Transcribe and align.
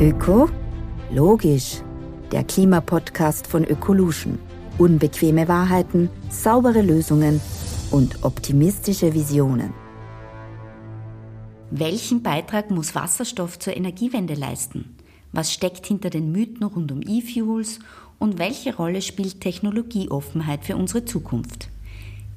Öko? 0.00 0.48
Logisch. 1.10 1.82
Der 2.30 2.44
Klimapodcast 2.44 3.48
von 3.48 3.64
Ökolution. 3.64 4.38
Unbequeme 4.78 5.48
Wahrheiten, 5.48 6.08
saubere 6.30 6.82
Lösungen 6.82 7.40
und 7.90 8.22
optimistische 8.22 9.12
Visionen. 9.12 9.74
Welchen 11.72 12.22
Beitrag 12.22 12.70
muss 12.70 12.94
Wasserstoff 12.94 13.58
zur 13.58 13.76
Energiewende 13.76 14.34
leisten? 14.34 14.94
Was 15.32 15.52
steckt 15.52 15.84
hinter 15.86 16.10
den 16.10 16.30
Mythen 16.30 16.62
rund 16.62 16.92
um 16.92 17.02
E-Fuels 17.02 17.80
und 18.20 18.38
welche 18.38 18.76
Rolle 18.76 19.02
spielt 19.02 19.40
Technologieoffenheit 19.40 20.64
für 20.64 20.76
unsere 20.76 21.06
Zukunft? 21.06 21.70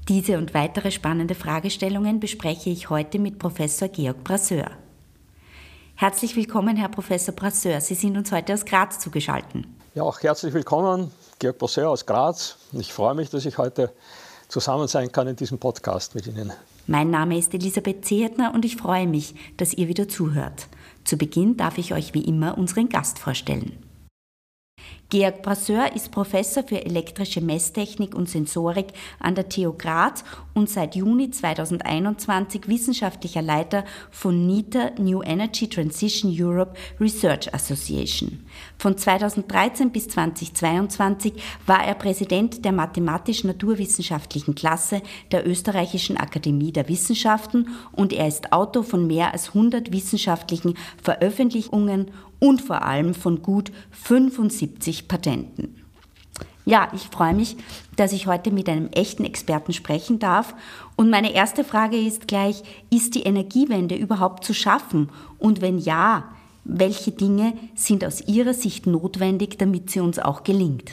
Diese 0.10 0.40
und 0.40 0.56
weitere 0.56 0.90
spannende 0.90 1.36
Fragestellungen 1.36 2.20
bespreche 2.20 2.72
ich 2.72 2.90
heute 2.90 3.20
mit 3.20 3.38
Professor 3.38 3.88
Georg 3.88 4.24
Brasseur. 4.24 4.81
Herzlich 6.02 6.36
willkommen, 6.36 6.78
Herr 6.78 6.90
Professor 6.90 7.32
Brasseur. 7.32 7.80
Sie 7.80 7.94
sind 7.94 8.18
uns 8.18 8.32
heute 8.32 8.56
aus 8.56 8.66
Graz 8.66 8.98
zugeschaltet. 8.98 9.66
Ja, 9.94 10.02
auch 10.02 10.20
herzlich 10.24 10.52
willkommen, 10.52 11.12
Georg 11.38 11.60
Brasseur 11.60 11.92
aus 11.92 12.08
Graz. 12.08 12.58
Ich 12.72 12.92
freue 12.92 13.14
mich, 13.14 13.30
dass 13.30 13.46
ich 13.46 13.60
heute 13.60 13.94
zusammen 14.48 14.88
sein 14.88 15.12
kann 15.12 15.28
in 15.28 15.36
diesem 15.36 15.60
Podcast 15.60 16.16
mit 16.16 16.26
Ihnen. 16.26 16.52
Mein 16.88 17.12
Name 17.12 17.38
ist 17.38 17.54
Elisabeth 17.54 18.04
Zehetner 18.04 18.52
und 18.56 18.66
ich 18.66 18.78
freue 18.78 19.06
mich, 19.06 19.36
dass 19.58 19.76
ihr 19.76 19.90
wieder 19.90 20.10
zuhört. 20.10 20.66
Zu 21.04 21.18
Beginn 21.18 21.56
darf 21.56 21.78
ich 21.78 21.94
euch 21.94 22.16
wie 22.16 22.24
immer 22.24 22.58
unseren 22.58 22.90
Gast 22.90 23.20
vorstellen. 23.20 23.78
Georg 25.12 25.42
Brasseur 25.42 25.94
ist 25.94 26.10
Professor 26.10 26.64
für 26.64 26.86
elektrische 26.86 27.42
Messtechnik 27.42 28.16
und 28.16 28.30
Sensorik 28.30 28.94
an 29.20 29.36
der 29.36 29.50
TU 29.50 29.74
Graz 29.78 30.24
und 30.54 30.70
seit 30.70 30.96
Juni 30.96 31.30
2021 31.30 32.70
wissenschaftlicher 32.70 33.42
Leiter 33.42 33.84
von 34.10 34.48
NITA 34.48 34.92
New 35.00 35.22
Energy 35.22 35.68
Transition 35.68 36.34
Europe 36.34 36.78
Research 37.02 37.54
Association. 37.54 38.46
Von 38.78 38.98
2013 38.98 39.92
bis 39.92 40.08
2022 40.08 41.34
war 41.66 41.84
er 41.84 41.96
Präsident 41.96 42.64
der 42.64 42.72
mathematisch-naturwissenschaftlichen 42.72 44.56
Klasse 44.56 45.02
der 45.34 45.46
Österreichischen 45.46 46.16
Akademie 46.16 46.72
der 46.72 46.88
Wissenschaften 46.88 47.68
und 47.92 48.14
er 48.14 48.30
ist 48.30 48.54
Autor 48.54 48.86
von 48.86 49.08
mehr 49.08 49.34
als 49.34 49.50
100 49.50 49.92
wissenschaftlichen 49.92 50.76
Veröffentlichungen 51.04 52.12
und 52.42 52.60
vor 52.60 52.82
allem 52.82 53.14
von 53.14 53.44
gut 53.44 53.72
75 53.92 55.01
Patenten. 55.08 55.82
Ja, 56.66 56.90
ich 56.94 57.08
freue 57.08 57.34
mich, 57.34 57.58
dass 57.96 58.14
ich 58.14 58.28
heute 58.28 58.52
mit 58.52 58.70
einem 58.70 58.88
echten 58.90 59.26
Experten 59.26 59.74
sprechen 59.74 60.20
darf. 60.20 60.54
Und 60.96 61.10
meine 61.10 61.34
erste 61.34 61.64
Frage 61.64 61.98
ist 61.98 62.28
gleich, 62.28 62.64
ist 62.92 63.16
die 63.16 63.24
Energiewende 63.24 63.96
überhaupt 63.96 64.44
zu 64.44 64.54
schaffen? 64.54 65.10
Und 65.40 65.62
wenn 65.62 65.80
ja, 65.80 66.26
welche 66.64 67.12
Dinge 67.12 67.54
sind 67.74 68.06
aus 68.06 68.22
Ihrer 68.28 68.54
Sicht 68.54 68.86
notwendig, 68.86 69.58
damit 69.58 69.90
sie 69.90 70.00
uns 70.00 70.20
auch 70.20 70.44
gelingt? 70.44 70.92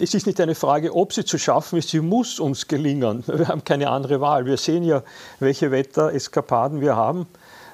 Es 0.00 0.14
ist 0.14 0.28
nicht 0.28 0.40
eine 0.40 0.54
Frage, 0.54 0.94
ob 0.94 1.12
sie 1.12 1.24
zu 1.24 1.38
schaffen 1.38 1.80
ist, 1.80 1.88
sie 1.88 2.00
muss 2.00 2.38
uns 2.38 2.68
gelingen. 2.68 3.24
Wir 3.26 3.48
haben 3.48 3.64
keine 3.64 3.90
andere 3.90 4.20
Wahl. 4.20 4.46
Wir 4.46 4.56
sehen 4.56 4.84
ja, 4.84 5.02
welche 5.40 5.72
Wettereskapaden 5.72 6.80
wir 6.80 6.94
haben. 6.94 7.26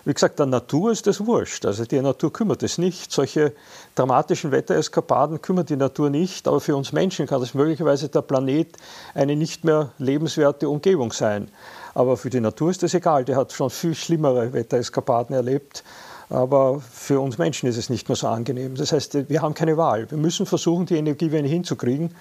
Wie 0.07 0.13
gesagt, 0.13 0.39
der 0.39 0.47
Natur 0.47 0.93
ist 0.93 1.07
das 1.07 1.25
wurscht. 1.25 1.65
Also 1.65 1.87
die 1.87 2.01
Natur 2.01 2.31
kümmert 2.31 2.63
es 2.63 2.77
nicht. 2.77 3.11
Solche 3.11 3.55
dramatischen 3.95 4.53
Wettereskapaden 4.53 5.41
kümmert 5.41 5.71
die 5.71 5.77
Natur 5.77 6.11
nicht. 6.11 6.47
Aber 6.47 6.61
für 6.61 6.77
uns 6.77 6.93
Menschen 6.93 7.27
kann 7.27 7.41
das 7.41 7.55
möglicherweise 7.55 8.11
der 8.11 8.21
Planet 8.21 8.77
eine 9.15 9.35
nicht 9.35 9.65
mehr 9.65 9.93
lebenswerte 9.99 10.69
Umgebung 10.69 11.13
sein. 11.13 11.49
Aber 11.95 12.19
für 12.19 12.29
die 12.29 12.41
Natur 12.41 12.71
ist 12.71 12.83
das 12.83 12.93
egal. 12.93 13.25
Die 13.25 13.35
hat 13.35 13.53
schon 13.53 13.71
viel 13.71 13.95
schlimmere 13.95 14.53
Wettereskapaden 14.53 15.35
erlebt. 15.35 15.83
Aber 16.29 16.81
für 16.81 17.21
uns 17.21 17.39
Menschen 17.39 17.69
ist 17.69 17.79
es 17.79 17.89
nicht 17.89 18.09
mehr 18.09 18.17
so 18.17 18.29
angenehm. 18.29 18.75
Das 18.75 18.93
heißt, 18.93 19.31
wir 19.31 19.41
haben 19.41 19.55
keine 19.55 19.79
Wahl. 19.79 20.11
Wir 20.11 20.19
müssen 20.19 20.45
versuchen, 20.45 20.85
die 20.85 20.97
Energiewende 20.97 21.49
hinzukriegen, 21.49 22.15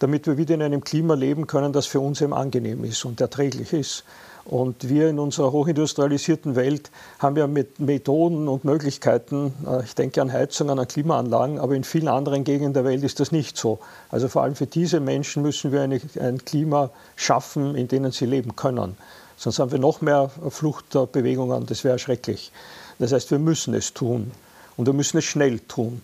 damit 0.00 0.26
wir 0.26 0.38
wieder 0.38 0.54
in 0.54 0.62
einem 0.62 0.82
Klima 0.82 1.14
leben 1.14 1.46
können, 1.46 1.72
das 1.72 1.86
für 1.86 2.00
uns 2.00 2.20
eben 2.20 2.32
angenehm 2.32 2.82
ist 2.84 3.04
und 3.04 3.20
erträglich 3.20 3.72
ist. 3.72 4.04
Und 4.48 4.88
wir 4.88 5.10
in 5.10 5.18
unserer 5.18 5.52
hochindustrialisierten 5.52 6.56
Welt 6.56 6.90
haben 7.18 7.36
ja 7.36 7.46
mit 7.46 7.80
Methoden 7.80 8.48
und 8.48 8.64
Möglichkeiten, 8.64 9.52
äh, 9.66 9.84
ich 9.84 9.94
denke 9.94 10.22
an 10.22 10.32
Heizungen, 10.32 10.78
an 10.78 10.88
Klimaanlagen, 10.88 11.58
aber 11.58 11.74
in 11.74 11.84
vielen 11.84 12.08
anderen 12.08 12.44
Gegenden 12.44 12.72
der 12.72 12.84
Welt 12.84 13.04
ist 13.04 13.20
das 13.20 13.30
nicht 13.30 13.58
so. 13.58 13.78
Also 14.08 14.28
vor 14.28 14.42
allem 14.42 14.54
für 14.54 14.66
diese 14.66 15.00
Menschen 15.00 15.42
müssen 15.42 15.70
wir 15.70 15.82
eine, 15.82 16.00
ein 16.18 16.42
Klima 16.46 16.88
schaffen, 17.14 17.74
in 17.74 17.88
dem 17.88 18.10
sie 18.10 18.24
leben 18.24 18.56
können. 18.56 18.96
Sonst 19.36 19.58
haben 19.58 19.70
wir 19.70 19.78
noch 19.78 20.00
mehr 20.00 20.30
Fluchtbewegungen, 20.48 21.66
das 21.66 21.84
wäre 21.84 21.98
schrecklich. 21.98 22.50
Das 22.98 23.12
heißt, 23.12 23.30
wir 23.30 23.38
müssen 23.38 23.74
es 23.74 23.92
tun 23.92 24.32
und 24.78 24.86
wir 24.86 24.94
müssen 24.94 25.18
es 25.18 25.24
schnell 25.24 25.60
tun. 25.60 26.00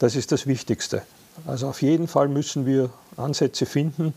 Das 0.00 0.16
ist 0.16 0.32
das 0.32 0.48
Wichtigste. 0.48 1.02
Also 1.46 1.68
auf 1.68 1.80
jeden 1.80 2.08
Fall 2.08 2.26
müssen 2.26 2.66
wir 2.66 2.90
Ansätze 3.16 3.66
finden, 3.66 4.14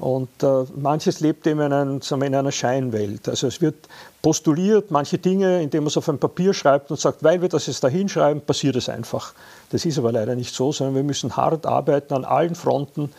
und 0.00 0.28
äh, 0.42 0.64
manches 0.76 1.20
lebt 1.20 1.46
eben 1.46 1.60
in, 1.60 1.72
ein, 1.72 2.00
wir, 2.00 2.26
in, 2.26 2.34
einer 2.34 2.52
Scheinwelt. 2.52 3.28
Also 3.28 3.46
es 3.46 3.60
wird 3.60 3.88
postuliert, 4.22 4.90
manche 4.90 5.18
Dinge, 5.18 5.62
indem 5.62 5.84
man 5.84 5.88
es 5.88 5.96
auf 5.96 6.08
ein 6.08 6.18
Papier 6.18 6.54
schreibt 6.54 6.90
und 6.90 7.00
sagt, 7.00 7.22
weil 7.22 7.42
wir 7.42 7.48
das 7.48 7.66
jetzt 7.66 7.82
da 7.82 7.88
hinschreiben, 7.88 8.42
passiert 8.42 8.76
es 8.76 8.88
einfach. 8.88 9.34
Das 9.70 9.84
ist 9.84 9.98
aber 9.98 10.12
leider 10.12 10.34
nicht 10.34 10.54
so, 10.54 10.72
sondern 10.72 10.94
wir 10.94 11.02
müssen 11.02 11.36
hart 11.36 11.66
arbeiten 11.66 12.14
an 12.14 12.24
allen 12.24 12.54
Fronten. 12.54 13.10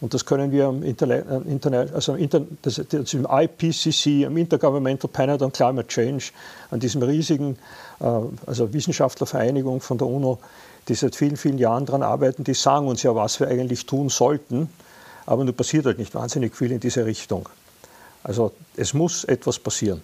Und 0.00 0.12
das 0.12 0.26
können 0.26 0.52
wir 0.52 0.66
am 0.66 0.82
Internet, 0.82 1.94
also 1.94 2.14
im, 2.14 2.28
das, 2.62 2.82
das 2.88 3.14
im 3.14 3.26
IPCC, 3.30 4.26
am 4.26 4.36
Intergovernmental 4.36 5.10
Panel 5.10 5.42
on 5.42 5.52
Climate 5.52 5.88
Change, 5.88 6.32
an 6.70 6.80
diesem 6.80 7.02
riesigen 7.02 7.56
äh, 8.00 8.04
also 8.46 8.72
Wissenschaftlervereinigung 8.72 9.80
von 9.80 9.96
der 9.96 10.06
UNO, 10.06 10.38
die 10.88 10.94
seit 10.94 11.16
vielen, 11.16 11.36
vielen 11.36 11.58
Jahren 11.58 11.86
daran 11.86 12.02
arbeiten, 12.02 12.44
die 12.44 12.54
sagen 12.54 12.88
uns 12.88 13.02
ja, 13.02 13.14
was 13.14 13.40
wir 13.40 13.48
eigentlich 13.48 13.86
tun 13.86 14.10
sollten 14.10 14.68
aber 15.26 15.44
nur 15.44 15.54
passiert 15.54 15.86
halt 15.86 15.98
nicht 15.98 16.14
wahnsinnig 16.14 16.56
viel 16.56 16.72
in 16.72 16.80
diese 16.80 17.04
Richtung. 17.04 17.48
Also 18.22 18.52
es 18.76 18.94
muss 18.94 19.24
etwas 19.24 19.58
passieren. 19.58 20.02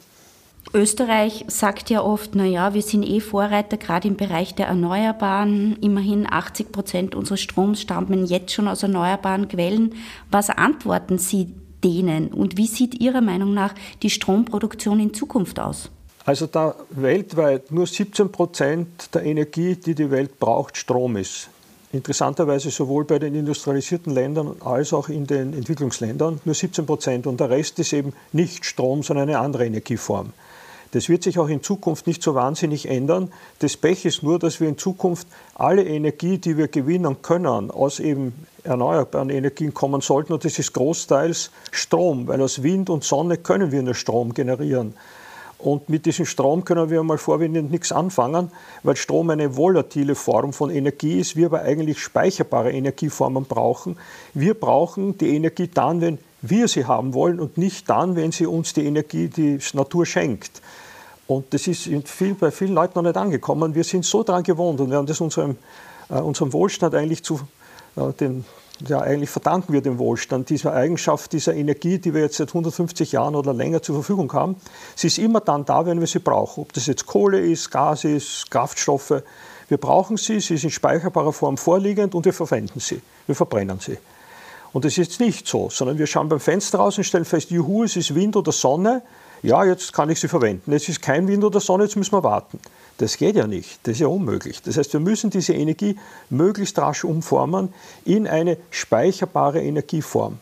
Österreich 0.74 1.44
sagt 1.48 1.90
ja 1.90 2.02
oft, 2.02 2.34
naja, 2.34 2.72
wir 2.72 2.82
sind 2.82 3.02
eh 3.02 3.20
Vorreiter, 3.20 3.76
gerade 3.76 4.06
im 4.06 4.16
Bereich 4.16 4.54
der 4.54 4.68
Erneuerbaren. 4.68 5.76
Immerhin 5.80 6.26
80 6.30 6.70
Prozent 6.70 7.14
unseres 7.14 7.40
Stroms 7.40 7.80
stammen 7.80 8.26
jetzt 8.26 8.52
schon 8.52 8.68
aus 8.68 8.82
erneuerbaren 8.82 9.48
Quellen. 9.48 9.94
Was 10.30 10.50
antworten 10.50 11.18
Sie 11.18 11.52
denen 11.82 12.28
und 12.28 12.56
wie 12.56 12.68
sieht 12.68 13.00
Ihrer 13.00 13.20
Meinung 13.20 13.54
nach 13.54 13.74
die 14.02 14.10
Stromproduktion 14.10 15.00
in 15.00 15.14
Zukunft 15.14 15.58
aus? 15.58 15.90
Also 16.24 16.46
da 16.46 16.76
weltweit 16.90 17.72
nur 17.72 17.88
17 17.88 18.30
Prozent 18.30 19.12
der 19.12 19.24
Energie, 19.24 19.74
die 19.74 19.96
die 19.96 20.10
Welt 20.12 20.38
braucht, 20.38 20.76
Strom 20.76 21.16
ist 21.16 21.50
interessanterweise 21.92 22.70
sowohl 22.70 23.04
bei 23.04 23.18
den 23.18 23.34
industrialisierten 23.34 24.12
Ländern 24.12 24.56
als 24.60 24.92
auch 24.92 25.08
in 25.08 25.26
den 25.26 25.52
Entwicklungsländern 25.52 26.40
nur 26.44 26.54
17 26.54 26.86
Prozent 26.86 27.26
und 27.26 27.38
der 27.38 27.50
Rest 27.50 27.78
ist 27.78 27.92
eben 27.92 28.14
nicht 28.32 28.64
Strom, 28.64 29.02
sondern 29.02 29.28
eine 29.28 29.38
andere 29.38 29.66
Energieform. 29.66 30.32
Das 30.92 31.08
wird 31.08 31.22
sich 31.22 31.38
auch 31.38 31.48
in 31.48 31.62
Zukunft 31.62 32.06
nicht 32.06 32.22
so 32.22 32.34
wahnsinnig 32.34 32.86
ändern. 32.86 33.32
Das 33.60 33.78
Pech 33.78 34.04
ist 34.04 34.22
nur, 34.22 34.38
dass 34.38 34.60
wir 34.60 34.68
in 34.68 34.76
Zukunft 34.76 35.26
alle 35.54 35.84
Energie, 35.84 36.36
die 36.36 36.58
wir 36.58 36.68
gewinnen 36.68 37.22
können, 37.22 37.70
aus 37.70 37.98
eben 37.98 38.46
erneuerbaren 38.62 39.30
Energien 39.30 39.72
kommen 39.72 40.02
sollten. 40.02 40.34
Und 40.34 40.44
das 40.44 40.58
ist 40.58 40.74
großteils 40.74 41.50
Strom, 41.70 42.28
weil 42.28 42.42
aus 42.42 42.62
Wind 42.62 42.90
und 42.90 43.04
Sonne 43.04 43.38
können 43.38 43.72
wir 43.72 43.82
nur 43.82 43.94
Strom 43.94 44.34
generieren. 44.34 44.94
Und 45.62 45.88
mit 45.88 46.06
diesem 46.06 46.26
Strom 46.26 46.64
können 46.64 46.90
wir 46.90 47.04
mal 47.04 47.18
vorwiegend 47.18 47.70
nichts 47.70 47.92
anfangen, 47.92 48.50
weil 48.82 48.96
Strom 48.96 49.30
eine 49.30 49.56
volatile 49.56 50.16
Form 50.16 50.52
von 50.52 50.70
Energie 50.70 51.20
ist, 51.20 51.36
wir 51.36 51.46
aber 51.46 51.62
eigentlich 51.62 52.00
speicherbare 52.00 52.72
Energieformen 52.72 53.44
brauchen. 53.44 53.96
Wir 54.34 54.54
brauchen 54.54 55.16
die 55.18 55.36
Energie 55.36 55.70
dann, 55.72 56.00
wenn 56.00 56.18
wir 56.40 56.66
sie 56.66 56.86
haben 56.86 57.14
wollen 57.14 57.38
und 57.38 57.58
nicht 57.58 57.88
dann, 57.88 58.16
wenn 58.16 58.32
sie 58.32 58.46
uns 58.46 58.72
die 58.72 58.84
Energie, 58.86 59.28
die 59.28 59.60
Natur 59.74 60.04
schenkt. 60.04 60.60
Und 61.28 61.54
das 61.54 61.68
ist 61.68 61.88
viel, 62.06 62.34
bei 62.34 62.50
vielen 62.50 62.74
Leuten 62.74 62.94
noch 62.96 63.04
nicht 63.04 63.16
angekommen. 63.16 63.76
Wir 63.76 63.84
sind 63.84 64.04
so 64.04 64.24
daran 64.24 64.42
gewohnt 64.42 64.80
und 64.80 64.90
wir 64.90 64.96
haben 64.96 65.06
das 65.06 65.20
unserem, 65.20 65.56
äh, 66.10 66.14
unserem 66.14 66.52
Wohlstand 66.52 66.96
eigentlich 66.96 67.22
zu 67.22 67.40
äh, 67.94 68.12
den 68.14 68.44
ja, 68.88 69.00
eigentlich 69.00 69.30
verdanken 69.30 69.72
wir 69.72 69.80
dem 69.80 69.98
Wohlstand, 69.98 70.50
dieser 70.50 70.72
Eigenschaft, 70.72 71.32
dieser 71.32 71.54
Energie, 71.54 71.98
die 71.98 72.14
wir 72.14 72.22
jetzt 72.22 72.36
seit 72.36 72.48
150 72.48 73.12
Jahren 73.12 73.34
oder 73.34 73.52
länger 73.52 73.82
zur 73.82 73.96
Verfügung 73.96 74.32
haben. 74.32 74.56
Sie 74.96 75.06
ist 75.06 75.18
immer 75.18 75.40
dann 75.40 75.64
da, 75.64 75.86
wenn 75.86 76.00
wir 76.00 76.06
sie 76.06 76.18
brauchen. 76.18 76.62
Ob 76.62 76.72
das 76.72 76.86
jetzt 76.86 77.06
Kohle 77.06 77.40
ist, 77.40 77.70
Gas 77.70 78.04
ist, 78.04 78.50
Kraftstoffe. 78.50 79.22
Wir 79.68 79.78
brauchen 79.78 80.16
sie, 80.16 80.40
sie 80.40 80.54
ist 80.54 80.64
in 80.64 80.70
speicherbarer 80.70 81.32
Form 81.32 81.56
vorliegend 81.56 82.14
und 82.14 82.24
wir 82.24 82.32
verwenden 82.32 82.80
sie. 82.80 83.00
Wir 83.26 83.34
verbrennen 83.34 83.78
sie. 83.80 83.98
Und 84.72 84.84
das 84.84 84.92
ist 84.92 84.98
jetzt 84.98 85.20
nicht 85.20 85.46
so, 85.46 85.68
sondern 85.70 85.98
wir 85.98 86.06
schauen 86.06 86.28
beim 86.28 86.40
Fenster 86.40 86.78
raus 86.78 86.96
und 86.98 87.04
stellen 87.04 87.24
fest, 87.24 87.50
juhu, 87.50 87.84
es 87.84 87.96
ist 87.96 88.14
Wind 88.14 88.36
oder 88.36 88.52
Sonne. 88.52 89.02
Ja, 89.42 89.64
jetzt 89.64 89.92
kann 89.92 90.08
ich 90.08 90.20
sie 90.20 90.28
verwenden. 90.28 90.72
Jetzt 90.72 90.88
ist 90.88 91.02
kein 91.02 91.28
Wind 91.28 91.44
oder 91.44 91.60
Sonne, 91.60 91.84
jetzt 91.84 91.96
müssen 91.96 92.12
wir 92.12 92.22
warten. 92.22 92.58
Das 92.98 93.16
geht 93.16 93.36
ja 93.36 93.46
nicht, 93.46 93.80
das 93.84 93.94
ist 93.94 94.00
ja 94.00 94.06
unmöglich. 94.06 94.62
Das 94.62 94.76
heißt, 94.76 94.92
wir 94.92 95.00
müssen 95.00 95.30
diese 95.30 95.54
Energie 95.54 95.96
möglichst 96.30 96.78
rasch 96.78 97.04
umformen 97.04 97.72
in 98.04 98.28
eine 98.28 98.58
speicherbare 98.70 99.62
Energieform. 99.62 100.38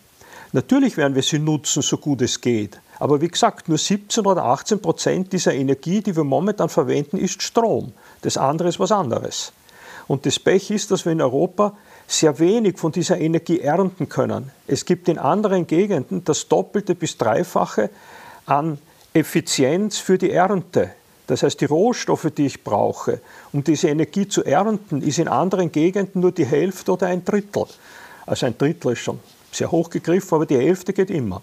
Natürlich 0.52 0.96
werden 0.96 1.14
wir 1.14 1.22
sie 1.22 1.38
nutzen, 1.38 1.82
so 1.82 1.96
gut 1.96 2.22
es 2.22 2.40
geht. 2.40 2.80
Aber 2.98 3.20
wie 3.20 3.28
gesagt, 3.28 3.68
nur 3.68 3.78
17 3.78 4.26
oder 4.26 4.44
18 4.44 4.82
Prozent 4.82 5.32
dieser 5.32 5.54
Energie, 5.54 6.02
die 6.02 6.14
wir 6.14 6.24
momentan 6.24 6.68
verwenden, 6.68 7.16
ist 7.16 7.42
Strom. 7.42 7.92
Das 8.22 8.36
andere 8.36 8.68
ist 8.68 8.80
was 8.80 8.92
anderes. 8.92 9.52
Und 10.08 10.26
das 10.26 10.38
Pech 10.38 10.70
ist, 10.70 10.90
dass 10.90 11.04
wir 11.04 11.12
in 11.12 11.22
Europa 11.22 11.74
sehr 12.08 12.38
wenig 12.40 12.78
von 12.78 12.90
dieser 12.90 13.18
Energie 13.18 13.60
ernten 13.60 14.08
können. 14.08 14.50
Es 14.66 14.84
gibt 14.84 15.08
in 15.08 15.18
anderen 15.18 15.68
Gegenden 15.68 16.24
das 16.24 16.48
Doppelte 16.48 16.96
bis 16.96 17.16
Dreifache 17.16 17.90
an 18.44 18.78
Effizienz 19.14 19.98
für 19.98 20.18
die 20.18 20.32
Ernte. 20.32 20.90
Das 21.30 21.44
heißt, 21.44 21.60
die 21.60 21.66
Rohstoffe, 21.66 22.26
die 22.36 22.46
ich 22.46 22.64
brauche, 22.64 23.20
um 23.52 23.62
diese 23.62 23.88
Energie 23.88 24.26
zu 24.26 24.42
ernten, 24.42 25.00
ist 25.00 25.20
in 25.20 25.28
anderen 25.28 25.70
Gegenden 25.70 26.22
nur 26.22 26.32
die 26.32 26.44
Hälfte 26.44 26.90
oder 26.90 27.06
ein 27.06 27.24
Drittel. 27.24 27.66
Also 28.26 28.46
ein 28.46 28.58
Drittel 28.58 28.94
ist 28.94 28.98
schon 28.98 29.20
sehr 29.52 29.70
hoch 29.70 29.90
gegriffen, 29.90 30.34
aber 30.34 30.46
die 30.46 30.56
Hälfte 30.56 30.92
geht 30.92 31.08
immer. 31.08 31.40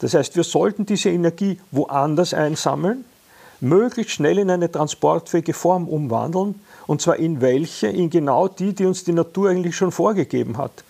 Das 0.00 0.12
heißt, 0.12 0.36
wir 0.36 0.44
sollten 0.44 0.84
diese 0.84 1.08
Energie 1.08 1.58
woanders 1.70 2.34
einsammeln, 2.34 3.06
möglichst 3.60 4.12
schnell 4.12 4.38
in 4.38 4.50
eine 4.50 4.70
transportfähige 4.70 5.54
Form 5.54 5.88
umwandeln, 5.88 6.60
und 6.86 7.00
zwar 7.00 7.16
in 7.16 7.40
welche? 7.40 7.86
In 7.86 8.10
genau 8.10 8.48
die, 8.48 8.74
die 8.74 8.84
uns 8.84 9.02
die 9.04 9.12
Natur 9.12 9.48
eigentlich 9.48 9.76
schon 9.76 9.92
vorgegeben 9.92 10.58
hat. 10.58 10.84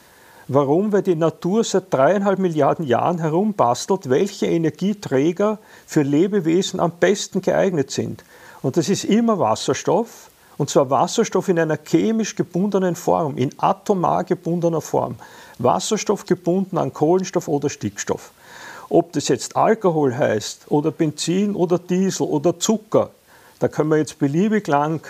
Warum? 0.49 0.93
Weil 0.93 1.03
die 1.03 1.17
Natur 1.17 1.65
seit 1.65 1.93
dreieinhalb 1.93 2.39
Milliarden 2.39 2.87
Jahren 2.87 3.19
herumbastelt, 3.19 4.09
welche 4.09 4.47
Energieträger 4.47 5.59
für 5.87 6.03
Lebewesen 6.03 6.79
am 6.79 6.93
besten 6.93 7.43
geeignet 7.43 7.91
sind. 7.91 8.23
Und 8.63 8.77
das 8.77 8.89
ist 8.89 9.05
immer 9.05 9.41
Wasserstoff, 9.41 10.31
und 10.57 10.71
zwar 10.71 10.89
Wasserstoff 10.89 11.49
in 11.49 11.59
einer 11.59 11.77
chemisch 11.77 12.37
gebundenen 12.37 12.95
Form, 12.95 13.37
in 13.37 13.51
atomar 13.59 14.23
gebundener 14.23 14.81
Form. 14.81 15.17
Wasserstoff 15.59 16.25
gebunden 16.25 16.79
an 16.79 16.93
Kohlenstoff 16.93 17.49
oder 17.49 17.69
Stickstoff. 17.69 18.31
Ob 18.89 19.13
das 19.13 19.27
jetzt 19.27 19.57
Alkohol 19.57 20.17
heißt 20.17 20.67
oder 20.69 20.93
Benzin 20.93 21.57
oder 21.57 21.79
Diesel 21.79 22.27
oder 22.27 22.59
Zucker, 22.59 23.11
da 23.59 23.67
können 23.67 23.91
wir 23.91 23.99
jetzt 23.99 24.21
beliebig 24.21 24.69
lang 24.69 25.01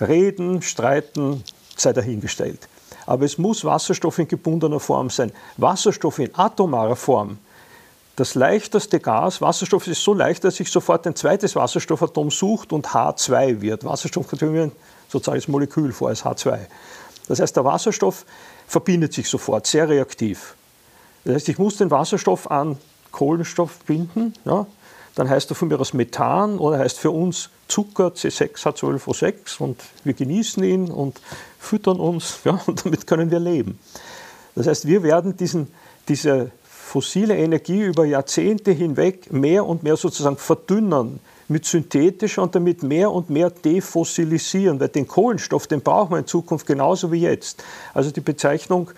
reden, 0.00 0.62
streiten, 0.62 1.42
sei 1.76 1.92
dahingestellt. 1.92 2.68
Aber 3.06 3.24
es 3.24 3.38
muss 3.38 3.64
Wasserstoff 3.64 4.18
in 4.18 4.28
gebundener 4.28 4.80
Form 4.80 5.10
sein. 5.10 5.32
Wasserstoff 5.56 6.18
in 6.18 6.34
atomarer 6.34 6.96
Form, 6.96 7.38
das 8.16 8.34
leichteste 8.34 8.98
Gas, 8.98 9.42
Wasserstoff 9.42 9.86
ist 9.86 10.02
so 10.02 10.14
leicht, 10.14 10.42
dass 10.42 10.56
sich 10.56 10.70
sofort 10.70 11.06
ein 11.06 11.14
zweites 11.14 11.54
Wasserstoffatom 11.54 12.30
sucht 12.30 12.72
und 12.72 12.88
H2 12.88 13.60
wird. 13.60 13.84
Wasserstoff 13.84 14.26
kommt 14.26 14.42
ein 14.42 14.72
soziales 15.08 15.48
Molekül 15.48 15.92
vor 15.92 16.08
als 16.08 16.24
H2. 16.24 16.58
Das 17.28 17.40
heißt, 17.40 17.54
der 17.54 17.64
Wasserstoff 17.66 18.24
verbindet 18.66 19.12
sich 19.12 19.28
sofort, 19.28 19.66
sehr 19.66 19.88
reaktiv. 19.88 20.54
Das 21.24 21.34
heißt, 21.34 21.48
ich 21.50 21.58
muss 21.58 21.76
den 21.76 21.90
Wasserstoff 21.90 22.50
an 22.50 22.78
Kohlenstoff 23.12 23.80
binden, 23.80 24.32
ja, 24.46 24.66
dann 25.14 25.28
heißt 25.28 25.50
er 25.50 25.56
von 25.56 25.68
mir 25.68 25.78
aus 25.80 25.92
Methan 25.92 26.58
oder 26.58 26.78
heißt 26.78 26.98
für 26.98 27.10
uns 27.10 27.50
Zucker 27.68 28.08
C6H12O6 28.08 29.58
und 29.58 29.82
wir 30.04 30.12
genießen 30.12 30.62
ihn 30.62 30.90
und 30.90 31.20
füttern 31.66 32.00
uns 32.00 32.40
ja, 32.44 32.60
und 32.66 32.84
damit 32.84 33.06
können 33.06 33.30
wir 33.30 33.40
leben. 33.40 33.78
Das 34.54 34.66
heißt, 34.66 34.86
wir 34.86 35.02
werden 35.02 35.36
diesen, 35.36 35.68
diese 36.08 36.50
fossile 36.66 37.36
Energie 37.36 37.82
über 37.82 38.04
Jahrzehnte 38.04 38.72
hinweg 38.72 39.32
mehr 39.32 39.66
und 39.66 39.82
mehr 39.82 39.96
sozusagen 39.96 40.38
verdünnen 40.38 41.20
mit 41.48 41.64
synthetischer 41.64 42.42
und 42.42 42.54
damit 42.54 42.82
mehr 42.82 43.10
und 43.10 43.30
mehr 43.30 43.50
defossilisieren, 43.50 44.80
weil 44.80 44.88
den 44.88 45.06
Kohlenstoff, 45.06 45.66
den 45.66 45.80
brauchen 45.80 46.12
wir 46.12 46.18
in 46.18 46.26
Zukunft 46.26 46.66
genauso 46.66 47.12
wie 47.12 47.20
jetzt. 47.20 47.62
Also 47.94 48.10
die 48.10 48.20
Bezeichnung 48.20 48.90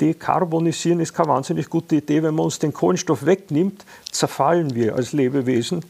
dekarbonisieren 0.00 1.00
ist 1.00 1.14
keine 1.14 1.28
wahnsinnig 1.28 1.70
gute 1.70 1.96
Idee. 1.96 2.22
Wenn 2.22 2.34
man 2.34 2.46
uns 2.46 2.58
den 2.58 2.72
Kohlenstoff 2.72 3.24
wegnimmt, 3.24 3.84
zerfallen 4.10 4.74
wir 4.74 4.96
als 4.96 5.12
Lebewesen. 5.12 5.84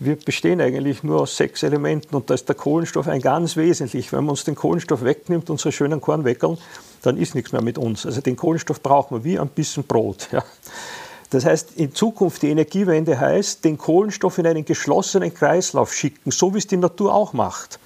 Wir 0.00 0.14
bestehen 0.14 0.60
eigentlich 0.60 1.02
nur 1.02 1.22
aus 1.22 1.36
sechs 1.36 1.64
Elementen 1.64 2.14
und 2.14 2.30
da 2.30 2.34
ist 2.34 2.48
der 2.48 2.54
Kohlenstoff 2.54 3.08
ein 3.08 3.20
ganz 3.20 3.56
wesentlich. 3.56 4.12
Wenn 4.12 4.20
man 4.20 4.30
uns 4.30 4.44
den 4.44 4.54
Kohlenstoff 4.54 5.02
wegnimmt, 5.02 5.50
unsere 5.50 5.72
schönen 5.72 6.00
Kornweckeln, 6.00 6.56
dann 7.02 7.16
ist 7.16 7.34
nichts 7.34 7.50
mehr 7.50 7.62
mit 7.62 7.78
uns. 7.78 8.06
Also 8.06 8.20
den 8.20 8.36
Kohlenstoff 8.36 8.80
brauchen 8.80 9.18
wir 9.18 9.24
wie 9.24 9.38
ein 9.38 9.48
bisschen 9.48 9.82
Brot. 9.82 10.28
Ja. 10.30 10.44
Das 11.30 11.44
heißt, 11.44 11.72
in 11.76 11.94
Zukunft 11.94 12.42
die 12.42 12.48
Energiewende 12.48 13.18
heißt, 13.18 13.64
den 13.64 13.76
Kohlenstoff 13.76 14.38
in 14.38 14.46
einen 14.46 14.64
geschlossenen 14.64 15.34
Kreislauf 15.34 15.92
schicken, 15.92 16.30
so 16.30 16.54
wie 16.54 16.58
es 16.58 16.66
die 16.66 16.76
Natur 16.76 17.12
auch 17.12 17.32
macht. 17.32 17.80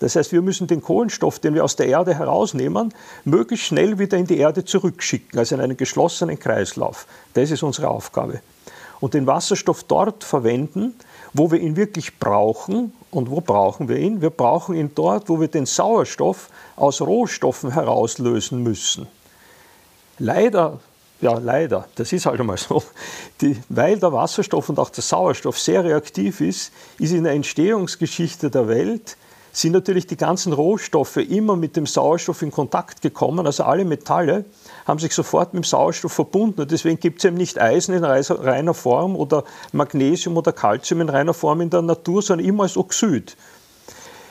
Das 0.00 0.16
heißt, 0.16 0.32
wir 0.32 0.40
müssen 0.40 0.66
den 0.66 0.80
Kohlenstoff, 0.80 1.38
den 1.40 1.54
wir 1.54 1.62
aus 1.62 1.76
der 1.76 1.86
Erde 1.86 2.14
herausnehmen, 2.14 2.94
möglichst 3.24 3.66
schnell 3.66 3.98
wieder 3.98 4.16
in 4.16 4.26
die 4.26 4.38
Erde 4.38 4.64
zurückschicken, 4.64 5.38
also 5.38 5.54
in 5.54 5.60
einen 5.60 5.76
geschlossenen 5.76 6.38
Kreislauf. 6.38 7.06
Das 7.34 7.50
ist 7.50 7.62
unsere 7.62 7.88
Aufgabe. 7.88 8.40
Und 9.00 9.14
den 9.14 9.26
Wasserstoff 9.26 9.84
dort 9.84 10.24
verwenden, 10.24 10.94
wo 11.32 11.50
wir 11.50 11.60
ihn 11.60 11.76
wirklich 11.76 12.18
brauchen. 12.18 12.92
Und 13.10 13.30
wo 13.30 13.40
brauchen 13.40 13.88
wir 13.88 13.96
ihn? 13.96 14.20
Wir 14.20 14.30
brauchen 14.30 14.76
ihn 14.76 14.90
dort, 14.94 15.28
wo 15.28 15.40
wir 15.40 15.48
den 15.48 15.66
Sauerstoff 15.66 16.48
aus 16.76 17.00
Rohstoffen 17.00 17.72
herauslösen 17.72 18.62
müssen. 18.62 19.06
Leider, 20.18 20.80
ja 21.20 21.38
leider, 21.38 21.88
das 21.94 22.12
ist 22.12 22.26
halt 22.26 22.38
einmal 22.40 22.58
so, 22.58 22.82
die, 23.40 23.56
weil 23.68 23.98
der 23.98 24.12
Wasserstoff 24.12 24.68
und 24.68 24.78
auch 24.78 24.90
der 24.90 25.02
Sauerstoff 25.02 25.58
sehr 25.58 25.82
reaktiv 25.82 26.40
ist, 26.40 26.72
ist 26.98 27.12
in 27.12 27.24
der 27.24 27.32
Entstehungsgeschichte 27.32 28.50
der 28.50 28.68
Welt 28.68 29.16
sind 29.52 29.72
natürlich 29.72 30.06
die 30.06 30.16
ganzen 30.16 30.52
Rohstoffe 30.52 31.16
immer 31.16 31.56
mit 31.56 31.76
dem 31.76 31.86
Sauerstoff 31.86 32.42
in 32.42 32.50
Kontakt 32.50 33.02
gekommen. 33.02 33.46
Also 33.46 33.64
alle 33.64 33.84
Metalle 33.84 34.44
haben 34.90 34.98
sich 34.98 35.14
sofort 35.14 35.54
mit 35.54 35.64
dem 35.64 35.66
Sauerstoff 35.66 36.12
verbunden. 36.12 36.60
Und 36.60 36.70
deswegen 36.70 37.00
gibt 37.00 37.20
es 37.20 37.24
eben 37.24 37.36
nicht 37.36 37.60
Eisen 37.60 37.94
in 37.94 38.04
reiner 38.04 38.74
Form 38.74 39.16
oder 39.16 39.44
Magnesium 39.72 40.36
oder 40.36 40.52
Calcium 40.52 41.00
in 41.00 41.08
reiner 41.08 41.34
Form 41.34 41.60
in 41.60 41.70
der 41.70 41.82
Natur, 41.82 42.20
sondern 42.22 42.46
immer 42.46 42.64
als 42.64 42.76
Oxid 42.76 43.36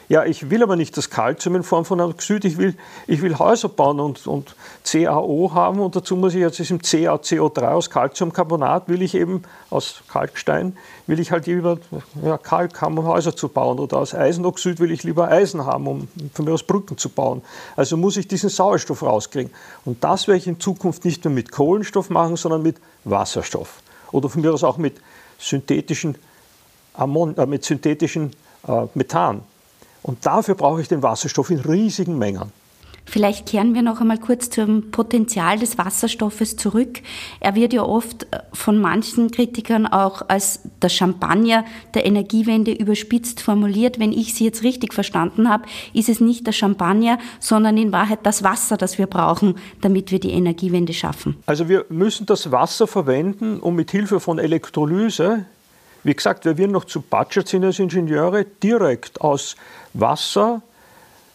ja, 0.09 0.25
ich 0.25 0.49
will 0.49 0.63
aber 0.63 0.75
nicht 0.75 0.97
das 0.97 1.11
Kalzium 1.11 1.55
in 1.55 1.61
Form 1.61 1.85
von 1.85 2.01
Oxid, 2.01 2.43
ich 2.43 2.57
will, 2.57 2.75
ich 3.05 3.21
will 3.21 3.37
Häuser 3.37 3.69
bauen 3.69 3.99
und, 3.99 4.25
und 4.25 4.55
CaO 4.83 5.51
haben 5.53 5.79
und 5.79 5.95
dazu 5.95 6.15
muss 6.15 6.33
ich 6.33 6.39
jetzt 6.39 6.57
diesem 6.57 6.79
CaCO3 6.79 7.67
aus 7.67 7.91
Calciumcarbonat, 7.91 8.89
will 8.89 9.03
ich 9.03 9.13
eben 9.13 9.43
aus 9.69 10.01
Kalkstein, 10.07 10.75
will 11.05 11.19
ich 11.19 11.31
halt 11.31 11.45
lieber 11.45 11.77
ja, 12.23 12.39
Kalk 12.39 12.81
haben, 12.81 12.97
um 12.97 13.05
Häuser 13.05 13.35
zu 13.35 13.49
bauen 13.49 13.77
oder 13.77 13.97
aus 13.97 14.15
Eisenoxid 14.15 14.79
will 14.79 14.91
ich 14.91 15.03
lieber 15.03 15.29
Eisen 15.29 15.67
haben, 15.67 15.85
um 15.85 16.07
von 16.33 16.45
mir 16.45 16.53
aus 16.53 16.63
Brücken 16.63 16.97
zu 16.97 17.09
bauen. 17.09 17.43
Also 17.75 17.95
muss 17.95 18.17
ich 18.17 18.27
diesen 18.27 18.49
Sauerstoff 18.49 19.03
rauskriegen. 19.03 19.53
Und 19.85 20.03
das 20.03 20.27
werde 20.27 20.39
ich 20.39 20.47
in 20.47 20.59
Zukunft 20.59 21.05
nicht 21.05 21.23
nur 21.23 21.33
mit 21.35 21.51
Kohlenstoff 21.51 22.09
machen, 22.09 22.35
sondern 22.35 22.63
mit 22.63 22.77
Wasserstoff. 23.03 23.83
Oder 24.11 24.27
von 24.27 24.41
mir 24.41 24.51
aus 24.51 24.63
auch 24.63 24.77
mit 24.77 24.99
synthetischen, 25.37 26.15
Ammon 26.95 27.37
äh, 27.37 27.45
mit 27.45 27.63
synthetischen 27.63 28.31
äh, 28.67 28.87
Methan. 28.95 29.43
Und 30.03 30.25
dafür 30.25 30.55
brauche 30.55 30.81
ich 30.81 30.87
den 30.87 31.03
Wasserstoff 31.03 31.49
in 31.49 31.59
riesigen 31.59 32.17
Mengen. 32.17 32.51
Vielleicht 33.09 33.47
kehren 33.47 33.73
wir 33.73 33.81
noch 33.81 34.01
einmal 34.01 34.19
kurz 34.19 34.51
zum 34.51 34.91
Potenzial 34.91 35.57
des 35.57 35.79
Wasserstoffes 35.79 36.57
zurück. 36.57 37.01
Er 37.39 37.55
wird 37.55 37.73
ja 37.73 37.81
oft 37.81 38.27
äh, 38.31 38.41
von 38.53 38.77
manchen 38.77 39.31
Kritikern 39.31 39.87
auch 39.87 40.29
als 40.29 40.61
der 40.83 40.89
Champagner 40.89 41.65
der 41.95 42.05
Energiewende 42.05 42.71
überspitzt 42.71 43.41
formuliert. 43.41 43.99
Wenn 43.99 44.11
ich 44.11 44.35
Sie 44.35 44.45
jetzt 44.45 44.61
richtig 44.61 44.93
verstanden 44.93 45.49
habe, 45.49 45.63
ist 45.93 46.07
es 46.07 46.21
nicht 46.21 46.45
der 46.45 46.51
Champagner, 46.51 47.17
sondern 47.39 47.77
in 47.77 47.91
Wahrheit 47.91 48.19
das 48.23 48.43
Wasser, 48.43 48.77
das 48.77 48.99
wir 48.99 49.07
brauchen, 49.07 49.55
damit 49.81 50.11
wir 50.11 50.19
die 50.19 50.31
Energiewende 50.31 50.93
schaffen. 50.93 51.37
Also 51.47 51.67
wir 51.67 51.85
müssen 51.89 52.27
das 52.27 52.51
Wasser 52.51 52.85
verwenden, 52.85 53.59
um 53.59 53.75
mit 53.75 53.89
Hilfe 53.89 54.19
von 54.19 54.37
Elektrolyse 54.37 55.45
wie 56.03 56.13
gesagt, 56.13 56.45
wir 56.45 56.57
werden 56.57 56.71
noch 56.71 56.85
zu 56.85 57.01
Budget 57.01 57.47
sind 57.47 57.65
als 57.65 57.79
Ingenieure 57.79 58.45
direkt 58.45 59.21
aus 59.21 59.55
Wasser, 59.93 60.61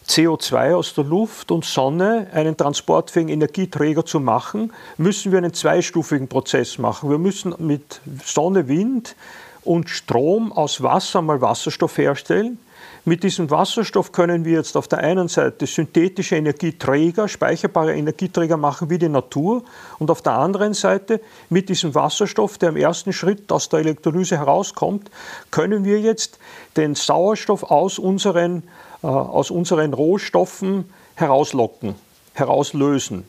CO2 0.07 0.75
aus 0.75 0.93
der 0.93 1.03
Luft 1.03 1.51
und 1.51 1.65
Sonne 1.65 2.27
einen 2.31 2.55
transportfähigen 2.55 3.29
Energieträger 3.29 4.05
zu 4.05 4.19
machen, 4.19 4.71
müssen 4.97 5.31
wir 5.31 5.39
einen 5.39 5.53
zweistufigen 5.53 6.27
Prozess 6.27 6.77
machen. 6.77 7.09
Wir 7.09 7.17
müssen 7.17 7.55
mit 7.57 8.01
Sonne, 8.23 8.67
Wind 8.67 9.15
und 9.63 9.89
Strom 9.89 10.51
aus 10.51 10.83
Wasser 10.83 11.21
mal 11.21 11.41
Wasserstoff 11.41 11.97
herstellen. 11.97 12.59
Mit 13.07 13.21
diesem 13.21 13.51
Wasserstoff 13.51 14.11
können 14.11 14.45
wir 14.45 14.53
jetzt 14.53 14.75
auf 14.75 14.87
der 14.87 14.97
einen 14.97 15.27
Seite 15.27 15.67
synthetische 15.67 16.37
Energieträger, 16.37 17.27
speicherbare 17.27 17.95
Energieträger 17.95 18.57
machen 18.57 18.89
wie 18.89 18.97
die 18.97 19.09
Natur 19.09 19.63
und 19.99 20.09
auf 20.09 20.23
der 20.23 20.33
anderen 20.33 20.73
Seite 20.73 21.21
mit 21.49 21.69
diesem 21.69 21.93
Wasserstoff, 21.93 22.57
der 22.57 22.69
im 22.69 22.77
ersten 22.77 23.13
Schritt 23.13 23.51
aus 23.51 23.69
der 23.69 23.81
Elektrolyse 23.81 24.39
herauskommt, 24.39 25.11
können 25.51 25.85
wir 25.85 25.99
jetzt 25.99 26.39
den 26.77 26.95
Sauerstoff 26.95 27.61
aus 27.61 27.99
unseren, 27.99 28.63
äh, 29.03 29.07
aus 29.07 29.51
unseren 29.51 29.93
Rohstoffen 29.93 30.85
herauslocken, 31.13 31.93
herauslösen. 32.33 33.23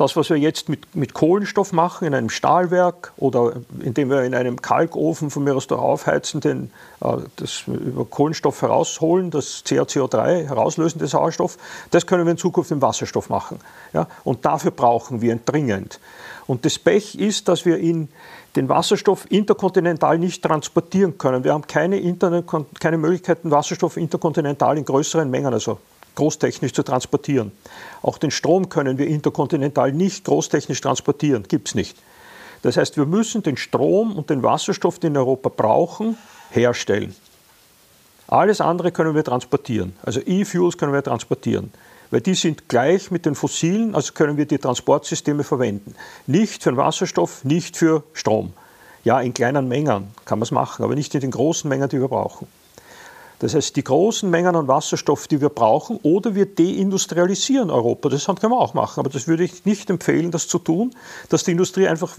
Das, 0.00 0.16
was 0.16 0.30
wir 0.30 0.38
jetzt 0.38 0.70
mit, 0.70 0.96
mit 0.96 1.12
Kohlenstoff 1.12 1.74
machen 1.74 2.06
in 2.06 2.14
einem 2.14 2.30
Stahlwerk 2.30 3.12
oder 3.18 3.52
indem 3.80 4.08
wir 4.08 4.22
in 4.22 4.34
einem 4.34 4.62
Kalkofen 4.62 5.28
von 5.28 5.44
mir 5.44 5.54
aus 5.54 5.70
aufheizen, 5.70 6.40
den, 6.40 6.70
äh, 7.02 7.18
das 7.36 7.64
über 7.66 8.06
Kohlenstoff 8.06 8.62
herausholen, 8.62 9.30
das 9.30 9.62
CaCO3 9.66 10.46
herauslösen, 10.46 11.00
den 11.00 11.06
Sauerstoff, 11.06 11.58
das 11.90 12.06
können 12.06 12.24
wir 12.24 12.30
in 12.30 12.38
Zukunft 12.38 12.70
im 12.70 12.80
Wasserstoff 12.80 13.28
machen. 13.28 13.58
Ja? 13.92 14.06
Und 14.24 14.46
dafür 14.46 14.70
brauchen 14.70 15.20
wir 15.20 15.34
ihn 15.34 15.40
dringend. 15.44 16.00
Und 16.46 16.64
das 16.64 16.78
Pech 16.78 17.16
ist, 17.16 17.48
dass 17.48 17.66
wir 17.66 17.76
ihn, 17.76 18.08
den 18.56 18.70
Wasserstoff 18.70 19.30
interkontinental 19.30 20.16
nicht 20.16 20.42
transportieren 20.42 21.18
können. 21.18 21.44
Wir 21.44 21.52
haben 21.52 21.66
keine, 21.66 22.00
keine 22.80 22.96
Möglichkeiten, 22.96 23.50
Wasserstoff 23.50 23.98
interkontinental 23.98 24.78
in 24.78 24.86
größeren 24.86 25.28
Mengen, 25.28 25.52
also 25.52 25.78
großtechnisch 26.14 26.72
zu 26.72 26.82
transportieren. 26.82 27.52
Auch 28.02 28.18
den 28.18 28.30
Strom 28.30 28.68
können 28.68 28.98
wir 28.98 29.06
interkontinental 29.06 29.92
nicht 29.92 30.24
großtechnisch 30.24 30.80
transportieren, 30.80 31.44
gibt 31.48 31.68
es 31.68 31.74
nicht. 31.74 31.96
Das 32.62 32.76
heißt, 32.76 32.96
wir 32.96 33.06
müssen 33.06 33.42
den 33.42 33.56
Strom 33.56 34.16
und 34.16 34.30
den 34.30 34.42
Wasserstoff, 34.42 34.98
den 34.98 35.16
Europa 35.16 35.48
brauchen, 35.48 36.16
herstellen. 36.50 37.14
Alles 38.28 38.60
andere 38.60 38.92
können 38.92 39.14
wir 39.14 39.24
transportieren. 39.24 39.94
Also 40.02 40.20
E-Fuels 40.20 40.78
können 40.78 40.92
wir 40.92 41.02
transportieren. 41.02 41.72
Weil 42.10 42.20
die 42.20 42.34
sind 42.34 42.68
gleich 42.68 43.10
mit 43.10 43.24
den 43.24 43.34
fossilen, 43.34 43.94
also 43.94 44.12
können 44.12 44.36
wir 44.36 44.46
die 44.46 44.58
Transportsysteme 44.58 45.44
verwenden. 45.44 45.94
Nicht 46.26 46.62
für 46.62 46.70
den 46.70 46.76
Wasserstoff, 46.76 47.44
nicht 47.44 47.76
für 47.76 48.02
Strom. 48.12 48.52
Ja, 49.04 49.20
in 49.20 49.32
kleinen 49.32 49.68
Mengen 49.68 50.08
kann 50.24 50.38
man 50.38 50.42
es 50.42 50.50
machen, 50.50 50.84
aber 50.84 50.94
nicht 50.94 51.14
in 51.14 51.20
den 51.20 51.30
großen 51.30 51.68
Mengen, 51.68 51.88
die 51.88 52.00
wir 52.00 52.08
brauchen. 52.08 52.46
Das 53.40 53.54
heißt, 53.54 53.74
die 53.74 53.84
großen 53.84 54.28
Mengen 54.28 54.54
an 54.54 54.68
Wasserstoff, 54.68 55.26
die 55.26 55.40
wir 55.40 55.48
brauchen, 55.48 55.98
oder 56.02 56.34
wir 56.34 56.44
deindustrialisieren 56.44 57.70
Europa. 57.70 58.10
Das 58.10 58.26
können 58.26 58.52
wir 58.52 58.58
auch 58.58 58.74
machen, 58.74 59.00
aber 59.00 59.08
das 59.08 59.26
würde 59.26 59.44
ich 59.44 59.64
nicht 59.64 59.88
empfehlen, 59.88 60.30
das 60.30 60.46
zu 60.46 60.58
tun, 60.58 60.94
dass 61.30 61.44
die 61.44 61.52
Industrie 61.52 61.88
einfach 61.88 62.16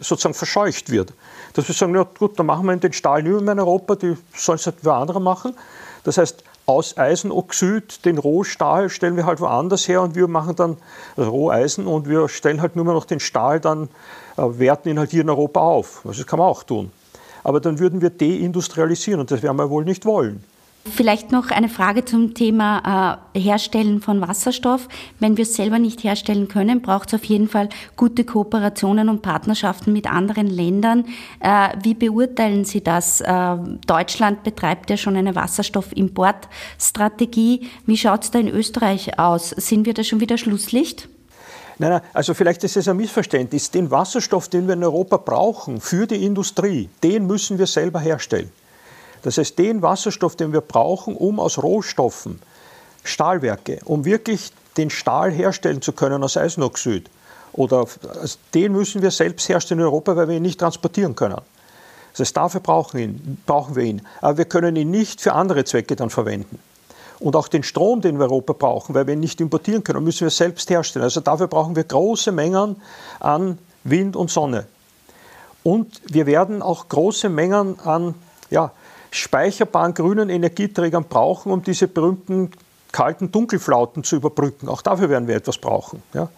sozusagen 0.00 0.34
verscheucht 0.34 0.90
wird. 0.90 1.12
Dass 1.54 1.68
wir 1.68 1.74
sagen, 1.74 1.94
ja 1.94 2.04
gut, 2.18 2.36
dann 2.36 2.46
machen 2.46 2.66
wir 2.66 2.76
den 2.76 2.92
Stahl 2.92 3.22
nicht 3.22 3.40
mehr 3.40 3.52
in 3.52 3.60
Europa, 3.60 3.94
die 3.94 4.16
sollen 4.34 4.58
es 4.58 4.66
halt 4.66 4.78
wer 4.82 4.94
andere 4.94 5.20
machen. 5.20 5.54
Das 6.02 6.18
heißt, 6.18 6.42
aus 6.66 6.98
Eisenoxid, 6.98 8.04
den 8.04 8.18
Rohstahl 8.18 8.90
stellen 8.90 9.16
wir 9.16 9.26
halt 9.26 9.40
woanders 9.40 9.86
her 9.86 10.02
und 10.02 10.16
wir 10.16 10.26
machen 10.26 10.56
dann 10.56 10.76
Roheisen 11.16 11.86
und 11.86 12.08
wir 12.08 12.28
stellen 12.28 12.60
halt 12.60 12.74
nur 12.74 12.84
noch 12.86 13.04
den 13.04 13.20
Stahl 13.20 13.60
dann, 13.60 13.88
äh, 14.36 14.42
werten 14.42 14.88
ihn 14.88 14.98
halt 14.98 15.12
hier 15.12 15.22
in 15.22 15.30
Europa 15.30 15.60
auf. 15.60 16.00
Also 16.04 16.22
das 16.22 16.26
kann 16.26 16.40
man 16.40 16.48
auch 16.48 16.64
tun 16.64 16.90
aber 17.44 17.60
dann 17.60 17.78
würden 17.78 18.00
wir 18.00 18.10
deindustrialisieren 18.10 19.20
und 19.20 19.30
das 19.30 19.42
werden 19.42 19.56
wir 19.56 19.70
wohl 19.70 19.84
nicht 19.84 20.04
wollen. 20.04 20.42
Vielleicht 20.86 21.30
noch 21.30 21.50
eine 21.50 21.68
Frage 21.68 22.06
zum 22.06 22.32
Thema 22.32 23.20
äh, 23.34 23.38
Herstellen 23.38 24.00
von 24.00 24.22
Wasserstoff. 24.22 24.88
Wenn 25.18 25.36
wir 25.36 25.42
es 25.42 25.54
selber 25.54 25.78
nicht 25.78 26.04
herstellen 26.04 26.48
können, 26.48 26.80
braucht 26.80 27.08
es 27.08 27.14
auf 27.20 27.24
jeden 27.24 27.48
Fall 27.48 27.68
gute 27.96 28.24
Kooperationen 28.24 29.10
und 29.10 29.20
Partnerschaften 29.20 29.92
mit 29.92 30.10
anderen 30.10 30.46
Ländern. 30.46 31.04
Äh, 31.40 31.68
wie 31.82 31.92
beurteilen 31.92 32.64
Sie 32.64 32.82
das? 32.82 33.20
Äh, 33.20 33.58
Deutschland 33.86 34.42
betreibt 34.42 34.88
ja 34.88 34.96
schon 34.96 35.16
eine 35.16 35.34
Wasserstoffimportstrategie. 35.34 37.68
Wie 37.84 37.98
schaut 37.98 38.24
es 38.24 38.30
da 38.30 38.38
in 38.38 38.48
Österreich 38.48 39.18
aus? 39.18 39.50
Sind 39.50 39.84
wir 39.84 39.92
da 39.92 40.02
schon 40.02 40.20
wieder 40.20 40.38
Schlusslicht? 40.38 41.10
Nein, 41.80 41.92
nein, 41.92 42.02
also 42.12 42.34
vielleicht 42.34 42.62
ist 42.62 42.76
es 42.76 42.88
ein 42.88 42.98
Missverständnis. 42.98 43.70
Den 43.70 43.90
Wasserstoff, 43.90 44.48
den 44.48 44.66
wir 44.66 44.74
in 44.74 44.84
Europa 44.84 45.16
brauchen 45.16 45.80
für 45.80 46.06
die 46.06 46.26
Industrie, 46.26 46.90
den 47.02 47.26
müssen 47.26 47.58
wir 47.58 47.66
selber 47.66 48.00
herstellen. 48.00 48.52
Das 49.22 49.38
heißt, 49.38 49.58
den 49.58 49.80
Wasserstoff, 49.80 50.36
den 50.36 50.52
wir 50.52 50.60
brauchen, 50.60 51.16
um 51.16 51.40
aus 51.40 51.56
Rohstoffen, 51.56 52.38
Stahlwerke, 53.02 53.78
um 53.86 54.04
wirklich 54.04 54.52
den 54.76 54.90
Stahl 54.90 55.30
herstellen 55.30 55.80
zu 55.80 55.92
können 55.92 56.22
aus 56.22 56.36
Eisenoxid, 56.36 57.08
oder 57.54 57.86
also 58.20 58.36
den 58.52 58.72
müssen 58.72 59.00
wir 59.00 59.10
selbst 59.10 59.48
herstellen 59.48 59.80
in 59.80 59.86
Europa, 59.86 60.14
weil 60.16 60.28
wir 60.28 60.36
ihn 60.36 60.42
nicht 60.42 60.60
transportieren 60.60 61.16
können. 61.16 61.40
Das 62.12 62.20
heißt, 62.20 62.36
dafür 62.36 62.60
brauchen, 62.60 63.00
ihn, 63.00 63.38
brauchen 63.46 63.74
wir 63.74 63.84
ihn. 63.84 64.02
Aber 64.20 64.36
wir 64.36 64.44
können 64.44 64.76
ihn 64.76 64.90
nicht 64.90 65.22
für 65.22 65.32
andere 65.32 65.64
Zwecke 65.64 65.96
dann 65.96 66.10
verwenden. 66.10 66.58
Und 67.20 67.36
auch 67.36 67.48
den 67.48 67.62
Strom, 67.62 68.00
den 68.00 68.18
wir 68.18 68.24
in 68.24 68.30
Europa 68.30 68.54
brauchen, 68.54 68.94
weil 68.94 69.06
wir 69.06 69.14
ihn 69.14 69.20
nicht 69.20 69.40
importieren 69.40 69.84
können, 69.84 70.02
müssen 70.02 70.22
wir 70.22 70.30
selbst 70.30 70.70
herstellen. 70.70 71.04
Also 71.04 71.20
dafür 71.20 71.46
brauchen 71.46 71.76
wir 71.76 71.84
große 71.84 72.32
Mengen 72.32 72.76
an 73.20 73.58
Wind 73.84 74.16
und 74.16 74.30
Sonne. 74.30 74.66
Und 75.62 76.00
wir 76.10 76.26
werden 76.26 76.62
auch 76.62 76.88
große 76.88 77.28
Mengen 77.28 77.78
an 77.80 78.14
ja, 78.48 78.72
speicherbaren 79.10 79.92
grünen 79.92 80.30
Energieträgern 80.30 81.04
brauchen, 81.04 81.52
um 81.52 81.62
diese 81.62 81.88
berühmten 81.88 82.50
kalten 82.92 83.30
Dunkelflauten 83.30 84.02
zu 84.02 84.16
überbrücken. 84.16 84.68
Auch 84.68 84.82
dafür 84.82 85.10
werden 85.10 85.28
wir 85.28 85.36
etwas 85.36 85.58
brauchen. 85.58 86.02
Ja. 86.14 86.28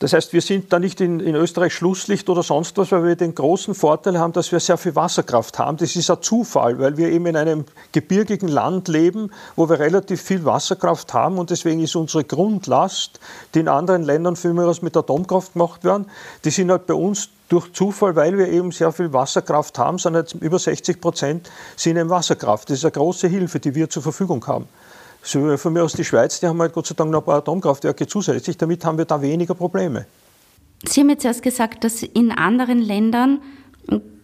Das 0.00 0.14
heißt, 0.14 0.32
wir 0.32 0.40
sind 0.40 0.72
da 0.72 0.78
nicht 0.78 1.02
in, 1.02 1.20
in, 1.20 1.34
Österreich 1.34 1.74
Schlusslicht 1.74 2.30
oder 2.30 2.42
sonst 2.42 2.78
was, 2.78 2.90
weil 2.90 3.04
wir 3.04 3.16
den 3.16 3.34
großen 3.34 3.74
Vorteil 3.74 4.18
haben, 4.18 4.32
dass 4.32 4.50
wir 4.50 4.58
sehr 4.58 4.78
viel 4.78 4.96
Wasserkraft 4.96 5.58
haben. 5.58 5.76
Das 5.76 5.94
ist 5.94 6.10
ein 6.10 6.22
Zufall, 6.22 6.78
weil 6.78 6.96
wir 6.96 7.10
eben 7.10 7.26
in 7.26 7.36
einem 7.36 7.66
gebirgigen 7.92 8.48
Land 8.48 8.88
leben, 8.88 9.30
wo 9.56 9.68
wir 9.68 9.78
relativ 9.78 10.22
viel 10.22 10.46
Wasserkraft 10.46 11.12
haben 11.12 11.36
und 11.36 11.50
deswegen 11.50 11.80
ist 11.80 11.96
unsere 11.96 12.24
Grundlast, 12.24 13.20
die 13.54 13.60
in 13.60 13.68
anderen 13.68 14.02
Ländern 14.02 14.36
für 14.36 14.54
mich 14.54 14.64
aus 14.64 14.80
mit 14.80 14.96
Atomkraft 14.96 15.52
gemacht 15.52 15.84
werden, 15.84 16.06
die 16.46 16.50
sind 16.50 16.70
halt 16.70 16.86
bei 16.86 16.94
uns 16.94 17.28
durch 17.50 17.70
Zufall, 17.74 18.16
weil 18.16 18.38
wir 18.38 18.48
eben 18.48 18.72
sehr 18.72 18.92
viel 18.92 19.12
Wasserkraft 19.12 19.78
haben, 19.78 19.98
sind 19.98 20.14
jetzt 20.14 20.32
über 20.32 20.58
60 20.58 20.98
Prozent 20.98 21.50
sind 21.76 21.98
eben 21.98 22.08
Wasserkraft. 22.08 22.70
Das 22.70 22.78
ist 22.78 22.84
eine 22.86 22.92
große 22.92 23.28
Hilfe, 23.28 23.60
die 23.60 23.74
wir 23.74 23.90
zur 23.90 24.02
Verfügung 24.02 24.46
haben. 24.46 24.66
So 25.22 25.56
von 25.56 25.72
mir 25.72 25.84
aus 25.84 25.92
die 25.92 26.04
Schweiz, 26.04 26.40
die 26.40 26.46
haben 26.46 26.60
halt 26.60 26.72
Gott 26.72 26.86
sei 26.86 26.94
Dank 26.94 27.10
noch 27.10 27.20
ein 27.20 27.24
paar 27.24 27.38
Atomkraftwerke 27.38 28.06
zusätzlich, 28.06 28.56
damit 28.56 28.84
haben 28.84 28.98
wir 28.98 29.04
da 29.04 29.20
weniger 29.20 29.54
Probleme. 29.54 30.06
Sie 30.84 31.00
haben 31.00 31.10
jetzt 31.10 31.24
erst 31.24 31.42
gesagt, 31.42 31.84
dass 31.84 32.02
in 32.02 32.32
anderen 32.32 32.78
Ländern 32.78 33.40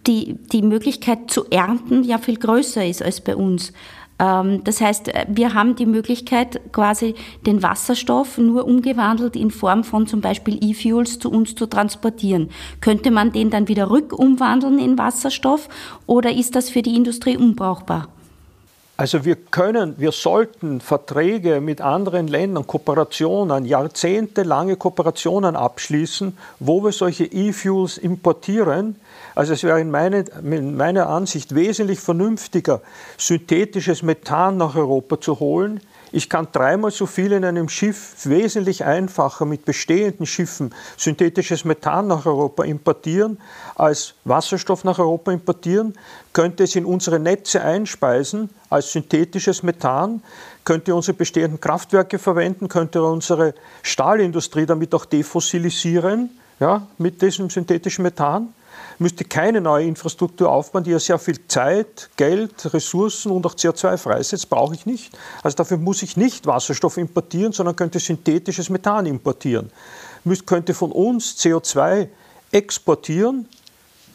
die, 0.06 0.34
die 0.52 0.62
Möglichkeit 0.62 1.30
zu 1.30 1.44
ernten 1.50 2.02
ja 2.02 2.18
viel 2.18 2.38
größer 2.38 2.86
ist 2.86 3.02
als 3.02 3.20
bei 3.20 3.36
uns. 3.36 3.72
Ähm, 4.18 4.64
das 4.64 4.80
heißt, 4.80 5.10
wir 5.28 5.54
haben 5.54 5.76
die 5.76 5.86
Möglichkeit, 5.86 6.60
quasi 6.72 7.14
den 7.44 7.62
Wasserstoff 7.62 8.38
nur 8.38 8.64
umgewandelt 8.64 9.36
in 9.36 9.50
Form 9.50 9.84
von 9.84 10.06
zum 10.06 10.20
Beispiel 10.20 10.58
E-Fuels 10.62 11.18
zu 11.18 11.30
uns 11.30 11.54
zu 11.54 11.66
transportieren. 11.66 12.50
Könnte 12.80 13.10
man 13.10 13.32
den 13.32 13.50
dann 13.50 13.68
wieder 13.68 13.90
rückumwandeln 13.90 14.78
in 14.78 14.96
Wasserstoff 14.96 15.68
oder 16.06 16.32
ist 16.32 16.54
das 16.54 16.70
für 16.70 16.82
die 16.82 16.96
Industrie 16.96 17.36
unbrauchbar? 17.36 18.08
Also 18.98 19.26
wir 19.26 19.36
können, 19.36 19.94
wir 19.98 20.10
sollten 20.10 20.80
Verträge 20.80 21.60
mit 21.60 21.82
anderen 21.82 22.28
Ländern, 22.28 22.66
Kooperationen, 22.66 23.66
jahrzehntelange 23.66 24.76
Kooperationen 24.76 25.54
abschließen, 25.54 26.36
wo 26.60 26.82
wir 26.82 26.92
solche 26.92 27.24
E-Fuels 27.26 27.98
importieren. 27.98 28.96
Also 29.34 29.52
es 29.52 29.64
wäre 29.64 29.82
in, 29.82 29.90
meine, 29.90 30.24
in 30.42 30.78
meiner 30.78 31.10
Ansicht 31.10 31.54
wesentlich 31.54 32.00
vernünftiger, 32.00 32.80
synthetisches 33.18 34.02
Methan 34.02 34.56
nach 34.56 34.74
Europa 34.76 35.20
zu 35.20 35.40
holen, 35.40 35.80
ich 36.12 36.30
kann 36.30 36.48
dreimal 36.52 36.90
so 36.90 37.06
viel 37.06 37.32
in 37.32 37.44
einem 37.44 37.68
Schiff 37.68 38.14
wesentlich 38.25 38.84
einfacher 38.84 39.44
mit 39.44 39.64
bestehenden 39.64 40.25
Schiffen 40.26 40.75
synthetisches 40.96 41.64
Methan 41.64 42.06
nach 42.06 42.26
Europa 42.26 42.64
importieren, 42.64 43.38
als 43.75 44.14
Wasserstoff 44.25 44.84
nach 44.84 44.98
Europa 44.98 45.32
importieren, 45.32 45.94
könnte 46.32 46.64
es 46.64 46.76
in 46.76 46.84
unsere 46.84 47.18
Netze 47.18 47.62
einspeisen 47.62 48.50
als 48.70 48.92
synthetisches 48.92 49.62
Methan, 49.62 50.22
könnte 50.64 50.94
unsere 50.94 51.16
bestehenden 51.16 51.60
Kraftwerke 51.60 52.18
verwenden, 52.18 52.68
könnte 52.68 53.02
unsere 53.02 53.54
Stahlindustrie 53.82 54.66
damit 54.66 54.94
auch 54.94 55.04
defossilisieren, 55.04 56.30
ja, 56.60 56.86
mit 56.98 57.20
diesem 57.20 57.50
synthetischen 57.50 58.02
Methan 58.02 58.54
müsste 58.98 59.25
keine 59.25 59.60
neue 59.60 59.86
Infrastruktur 59.86 60.50
aufbauen, 60.50 60.84
die 60.84 60.90
ja 60.90 60.98
sehr 60.98 61.18
viel 61.18 61.46
Zeit, 61.48 62.08
Geld, 62.16 62.72
Ressourcen 62.72 63.30
und 63.30 63.44
auch 63.44 63.54
CO2 63.54 63.96
freisetzt, 63.98 64.48
brauche 64.48 64.75
ich 64.75 64.86
nicht. 64.86 65.16
Also 65.42 65.56
dafür 65.56 65.76
muss 65.76 66.02
ich 66.02 66.16
nicht 66.16 66.46
Wasserstoff 66.46 66.96
importieren, 66.96 67.52
sondern 67.52 67.76
könnte 67.76 67.98
synthetisches 67.98 68.70
Methan 68.70 69.06
importieren. 69.06 69.70
Müsste, 70.25 70.46
könnte 70.46 70.75
von 70.75 70.92
uns 70.92 71.36
CO2 71.38 72.08
exportieren, 72.52 73.46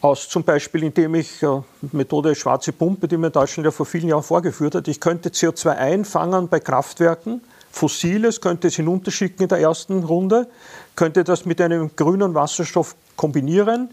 aus 0.02 0.28
zum 0.28 0.44
Beispiel, 0.44 0.84
indem 0.84 1.14
ich 1.14 1.44
äh, 1.44 1.62
Methode 1.92 2.34
schwarze 2.34 2.72
Pumpe, 2.72 3.08
die 3.08 3.18
mir 3.18 3.30
Deutschland 3.30 3.66
ja 3.66 3.72
vor 3.72 3.86
vielen 3.86 4.08
Jahren 4.08 4.24
vorgeführt 4.24 4.74
hat, 4.74 4.88
ich 4.88 5.00
könnte 5.00 5.30
CO2 5.30 5.70
einfangen 5.70 6.48
bei 6.48 6.60
Kraftwerken, 6.60 7.42
Fossiles 7.72 8.42
könnte 8.42 8.68
es 8.68 8.76
hinunterschicken 8.76 9.44
in 9.44 9.50
der 9.50 9.60
ersten 9.60 10.04
Runde, 10.04 10.48
könnte 10.96 11.24
das 11.24 11.46
mit 11.46 11.62
einem 11.62 11.96
grünen 11.96 12.34
Wasserstoff 12.34 12.96
kombinieren, 13.16 13.90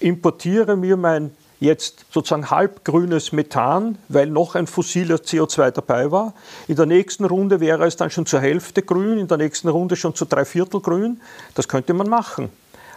importiere 0.00 0.76
mir 0.76 0.96
mein 0.96 1.32
jetzt 1.60 2.06
sozusagen 2.10 2.50
halbgrünes 2.50 3.32
Methan, 3.32 3.98
weil 4.08 4.28
noch 4.28 4.54
ein 4.54 4.66
fossiler 4.66 5.16
CO2 5.16 5.70
dabei 5.70 6.10
war. 6.10 6.32
In 6.66 6.76
der 6.76 6.86
nächsten 6.86 7.26
Runde 7.26 7.60
wäre 7.60 7.86
es 7.86 7.96
dann 7.96 8.10
schon 8.10 8.26
zur 8.26 8.40
Hälfte 8.40 8.82
grün, 8.82 9.18
in 9.18 9.28
der 9.28 9.36
nächsten 9.36 9.68
Runde 9.68 9.96
schon 9.96 10.14
zu 10.14 10.24
drei 10.24 10.44
Viertel 10.46 10.80
grün. 10.80 11.20
Das 11.54 11.68
könnte 11.68 11.92
man 11.92 12.08
machen. 12.08 12.48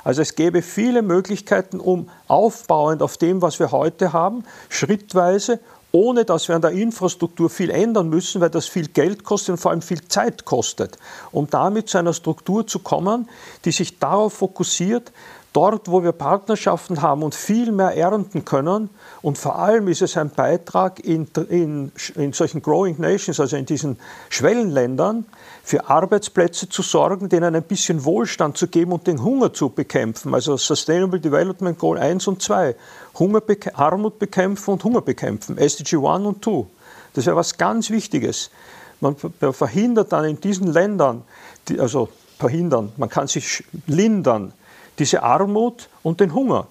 Also 0.06 0.22
es 0.22 0.36
gäbe 0.36 0.62
viele 0.62 1.02
Möglichkeiten, 1.02 1.80
um 1.80 2.10
aufbauend 2.28 3.02
auf 3.02 3.18
dem, 3.18 3.42
was 3.42 3.60
wir 3.60 3.72
heute 3.72 4.12
haben, 4.12 4.44
schrittweise, 4.70 5.60
ohne 5.96 6.26
dass 6.26 6.48
wir 6.48 6.56
an 6.56 6.62
der 6.64 6.72
Infrastruktur 6.72 7.52
viel 7.52 7.70
ändern 7.70 8.10
müssen, 8.10 8.42
weil 8.42 8.50
das 8.50 8.66
viel 8.66 8.88
Geld 8.88 9.24
kostet 9.24 9.54
und 9.54 9.58
vor 9.60 9.72
allem 9.72 9.84
viel 9.84 10.02
Zeit 10.08 10.44
kostet, 10.44 10.98
um 11.32 11.48
damit 11.50 11.88
zu 11.88 12.00
einer 12.00 12.14
Struktur 12.14 12.66
zu 12.66 12.80
kommen, 12.80 13.30
die 13.64 13.72
sich 13.72 14.00
darauf 14.00 14.34
fokussiert, 14.34 15.12
dort, 15.54 15.88
wo 15.88 16.04
wir 16.04 16.12
Partnerschaften 16.12 17.04
haben 17.04 17.22
und 17.22 17.36
viel 17.36 17.72
mehr 17.72 17.96
ernten 17.96 18.44
können. 18.44 18.90
Und 19.22 19.38
vor 19.38 19.60
allem 19.60 19.88
ist 19.88 20.02
es 20.02 20.18
ein 20.18 20.32
Beitrag 20.32 21.00
in, 21.00 21.28
in, 21.50 21.92
in 22.16 22.34
solchen 22.34 22.64
Growing 22.64 23.00
Nations, 23.00 23.40
also 23.40 23.56
in 23.56 23.68
diesen 23.68 24.00
Schwellenländern, 24.30 25.26
für 25.66 25.90
Arbeitsplätze 25.90 26.68
zu 26.68 26.82
sorgen, 26.82 27.30
denen 27.30 27.56
ein 27.56 27.64
bisschen 27.64 28.04
Wohlstand 28.04 28.58
zu 28.58 28.68
geben 28.68 28.92
und 28.92 29.08
den 29.08 29.24
Hunger 29.24 29.54
zu 29.54 29.70
bekämpfen. 29.70 30.34
Also 30.34 30.58
Sustainable 30.58 31.22
Development 31.22 31.80
Goal 31.80 31.98
1 31.98 32.28
und 32.28 32.42
2. 32.42 32.76
Hunger, 33.18 33.42
Armut 33.74 34.20
bekämpfen 34.20 34.72
und 34.72 34.84
Hunger 34.84 35.02
bekämpfen. 35.02 35.58
SDG 35.58 35.96
1 35.96 36.26
und 36.26 36.44
2. 36.44 36.66
Das 37.14 37.26
wäre 37.26 37.38
was 37.38 37.58
ganz 37.58 37.90
Wichtiges. 37.90 38.52
man 39.00 39.16
verhindert 39.54 40.12
dann 40.12 40.26
in 40.26 40.42
diesen 40.42 40.68
Ländern, 40.68 41.24
die, 41.70 41.80
also 41.80 42.10
verhindern, 42.38 42.92
man 42.98 43.08
kann 43.08 43.28
sich 43.28 43.64
lindern, 43.88 44.52
diese 45.00 45.24
Armut 45.24 45.88
und 46.04 46.20
den 46.20 46.34
Hunger. 46.34 46.68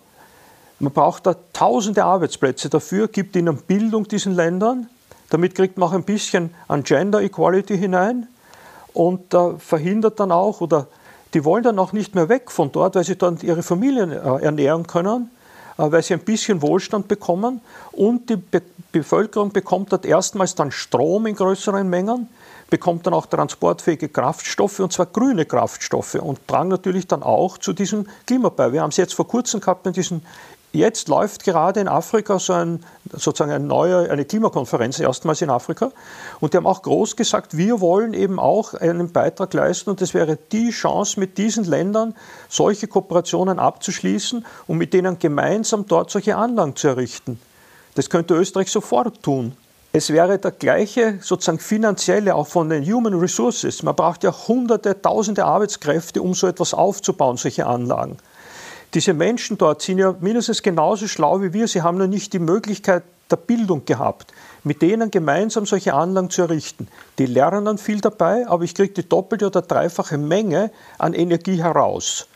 Man 0.80 0.92
braucht 0.92 1.26
da 1.26 1.34
tausende 1.54 2.04
Arbeitsplätze 2.04 2.68
dafür, 2.68 3.08
gibt 3.08 3.36
ihnen 3.36 3.56
Bildung 3.56 4.06
diesen 4.06 4.34
Ländern, 4.34 4.88
damit 5.30 5.54
kriegt 5.54 5.78
man 5.78 5.88
auch 5.88 5.92
ein 5.92 6.04
bisschen 6.04 6.50
an 6.68 6.82
Gender 6.82 7.22
Equality 7.22 7.78
hinein 7.78 8.28
und 8.94 9.34
äh, 9.34 9.54
verhindert 9.58 10.20
dann 10.20 10.32
auch, 10.32 10.60
oder 10.60 10.86
die 11.34 11.44
wollen 11.44 11.62
dann 11.62 11.78
auch 11.78 11.92
nicht 11.92 12.14
mehr 12.14 12.28
weg 12.28 12.50
von 12.50 12.72
dort, 12.72 12.94
weil 12.94 13.04
sie 13.04 13.16
dann 13.16 13.38
ihre 13.42 13.62
Familien 13.62 14.12
äh, 14.12 14.16
ernähren 14.16 14.86
können, 14.86 15.30
äh, 15.78 15.90
weil 15.90 16.02
sie 16.02 16.14
ein 16.14 16.20
bisschen 16.20 16.62
Wohlstand 16.62 17.08
bekommen 17.08 17.60
und 17.92 18.28
die 18.28 18.36
Be 18.36 18.62
Bevölkerung 18.92 19.52
bekommt 19.52 19.90
dort 19.90 20.04
erstmals 20.04 20.54
dann 20.54 20.70
Strom 20.70 21.24
in 21.24 21.34
größeren 21.34 21.88
Mengen, 21.88 22.28
bekommt 22.68 23.06
dann 23.06 23.14
auch 23.14 23.24
transportfähige 23.24 24.10
Kraftstoffe 24.10 24.80
und 24.80 24.92
zwar 24.92 25.06
grüne 25.06 25.46
Kraftstoffe 25.46 26.16
und 26.16 26.46
tragen 26.46 26.68
natürlich 26.68 27.06
dann 27.06 27.22
auch 27.22 27.56
zu 27.56 27.72
diesem 27.72 28.06
Klima 28.26 28.50
bei. 28.50 28.70
Wir 28.70 28.82
haben 28.82 28.90
es 28.90 28.98
jetzt 28.98 29.14
vor 29.14 29.26
kurzem 29.26 29.60
gehabt 29.60 29.86
in 29.86 29.94
diesen 29.94 30.26
Jetzt 30.74 31.08
läuft 31.08 31.44
gerade 31.44 31.80
in 31.80 31.88
Afrika 31.88 32.38
so 32.38 32.54
ein, 32.54 32.80
sozusagen 33.12 33.52
eine 33.52 33.64
neue 33.64 34.10
eine 34.10 34.24
Klimakonferenz, 34.24 34.98
erstmals 34.98 35.42
in 35.42 35.50
Afrika. 35.50 35.92
Und 36.40 36.54
die 36.54 36.56
haben 36.56 36.66
auch 36.66 36.80
groß 36.80 37.14
gesagt, 37.14 37.58
wir 37.58 37.82
wollen 37.82 38.14
eben 38.14 38.40
auch 38.40 38.72
einen 38.72 39.12
Beitrag 39.12 39.52
leisten. 39.52 39.90
Und 39.90 40.00
das 40.00 40.14
wäre 40.14 40.38
die 40.50 40.70
Chance, 40.70 41.20
mit 41.20 41.36
diesen 41.36 41.64
Ländern 41.64 42.14
solche 42.48 42.86
Kooperationen 42.86 43.58
abzuschließen 43.58 44.46
und 44.66 44.78
mit 44.78 44.94
denen 44.94 45.18
gemeinsam 45.18 45.86
dort 45.86 46.10
solche 46.10 46.36
Anlagen 46.36 46.74
zu 46.74 46.88
errichten. 46.88 47.38
Das 47.94 48.08
könnte 48.08 48.32
Österreich 48.34 48.70
sofort 48.70 49.22
tun. 49.22 49.54
Es 49.92 50.08
wäre 50.08 50.38
der 50.38 50.52
gleiche 50.52 51.18
sozusagen 51.20 51.58
finanzielle, 51.58 52.34
auch 52.34 52.46
von 52.46 52.70
den 52.70 52.82
Human 52.90 53.12
Resources. 53.12 53.82
Man 53.82 53.94
braucht 53.94 54.24
ja 54.24 54.32
hunderte, 54.48 55.02
tausende 55.02 55.44
Arbeitskräfte, 55.44 56.22
um 56.22 56.32
so 56.32 56.46
etwas 56.46 56.72
aufzubauen, 56.72 57.36
solche 57.36 57.66
Anlagen. 57.66 58.16
Diese 58.94 59.14
Menschen 59.14 59.56
dort 59.56 59.80
sind 59.80 59.98
ja 59.98 60.14
mindestens 60.20 60.62
genauso 60.62 61.08
schlau 61.08 61.40
wie 61.40 61.52
wir. 61.52 61.66
Sie 61.66 61.82
haben 61.82 61.96
nur 61.96 62.08
nicht 62.08 62.32
die 62.32 62.38
Möglichkeit 62.38 63.04
der 63.30 63.36
Bildung 63.36 63.84
gehabt, 63.86 64.32
mit 64.64 64.82
denen 64.82 65.10
gemeinsam 65.10 65.64
solche 65.64 65.94
Anlagen 65.94 66.28
zu 66.28 66.42
errichten. 66.42 66.88
Die 67.18 67.26
lernen 67.26 67.64
dann 67.64 67.78
viel 67.78 68.00
dabei, 68.00 68.46
aber 68.46 68.64
ich 68.64 68.74
kriege 68.74 68.92
die 68.92 69.08
doppelte 69.08 69.46
oder 69.46 69.62
dreifache 69.62 70.18
Menge 70.18 70.70
an 70.98 71.14
Energie 71.14 71.62
heraus. 71.62 72.26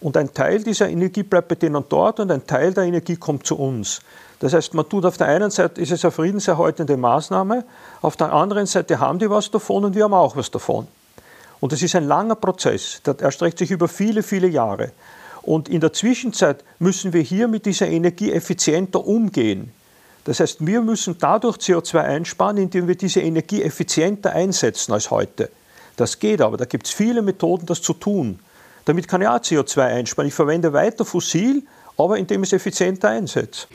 Und 0.00 0.16
ein 0.16 0.32
Teil 0.32 0.62
dieser 0.62 0.88
Energie 0.88 1.22
bleibt 1.22 1.48
bei 1.48 1.54
denen 1.54 1.84
dort 1.88 2.20
und 2.20 2.30
ein 2.30 2.46
Teil 2.46 2.72
der 2.72 2.84
Energie 2.84 3.16
kommt 3.16 3.46
zu 3.46 3.58
uns. 3.58 4.00
Das 4.40 4.52
heißt, 4.52 4.74
man 4.74 4.88
tut 4.88 5.04
auf 5.04 5.16
der 5.16 5.28
einen 5.28 5.50
Seite, 5.50 5.80
ist 5.80 5.92
es 5.92 6.04
eine 6.04 6.10
friedenserhaltende 6.10 6.96
Maßnahme, 6.96 7.64
auf 8.02 8.16
der 8.16 8.32
anderen 8.32 8.66
Seite 8.66 9.00
haben 9.00 9.18
die 9.18 9.30
was 9.30 9.50
davon 9.50 9.86
und 9.86 9.94
wir 9.94 10.04
haben 10.04 10.14
auch 10.14 10.36
was 10.36 10.50
davon. 10.50 10.86
Und 11.60 11.72
es 11.72 11.82
ist 11.82 11.94
ein 11.94 12.06
langer 12.06 12.34
Prozess, 12.34 13.00
der 13.04 13.18
erstreckt 13.20 13.58
sich 13.58 13.70
über 13.70 13.88
viele, 13.88 14.22
viele 14.22 14.46
Jahre. 14.46 14.92
Und 15.46 15.68
in 15.68 15.80
der 15.80 15.92
Zwischenzeit 15.92 16.64
müssen 16.80 17.12
wir 17.12 17.22
hier 17.22 17.46
mit 17.46 17.66
dieser 17.66 17.86
Energie 17.86 18.32
effizienter 18.32 19.06
umgehen. 19.06 19.70
Das 20.24 20.40
heißt, 20.40 20.66
wir 20.66 20.82
müssen 20.82 21.16
dadurch 21.20 21.58
CO2 21.58 22.00
einsparen, 22.00 22.56
indem 22.56 22.88
wir 22.88 22.96
diese 22.96 23.20
Energie 23.20 23.62
effizienter 23.62 24.32
einsetzen 24.32 24.92
als 24.92 25.12
heute. 25.12 25.50
Das 25.94 26.18
geht 26.18 26.40
aber, 26.40 26.56
da 26.56 26.64
gibt 26.64 26.88
es 26.88 26.92
viele 26.92 27.22
Methoden, 27.22 27.64
das 27.64 27.80
zu 27.80 27.92
tun. 27.92 28.40
Damit 28.86 29.06
kann 29.06 29.22
ich 29.22 29.28
auch 29.28 29.38
CO2 29.38 29.82
einsparen. 29.82 30.26
Ich 30.26 30.34
verwende 30.34 30.72
weiter 30.72 31.04
fossil, 31.04 31.62
aber 31.96 32.18
indem 32.18 32.42
ich 32.42 32.48
es 32.48 32.54
effizienter 32.54 33.10
einsetze. 33.10 33.68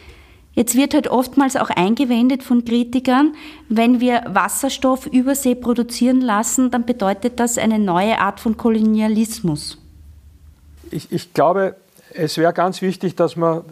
Jetzt 0.54 0.75
wird 0.75 0.94
halt 0.94 1.08
oftmals 1.08 1.56
auch 1.56 1.70
eingewendet 1.70 2.44
von 2.44 2.66
Kritikern, 2.66 3.34
wenn 3.70 4.01
wir 4.01 4.24
Wasserstoff 4.28 5.06
über 5.06 5.36
See 5.36 5.56
produzieren 5.56 6.20
lassen, 6.20 6.70
dann 6.70 6.86
bedeutet 6.86 7.40
das 7.40 7.58
eine 7.58 7.80
neue 7.80 8.20
Art 8.20 8.42
von 8.42 8.58
Kolonialismus 8.58 9.81
ich, 10.91 11.12
ich 11.12 11.34
glaube, 11.34 11.75
es 12.13 12.38
wäre 12.38 12.54
ganz 12.54 12.82
wichtig, 12.82 13.15
dass 13.15 13.36
man 13.36 13.63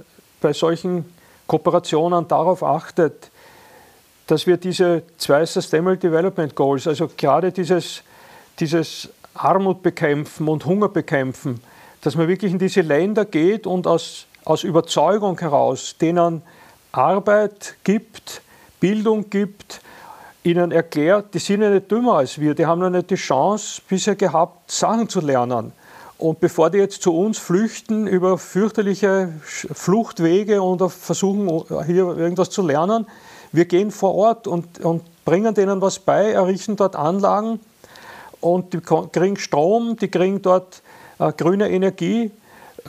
bei 0.41 0.53
solchen 0.53 1.05
Kooperationen 1.47 2.27
darauf 2.27 2.63
achtet, 2.63 3.29
dass 4.27 4.47
wir 4.47 4.57
diese 4.57 5.03
zwei 5.17 5.45
Sustainable 5.45 5.97
Development 5.97 6.55
Goals, 6.55 6.87
also 6.87 7.09
gerade 7.17 7.51
dieses, 7.51 8.03
dieses 8.59 9.09
Armut 9.33 9.81
bekämpfen 9.81 10.47
und 10.47 10.65
Hunger 10.65 10.89
bekämpfen, 10.89 11.61
dass 12.01 12.15
man 12.15 12.27
wirklich 12.27 12.51
in 12.51 12.59
diese 12.59 12.81
Länder 12.81 13.25
geht 13.25 13.67
und 13.67 13.87
aus, 13.87 14.27
aus 14.45 14.63
Überzeugung 14.63 15.39
heraus 15.39 15.95
denen 15.99 16.41
Arbeit 16.91 17.75
gibt, 17.83 18.41
Bildung 18.79 19.29
gibt, 19.29 19.81
ihnen 20.43 20.71
erklärt, 20.71 21.33
die 21.33 21.39
sind 21.39 21.61
ja 21.61 21.69
nicht 21.69 21.91
dümmer 21.91 22.17
als 22.17 22.39
wir, 22.39 22.53
die 22.53 22.65
haben 22.65 22.81
ja 22.81 22.89
nicht 22.89 23.09
die 23.09 23.15
Chance 23.15 23.81
bisher 23.87 24.15
gehabt, 24.15 24.71
Sachen 24.71 25.09
zu 25.09 25.19
lernen. 25.19 25.73
Und 26.19 26.41
bevor 26.41 26.69
die 26.69 26.79
jetzt 26.79 27.01
zu 27.01 27.15
uns 27.15 27.39
flüchten 27.39 28.05
über 28.05 28.37
fürchterliche 28.37 29.29
Fluchtwege 29.41 30.61
und 30.61 30.81
versuchen, 30.91 31.47
hier 31.85 32.17
irgendwas 32.17 32.49
zu 32.49 32.61
lernen, 32.61 33.07
wir 33.53 33.63
gehen 33.63 33.89
vor 33.89 34.13
Ort 34.15 34.45
und, 34.45 34.83
und 34.83 35.01
bringen 35.23 35.53
denen 35.53 35.79
was 35.81 35.97
bei, 35.97 36.31
errichten 36.31 36.75
dort 36.75 36.97
Anlagen 36.97 37.61
und 38.41 38.73
die 38.73 38.81
kriegen 38.81 39.37
Strom, 39.37 39.95
die 39.95 40.09
kriegen 40.09 40.41
dort 40.41 40.81
äh, 41.19 41.31
grüne 41.31 41.69
Energie, 41.69 42.31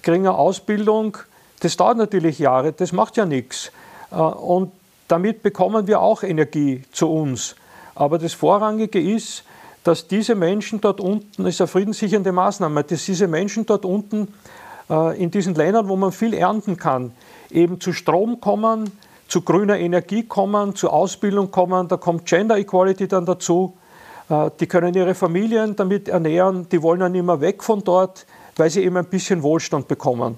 kriegen 0.03 0.27
eine 0.27 0.37
Ausbildung. 0.37 1.17
Das 1.61 1.77
dauert 1.77 1.99
natürlich 1.99 2.41
Jahre, 2.41 2.73
das 2.73 2.91
macht 2.91 3.17
ja 3.17 3.27
nichts. 3.27 3.71
Äh, 4.11 4.17
und 4.17 4.73
damit 5.07 5.45
bekommen 5.45 5.87
wir 5.87 6.01
auch 6.01 6.25
Energie 6.25 6.83
zu 6.91 7.09
uns. 7.09 7.55
Aber 7.95 8.19
das 8.19 8.33
Vorrangige 8.33 9.01
ist, 9.01 9.45
dass 9.85 10.07
diese 10.07 10.35
Menschen 10.35 10.81
dort 10.81 11.01
unten, 11.01 11.45
das 11.45 11.55
ist 11.55 11.61
eine 11.61 11.69
friedenssichernde 11.69 12.33
Maßnahme, 12.33 12.85
dass 12.85 13.05
diese 13.05 13.29
Menschen 13.29 13.67
dort 13.67 13.85
unten 13.85 14.29
äh, 14.91 15.23
in 15.23 15.31
diesen 15.31 15.55
Ländern, 15.55 15.89
wo 15.89 15.97
man 15.97 16.13
viel 16.13 16.35
ernten 16.35 16.77
kann, 16.77 17.13
eben 17.51 17.81
zu 17.81 17.93
Strom 17.93 18.41
kommen, 18.41 18.91
zu 19.29 19.43
grüner 19.43 19.79
Energie 19.79 20.25
kommen, 20.25 20.75
zu 20.75 20.91
Ausbildung 20.91 21.51
kommen, 21.51 21.89
da 21.89 21.97
kommt 21.97 22.27
Gender 22.27 22.59
Equality 22.59 23.09
dann 23.09 23.25
dazu. 23.25 23.75
Äh, 24.29 24.51
die 24.59 24.67
können 24.67 24.95
ihre 24.95 25.15
Familien 25.15 25.77
damit 25.77 26.09
ernähren, 26.09 26.69
die 26.71 26.83
wollen 26.83 27.01
dann 27.01 27.15
immer 27.15 27.41
weg 27.41 27.63
von 27.63 27.83
dort, 27.83 28.27
weil 28.57 28.69
sie 28.69 28.83
eben 28.83 28.97
ein 28.97 29.07
bisschen 29.07 29.43
Wohlstand 29.43 29.89
bekommen. 29.89 30.37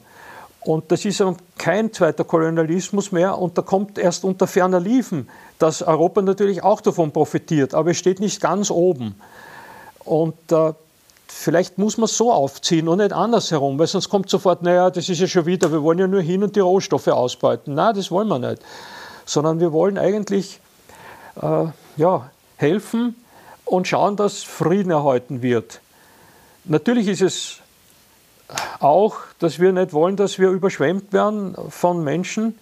Und 0.64 0.92
das 0.92 1.04
ist 1.04 1.22
kein 1.58 1.92
zweiter 1.92 2.24
Kolonialismus 2.24 3.10
mehr 3.10 3.36
und 3.38 3.58
da 3.58 3.62
kommt 3.62 3.98
erst 3.98 4.24
unter 4.24 4.46
ferner 4.46 4.78
Liefen, 4.78 5.28
dass 5.58 5.82
Europa 5.82 6.22
natürlich 6.22 6.62
auch 6.62 6.80
davon 6.80 7.10
profitiert, 7.10 7.74
aber 7.74 7.90
es 7.90 7.98
steht 7.98 8.20
nicht 8.20 8.40
ganz 8.40 8.70
oben. 8.70 9.16
Und 10.04 10.52
äh, 10.52 10.72
vielleicht 11.26 11.78
muss 11.78 11.96
man 11.98 12.04
es 12.04 12.16
so 12.16 12.32
aufziehen 12.32 12.86
und 12.86 12.98
nicht 12.98 13.12
andersherum, 13.12 13.78
weil 13.78 13.88
sonst 13.88 14.08
kommt 14.08 14.30
sofort, 14.30 14.62
naja, 14.62 14.90
das 14.90 15.08
ist 15.08 15.20
ja 15.20 15.26
schon 15.26 15.46
wieder, 15.46 15.72
wir 15.72 15.82
wollen 15.82 15.98
ja 15.98 16.06
nur 16.06 16.20
hin 16.20 16.44
und 16.44 16.54
die 16.54 16.60
Rohstoffe 16.60 17.08
ausbeuten. 17.08 17.74
Nein, 17.74 17.94
das 17.94 18.10
wollen 18.10 18.28
wir 18.28 18.38
nicht. 18.38 18.62
Sondern 19.24 19.58
wir 19.58 19.72
wollen 19.72 19.98
eigentlich 19.98 20.60
äh, 21.40 21.66
ja, 21.96 22.30
helfen 22.56 23.16
und 23.64 23.88
schauen, 23.88 24.16
dass 24.16 24.42
Frieden 24.42 24.90
erhalten 24.90 25.42
wird. 25.42 25.80
Natürlich 26.64 27.08
ist 27.08 27.22
es 27.22 27.61
auch, 28.80 29.16
dass 29.38 29.58
wir 29.58 29.72
nicht 29.72 29.92
wollen, 29.92 30.16
dass 30.16 30.38
wir 30.38 30.50
überschwemmt 30.50 31.12
werden 31.12 31.54
von 31.70 32.02
Menschen, 32.02 32.58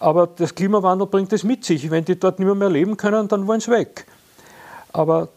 aber 0.00 0.26
das 0.26 0.54
Klimawandel 0.54 1.06
bringt 1.06 1.32
es 1.32 1.44
mit 1.44 1.64
sich. 1.64 1.90
Wenn 1.90 2.04
die 2.04 2.18
dort 2.18 2.38
nicht 2.38 2.54
mehr, 2.54 2.70
leben 2.70 2.96
können, 2.96 3.28
dann 3.28 3.46
wollen 3.46 3.60
sie 3.60 3.70
weg. 3.70 4.06
Aber 4.92 5.28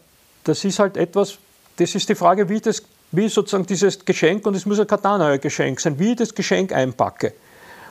das 0.44 0.64
ist 0.64 0.78
halt 0.78 0.96
etwas, 0.96 1.38
das 1.76 1.94
ist 1.94 2.08
die 2.08 2.14
Frage, 2.14 2.48
wie, 2.48 2.60
das, 2.60 2.82
wie 3.10 3.28
sozusagen 3.28 3.66
dieses 3.66 4.04
Geschenk, 4.04 4.46
und 4.46 4.54
es 4.54 4.66
muss 4.66 4.78
ja 4.78 4.84
kein 4.84 5.40
Geschenk 5.40 5.80
sein, 5.80 5.98
wie 5.98 6.12
ich 6.12 6.16
das 6.16 6.34
Geschenk 6.34 6.72
einpacke. 6.72 7.32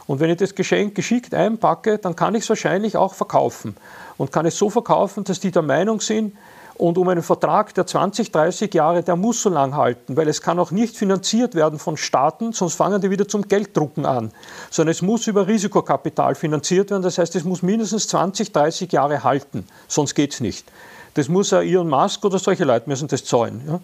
Und 0.08 0.20
wenn 0.20 0.30
ich 0.30 0.38
das 0.38 0.56
Geschenk 0.56 0.96
geschickt 0.96 1.34
einpacke, 1.34 1.98
dann 1.98 2.16
kann 2.16 2.36
ich 2.36 2.44
es 2.44 2.50
wahrscheinlich 2.50 2.98
auch 2.98 3.14
verkaufen. 3.14 3.76
Und 4.18 4.32
kann 4.32 4.46
es 4.46 4.58
so 4.58 4.70
verkaufen, 4.70 5.24
dass 5.24 5.40
die 5.40 5.52
der 5.52 5.62
Meinung 5.62 6.02
sind, 6.02 6.36
und 6.82 6.98
um 6.98 7.08
einen 7.10 7.22
Vertrag 7.22 7.76
der 7.76 7.86
20, 7.86 8.32
30 8.32 8.74
Jahre, 8.74 9.04
der 9.04 9.16
muss 9.16 9.44
so 9.44 9.50
lang 9.50 9.76
halten, 9.76 10.18
weil 10.18 10.28
es 10.28 10.42
kann 10.42 10.58
auch 10.58 10.72
nicht 10.72 10.98
finanziert 10.98 11.54
werden 11.54 11.78
von 11.78 11.96
Staaten, 11.96 12.54
sonst 12.54 12.74
fangen 12.74 13.00
die 13.00 13.12
wieder 13.12 13.28
zum 13.28 13.48
Gelddrucken 13.48 14.04
an, 14.04 14.32
sondern 14.72 14.90
es 14.90 15.04
muss 15.04 15.28
über 15.28 15.46
Risikokapital 15.46 16.34
finanziert 16.34 16.90
werden. 16.90 17.04
Das 17.04 17.20
heißt, 17.20 17.36
es 17.36 17.44
muss 17.44 17.62
mindestens 17.62 18.08
20, 18.08 18.52
30 18.52 18.92
Jahre 18.92 19.24
halten, 19.24 19.68
sonst 19.88 20.16
geht 20.16 20.34
es 20.34 20.40
nicht. 20.40 20.66
Das 21.14 21.30
muss 21.30 21.52
ja 21.52 21.62
Elon 21.62 21.88
Musk 21.88 22.26
oder 22.26 22.40
solche 22.40 22.64
Leute 22.64 22.90
müssen 22.90 23.08
das 23.08 23.26
zahlen. 23.26 23.80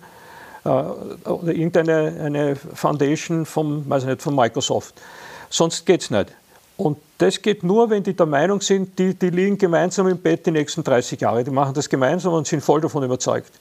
Ja? 0.64 0.90
Äh, 0.90 1.30
oder 1.30 1.54
irgendeine 1.54 2.20
eine 2.20 2.56
Foundation 2.56 3.46
nicht, 3.46 3.86
von 4.24 4.36
Microsoft. 4.36 4.96
Sonst 5.52 5.86
geht 5.86 6.02
es 6.02 6.10
nicht. 6.10 6.32
Und 6.78 6.98
das 7.18 7.42
geht 7.42 7.64
nur, 7.64 7.90
wenn 7.90 8.04
die 8.04 8.14
der 8.14 8.28
Meinung 8.28 8.62
sind, 8.62 8.98
die, 9.00 9.16
die 9.16 9.32
liegen 9.32 9.58
gemeinsam 9.58 10.08
im 10.08 10.20
Bett 10.20 10.46
die 10.46 10.52
nächsten 10.52 10.84
30 10.84 11.20
Jahre. 11.20 11.44
Die 11.44 11.52
machen 11.52 11.74
das 11.74 11.90
gemeinsam 11.90 12.34
und 12.34 12.46
sind 12.46 12.64
voll 12.64 12.80
davon 12.80 13.04
überzeugt. 13.04 13.52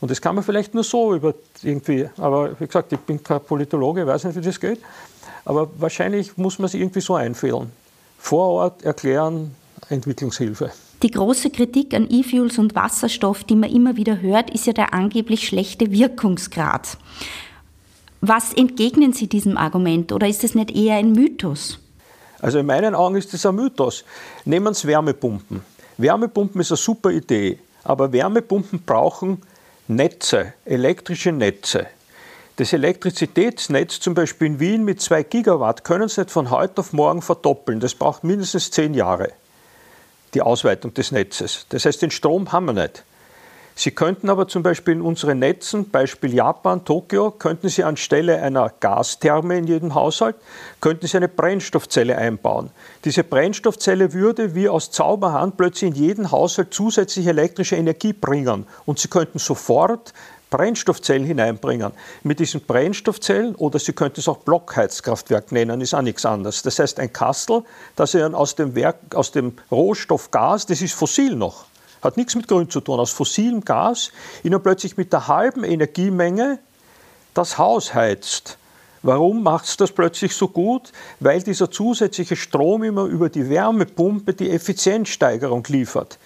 Und 0.00 0.10
das 0.10 0.20
kann 0.20 0.34
man 0.36 0.44
vielleicht 0.44 0.74
nur 0.74 0.84
so 0.84 1.14
über 1.14 1.34
irgendwie, 1.62 2.08
aber 2.16 2.58
wie 2.60 2.66
gesagt, 2.66 2.92
ich 2.92 2.98
bin 3.00 3.22
kein 3.22 3.40
Politologe, 3.40 4.06
weiß 4.06 4.24
nicht, 4.24 4.36
wie 4.36 4.40
das 4.40 4.60
geht. 4.60 4.78
Aber 5.44 5.68
wahrscheinlich 5.78 6.36
muss 6.36 6.58
man 6.58 6.66
es 6.66 6.74
irgendwie 6.74 7.00
so 7.00 7.14
einfehlen. 7.14 7.72
Vor 8.18 8.48
Ort 8.50 8.82
erklären, 8.82 9.54
Entwicklungshilfe. 9.88 10.70
Die 11.02 11.10
große 11.10 11.50
Kritik 11.50 11.92
an 11.92 12.08
E-Fuels 12.08 12.58
und 12.58 12.74
Wasserstoff, 12.74 13.44
die 13.44 13.56
man 13.56 13.70
immer 13.70 13.96
wieder 13.96 14.20
hört, 14.22 14.50
ist 14.50 14.66
ja 14.66 14.72
der 14.72 14.94
angeblich 14.94 15.46
schlechte 15.46 15.90
Wirkungsgrad. 15.90 16.96
Was 18.20 18.54
entgegnen 18.54 19.12
Sie 19.12 19.26
diesem 19.26 19.58
Argument 19.58 20.12
oder 20.12 20.26
ist 20.26 20.44
es 20.44 20.54
nicht 20.54 20.74
eher 20.74 20.96
ein 20.96 21.12
Mythos? 21.12 21.78
Also 22.44 22.58
in 22.58 22.66
meinen 22.66 22.94
Augen 22.94 23.16
ist 23.16 23.32
das 23.32 23.46
ein 23.46 23.54
Mythos. 23.54 24.04
Nehmen 24.44 24.74
Sie 24.74 24.86
Wärmepumpen. 24.86 25.62
Wärmepumpen 25.96 26.60
ist 26.60 26.72
eine 26.72 26.76
super 26.76 27.10
Idee, 27.10 27.58
aber 27.84 28.12
Wärmepumpen 28.12 28.82
brauchen 28.84 29.40
Netze, 29.88 30.52
elektrische 30.66 31.32
Netze. 31.32 31.86
Das 32.56 32.74
Elektrizitätsnetz 32.74 33.98
zum 33.98 34.12
Beispiel 34.12 34.48
in 34.48 34.60
Wien 34.60 34.84
mit 34.84 35.00
2 35.00 35.22
Gigawatt 35.22 35.84
können 35.84 36.06
Sie 36.10 36.20
nicht 36.20 36.30
von 36.30 36.50
heute 36.50 36.82
auf 36.82 36.92
morgen 36.92 37.22
verdoppeln. 37.22 37.80
Das 37.80 37.94
braucht 37.94 38.24
mindestens 38.24 38.70
10 38.70 38.92
Jahre, 38.92 39.32
die 40.34 40.42
Ausweitung 40.42 40.92
des 40.92 41.12
Netzes. 41.12 41.64
Das 41.70 41.86
heißt, 41.86 42.02
den 42.02 42.10
Strom 42.10 42.52
haben 42.52 42.66
wir 42.66 42.74
nicht. 42.74 43.04
Sie 43.76 43.90
könnten 43.90 44.30
aber 44.30 44.46
zum 44.46 44.62
Beispiel 44.62 44.94
in 44.94 45.00
unseren 45.00 45.40
Netzen, 45.40 45.90
Beispiel 45.90 46.32
Japan, 46.32 46.84
Tokio, 46.84 47.32
könnten 47.32 47.68
Sie 47.68 47.82
anstelle 47.82 48.40
einer 48.40 48.72
Gastherme 48.78 49.58
in 49.58 49.66
jedem 49.66 49.94
Haushalt, 49.96 50.36
könnten 50.80 51.08
Sie 51.08 51.16
eine 51.16 51.28
Brennstoffzelle 51.28 52.16
einbauen. 52.16 52.70
Diese 53.04 53.24
Brennstoffzelle 53.24 54.12
würde 54.12 54.54
wie 54.54 54.68
aus 54.68 54.92
Zauberhand 54.92 55.56
plötzlich 55.56 55.90
in 55.90 55.96
jeden 55.96 56.30
Haushalt 56.30 56.72
zusätzliche 56.72 57.30
elektrische 57.30 57.74
Energie 57.74 58.12
bringen. 58.12 58.64
Und 58.86 59.00
Sie 59.00 59.08
könnten 59.08 59.40
sofort 59.40 60.12
Brennstoffzellen 60.50 61.24
hineinbringen. 61.24 61.90
Mit 62.22 62.38
diesen 62.38 62.60
Brennstoffzellen, 62.60 63.56
oder 63.56 63.80
Sie 63.80 63.92
könnten 63.92 64.20
es 64.20 64.28
auch 64.28 64.36
Blockheizkraftwerk 64.36 65.50
nennen, 65.50 65.80
ist 65.80 65.94
auch 65.94 66.02
nichts 66.02 66.24
anderes. 66.24 66.62
Das 66.62 66.78
heißt, 66.78 67.00
ein 67.00 67.12
Kastel, 67.12 67.64
das 67.96 68.12
Sie 68.12 68.18
dann 68.18 68.36
aus 68.36 68.54
dem, 68.54 68.76
Werk, 68.76 69.16
aus 69.16 69.32
dem 69.32 69.54
Rohstoff 69.72 70.30
Gas, 70.30 70.66
das 70.66 70.80
ist 70.80 70.94
fossil 70.94 71.34
noch, 71.34 71.64
hat 72.04 72.16
nichts 72.16 72.34
mit 72.34 72.48
Grün 72.48 72.70
zu 72.70 72.80
tun, 72.80 73.00
aus 73.00 73.10
fossilem 73.10 73.64
Gas, 73.64 74.10
Ihnen 74.42 74.62
plötzlich 74.62 74.96
mit 74.96 75.12
der 75.12 75.28
halben 75.28 75.64
Energiemenge 75.64 76.58
das 77.34 77.58
Haus 77.58 77.94
heizt. 77.94 78.58
Warum 79.02 79.42
macht 79.42 79.66
es 79.66 79.76
das 79.76 79.92
plötzlich 79.92 80.34
so 80.34 80.48
gut? 80.48 80.92
Weil 81.20 81.42
dieser 81.42 81.70
zusätzliche 81.70 82.36
Strom 82.36 82.84
immer 82.84 83.04
über 83.04 83.28
die 83.28 83.50
Wärmepumpe 83.50 84.32
die 84.32 84.50
Effizienzsteigerung 84.50 85.62
liefert. 85.68 86.18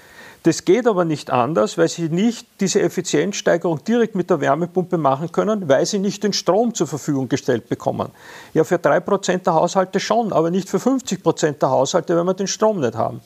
Das 0.44 0.64
geht 0.64 0.86
aber 0.86 1.04
nicht 1.04 1.30
anders, 1.30 1.76
weil 1.76 1.88
Sie 1.88 2.08
nicht 2.08 2.46
diese 2.60 2.80
Effizienzsteigerung 2.80 3.82
direkt 3.82 4.14
mit 4.14 4.30
der 4.30 4.40
Wärmepumpe 4.40 4.96
machen 4.96 5.32
können, 5.32 5.68
weil 5.68 5.84
Sie 5.86 5.98
nicht 5.98 6.22
den 6.22 6.32
Strom 6.32 6.72
zur 6.72 6.86
Verfügung 6.86 7.28
gestellt 7.28 7.68
bekommen. 7.68 8.10
Ja, 8.54 8.62
für 8.62 8.76
3% 8.76 9.38
der 9.38 9.54
Haushalte 9.54 9.98
schon, 9.98 10.32
aber 10.32 10.52
nicht 10.52 10.68
für 10.68 10.78
50% 10.78 11.58
der 11.58 11.70
Haushalte, 11.70 12.16
wenn 12.16 12.26
wir 12.26 12.34
den 12.34 12.46
Strom 12.46 12.78
nicht 12.78 12.94
haben. 12.94 13.20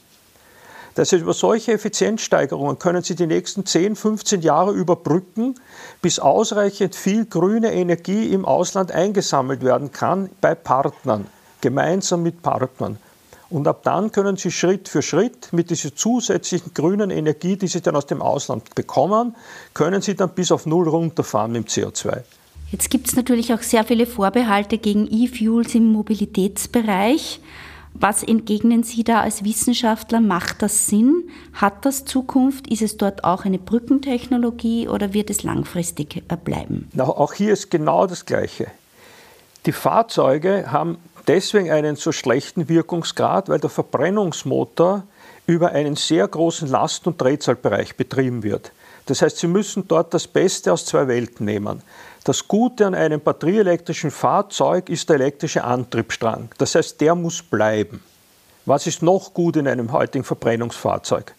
Das 0.95 1.13
heißt, 1.13 1.23
über 1.23 1.33
solche 1.33 1.73
Effizienzsteigerungen 1.73 2.79
können 2.79 3.03
Sie 3.03 3.15
die 3.15 3.27
nächsten 3.27 3.65
10, 3.65 3.97
15 3.97 4.43
Jahre 4.43 4.73
überbrücken, 4.73 5.55
bis 6.03 6.19
ausreichend 6.19 6.95
viel 6.95 7.25
grüne 7.25 7.73
Energie 7.73 8.33
im 8.33 8.45
Ausland 8.45 8.93
eingesammelt 8.93 9.65
werden 9.65 9.91
kann 9.91 10.29
bei 10.41 10.55
Partnern, 10.55 11.27
gemeinsam 11.61 12.23
mit 12.23 12.43
Partnern. 12.43 12.99
Und 13.49 13.69
ab 13.69 13.83
dann 13.85 14.13
können 14.13 14.37
Sie 14.37 14.51
Schritt 14.51 14.89
für 14.89 15.03
Schritt 15.03 15.53
mit 15.53 15.71
dieser 15.71 15.95
zusätzlichen 15.95 16.73
grünen 16.73 17.11
Energie, 17.11 17.57
die 17.57 17.69
Sie 17.69 17.83
dann 17.83 17.97
aus 17.97 18.07
dem 18.07 18.23
Ausland 18.23 18.75
bekommen, 18.75 19.37
können 19.75 20.01
Sie 20.01 20.15
dann 20.15 20.31
bis 20.31 20.53
auf 20.53 20.65
Null 20.65 20.89
runterfahren 20.89 21.53
dem 21.55 21.65
CO2. 21.65 22.23
Jetzt 22.71 22.89
gibt 22.89 23.09
es 23.09 23.17
natürlich 23.17 23.53
auch 23.53 23.61
sehr 23.61 23.85
viele 23.85 24.07
Vorbehalte 24.07 24.79
gegen 24.79 25.07
E-Fuels 25.07 25.75
im 25.75 25.93
Mobilitätsbereich. 25.93 27.41
Was 27.95 28.23
entgegnen 28.23 28.83
Sie 28.83 29.05
da 29.05 29.21
als 29.21 29.45
Wissenschaftler? 29.45 30.21
Macht 30.21 30.63
das 30.63 30.87
Sinn? 30.87 31.29
Hat 31.53 31.85
das 31.85 32.05
Zukunft? 32.05 32.67
Ist 32.67 32.83
es 32.83 32.97
dort 32.97 33.25
auch 33.25 33.45
eine 33.45 33.59
Brückentechnologie 33.59 34.89
oder 34.89 35.13
wird 35.13 35.31
es 35.31 35.43
langfristig 35.43 36.23
äh, 36.29 36.37
bleiben? 36.37 36.91
Auch 36.99 37.35
hier 37.35 37.53
ist 37.53 37.71
genau 37.71 38.07
das 38.07 38.25
Gleiche. 38.25 38.69
Die 39.67 39.73
Fahrzeuge 39.73 40.73
haben 40.73 40.99
deswegen 41.29 41.71
einen 41.71 41.97
so 41.97 42.13
schlechten 42.13 42.69
Wirkungsgrad, 42.69 43.49
weil 43.49 43.61
der 43.61 43.71
Verbrennungsmotor 43.71 45.05
über 45.47 45.71
einen 45.71 45.97
sehr 45.97 46.27
großen 46.27 46.69
Last- 46.69 47.07
und 47.07 47.21
Drehzahlbereich 47.21 47.97
betrieben 47.97 48.43
wird. 48.43 48.73
Das 49.07 49.23
heißt, 49.23 49.39
Sie 49.39 49.47
müssen 49.49 49.87
dort 49.89 50.15
das 50.15 50.27
Beste 50.29 50.73
aus 50.73 50.87
zwei 50.87 51.09
Welten 51.09 51.45
nehmen. 51.45 51.83
Das 52.25 52.47
Gute 52.47 52.87
an 52.87 52.95
einem 52.95 53.21
batterieelektrischen 53.21 54.13
Fahrzeug 54.13 54.89
ist 54.89 55.09
der 55.09 55.17
elektrische 55.17 55.65
Antriebsstrang. 55.65 56.51
Das 56.59 56.75
heißt, 56.75 57.01
der 57.01 57.15
muss 57.15 57.43
bleiben. 57.43 58.03
Was 58.65 58.87
ist 58.87 59.03
noch 59.03 59.35
gut 59.35 59.57
in 59.57 59.67
einem 59.67 59.91
heutigen 59.91 60.25
Verbrennungsfahrzeug? 60.25 61.35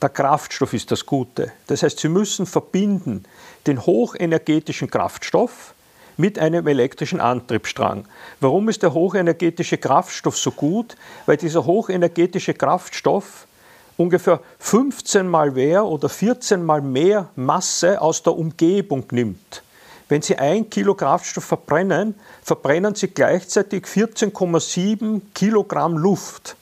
Der 0.00 0.08
Kraftstoff 0.08 0.74
ist 0.74 0.92
das 0.92 1.06
Gute. 1.06 1.52
Das 1.66 1.82
heißt, 1.82 1.98
Sie 1.98 2.08
müssen 2.08 2.46
verbinden 2.46 3.24
den 3.66 3.84
hochenergetischen 3.84 4.88
Kraftstoff 4.88 5.74
mit 6.16 6.38
einem 6.38 6.66
elektrischen 6.66 7.20
Antriebsstrang. 7.20 8.04
Warum 8.40 8.68
ist 8.68 8.82
der 8.82 8.94
hochenergetische 8.94 9.78
Kraftstoff 9.78 10.36
so 10.36 10.52
gut? 10.52 10.96
Weil 11.26 11.36
dieser 11.36 11.66
hochenergetische 11.66 12.54
Kraftstoff 12.54 13.46
ungefähr 13.96 14.40
15 14.58 15.26
mal 15.26 15.50
mehr 15.50 15.84
oder 15.84 16.08
14 16.08 16.64
mal 16.64 16.80
mehr 16.80 17.28
Masse 17.36 18.00
aus 18.00 18.22
der 18.22 18.36
Umgebung 18.36 19.04
nimmt. 19.10 19.62
Wenn 20.08 20.22
Sie 20.22 20.36
ein 20.36 20.68
Kilo 20.68 20.94
Kraftstoff 20.94 21.44
verbrennen, 21.44 22.14
verbrennen 22.42 22.94
Sie 22.94 23.08
gleichzeitig 23.08 23.84
14,7 23.84 25.22
Kilogramm 25.34 25.96
Luft. 25.96 26.56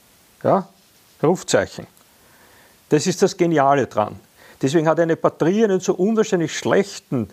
Ja? 0.45 0.69
Rufzeichen. 1.23 1.87
Das 2.89 3.07
ist 3.07 3.23
das 3.23 3.37
Geniale 3.37 3.87
dran. 3.87 4.19
Deswegen 4.63 4.87
hat 4.87 5.01
eine 5.01 5.17
Batterie 5.17 5.65
einen 5.65 5.81
so 5.81 5.95
unwahrscheinlich 5.95 6.57
schlechten 6.57 7.29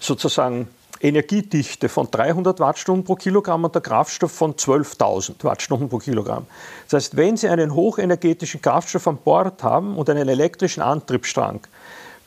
sozusagen 0.00 0.68
Energiedichte 1.02 1.88
von 1.88 2.08
300 2.10 2.60
Wattstunden 2.60 3.04
pro 3.04 3.16
Kilogramm 3.16 3.64
und 3.64 3.74
der 3.74 3.82
Kraftstoff 3.82 4.30
von 4.30 4.54
12.000 4.54 5.42
Wattstunden 5.42 5.88
pro 5.88 5.98
Kilogramm. 5.98 6.46
Das 6.88 7.04
heißt, 7.04 7.16
wenn 7.16 7.36
Sie 7.36 7.48
einen 7.48 7.74
hochenergetischen 7.74 8.62
Kraftstoff 8.62 9.08
an 9.08 9.18
Bord 9.18 9.64
haben 9.64 9.96
und 9.96 10.08
einen 10.08 10.28
elektrischen 10.28 10.80
Antriebsstrang, 10.80 11.60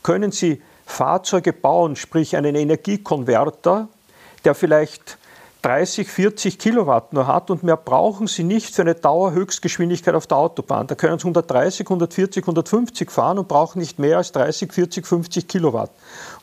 können 0.04 0.34
Sie 0.34 0.62
Fahrzeuge 0.86 1.54
bauen, 1.54 1.96
sprich 1.96 2.36
einen 2.36 2.56
Energiekonverter, 2.56 3.88
der 4.44 4.56
vielleicht 4.56 5.18
30, 5.66 6.08
40 6.08 6.60
Kilowatt 6.60 7.12
nur 7.12 7.26
hat 7.26 7.50
und 7.50 7.64
mehr 7.64 7.76
brauchen 7.76 8.28
Sie 8.28 8.44
nicht 8.44 8.76
für 8.76 8.84
eine 8.84 8.94
Dauerhöchstgeschwindigkeit 8.94 10.14
auf 10.14 10.28
der 10.28 10.38
Autobahn. 10.38 10.86
Da 10.86 10.94
können 10.94 11.18
Sie 11.18 11.24
130, 11.24 11.88
140, 11.88 12.44
150 12.44 13.10
fahren 13.10 13.40
und 13.40 13.48
brauchen 13.48 13.80
nicht 13.80 13.98
mehr 13.98 14.18
als 14.18 14.32
30, 14.32 14.72
40, 14.72 15.08
50 15.08 15.48
Kilowatt. 15.48 15.90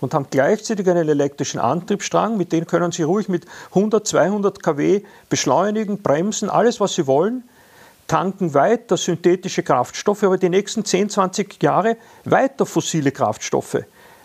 Und 0.01 0.13
haben 0.13 0.27
gleichzeitig 0.29 0.91
einen 0.91 1.09
elektrischen 1.09 1.61
Antriebsstrang, 1.61 2.37
mit 2.37 2.51
dem 2.51 2.67
können 2.67 2.91
Sie 2.91 3.05
ruhig 3.05 3.29
mit 3.29 3.47
100, 3.69 4.05
200 4.09 4.61
kW 4.61 5.03
beschleunigen, 5.29 6.03
bremsen, 6.03 6.51
alles 6.51 6.81
was 6.81 6.97
Sie 6.97 7.07
wollen, 7.07 7.45
tanken 8.09 8.55
weiter 8.55 8.97
synthetische 8.97 9.63
Kraftstoffe, 9.63 10.25
aber 10.25 10.37
die 10.37 10.49
nächsten 10.49 10.85
10, 10.85 11.11
20 11.11 11.63
Jahre 11.63 11.97
weiter 12.25 12.67
fossile 12.67 13.13
Kraftstoffe. 13.13 13.85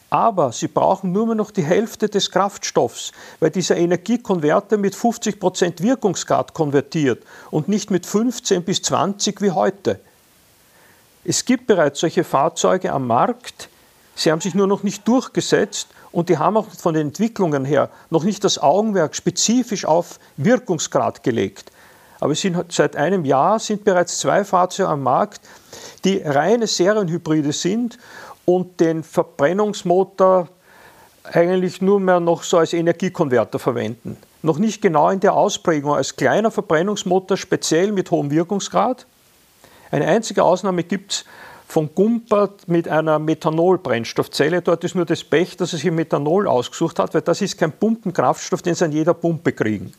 Aber 0.10 0.54
sie 0.54 0.70
brauchen 0.70 1.12
nur 1.12 1.36
noch 1.36 1.52
die 1.52 1.64
Hälfte 1.64 2.08
des 2.08 2.32
Kraftstoffs, 2.32 3.12
weil 3.40 3.50
dieser 3.50 3.76
Energiekonverter 3.76 4.78
mit 4.78 4.96
50% 4.96 5.82
Wirkungsgrad 5.82 6.54
konvertiert 6.54 7.24
und 7.52 7.68
nicht 7.68 7.92
mit 7.92 8.06
15 8.06 8.64
bis 8.64 8.82
20 8.84 9.42
wie 9.42 9.52
heute. 9.52 10.00
Es 11.26 11.44
gibt 11.44 11.68
bereits 11.68 12.00
solche 12.00 12.24
Fahrzeuge 12.24 12.94
am 12.94 13.06
Markt, 13.06 13.68
sie 14.16 14.32
haben 14.32 14.40
sich 14.40 14.56
nur 14.56 14.68
noch 14.68 14.84
nicht 14.84 15.06
durchgesetzt 15.06 15.90
und 16.14 16.30
die 16.30 16.38
haben 16.38 16.56
auch 16.56 16.68
von 16.70 16.94
den 16.94 17.08
Entwicklungen 17.08 17.66
her 17.66 17.90
noch 18.10 18.24
nicht 18.24 18.46
das 18.46 18.60
Augenmerk 18.60 19.14
spezifisch 19.14 19.84
auf 19.84 20.20
Wirkungsgrad 20.38 21.22
gelegt. 21.22 21.70
Aber 22.20 22.34
sind, 22.34 22.58
seit 22.70 22.96
einem 22.96 23.26
Jahr 23.26 23.60
sind 23.60 23.84
bereits 23.84 24.20
zwei 24.20 24.44
Fahrzeuge 24.44 24.90
am 24.90 25.04
Markt, 25.04 25.42
die 26.04 26.18
reine 26.24 26.66
Serienhybride 26.66 27.52
sind 27.52 27.98
und 28.50 28.80
den 28.80 29.04
Verbrennungsmotor 29.04 30.48
eigentlich 31.24 31.82
nur 31.82 32.00
mehr 32.00 32.22
noch 32.22 32.44
so 32.44 32.58
als 32.58 32.72
Energiekonverter 32.72 33.60
verwenden. 33.60 34.16
Noch 34.42 34.58
nicht 34.58 34.82
genau 34.82 35.10
in 35.10 35.20
der 35.20 35.34
Ausprägung 35.34 35.94
als 35.94 36.16
kleiner 36.16 36.50
Verbrennungsmotor, 36.50 37.36
speziell 37.36 37.92
mit 37.92 38.10
hohem 38.10 38.32
Wirkungsgrad. 38.32 39.06
Eine 39.92 40.08
einzige 40.08 40.44
Ausnahme 40.44 40.84
gibt 40.84 41.12
es 41.12 41.26
von 41.68 41.94
Gumpert 41.94 42.70
mit 42.70 42.88
einer 42.88 43.20
Methanol-Brennstoffzelle. 43.20 44.62
Dort 44.62 44.86
ist 44.86 44.96
nur 44.96 45.06
das 45.06 45.26
Pech, 45.26 45.58
dass 45.58 45.74
es 45.74 45.82
hier 45.82 45.92
Methanol 45.92 46.48
ausgesucht 46.48 47.00
hat, 47.00 47.14
weil 47.14 47.22
das 47.24 47.42
ist 47.42 47.58
kein 47.58 47.74
Pumpenkraftstoff, 47.74 48.62
den 48.62 48.76
Sie 48.76 48.86
an 48.86 48.94
jeder 48.94 49.14
Pumpe 49.14 49.52
kriegen. 49.52 49.92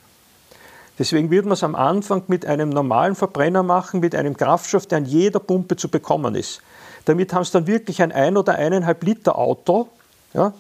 Deswegen 0.99 1.31
wird 1.31 1.45
man 1.45 1.53
es 1.53 1.63
am 1.63 1.75
Anfang 1.75 2.23
mit 2.29 2.47
einem 2.47 2.71
normalen 2.71 3.15
Verbrenner 3.15 3.63
machen, 3.63 4.01
mit 4.01 4.15
einem 4.15 4.37
Kraftstoff, 4.37 4.87
der 4.87 4.99
an 4.99 5.05
jeder 5.05 5.39
Pumpe 5.39 5.77
zu 5.77 5.91
bekommen 5.91 6.35
ist. 6.35 6.63
Damit 7.05 7.33
haben 7.33 7.45
sie 7.45 7.53
dann 7.53 7.67
wirklich 7.67 8.03
ein 8.03 8.13
ein 8.13 8.37
oder 8.37 8.55
eineinhalb 8.55 9.03
Liter 9.03 9.39
Auto. 9.39 9.89
Ja? 10.35 10.53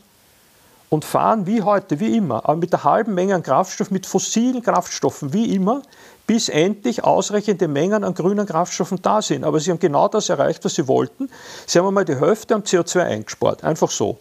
und 0.91 1.05
fahren 1.05 1.47
wie 1.47 1.63
heute, 1.63 2.01
wie 2.01 2.17
immer, 2.17 2.45
aber 2.49 2.57
mit 2.57 2.73
der 2.73 2.85
halben 2.85 3.15
Menge 3.15 3.35
an 3.35 3.43
Kraftstoff, 3.43 3.91
mit 3.91 4.07
fossilen 4.07 4.63
Kraftstoffen 4.63 5.33
wie 5.33 5.55
immer, 5.55 5.83
bis 6.27 6.49
endlich 6.49 7.05
ausreichende 7.05 7.69
Mengen 7.69 8.05
an 8.05 8.15
grünen 8.15 8.47
Kraftstoffen 8.47 9.01
da 9.03 9.21
sind. 9.21 9.45
Aber 9.45 9.61
sie 9.61 9.71
haben 9.71 9.79
genau 9.79 10.09
das 10.09 10.29
erreicht, 10.29 10.65
was 10.65 10.75
sie 10.75 10.89
wollten. 10.89 11.31
Sie 11.67 11.79
haben 11.79 11.87
einmal 11.87 12.05
die 12.05 12.17
Hälfte 12.17 12.55
am 12.55 12.63
CO2 12.63 13.03
eingespart, 13.03 13.65
einfach 13.65 13.91
so. 13.91 14.19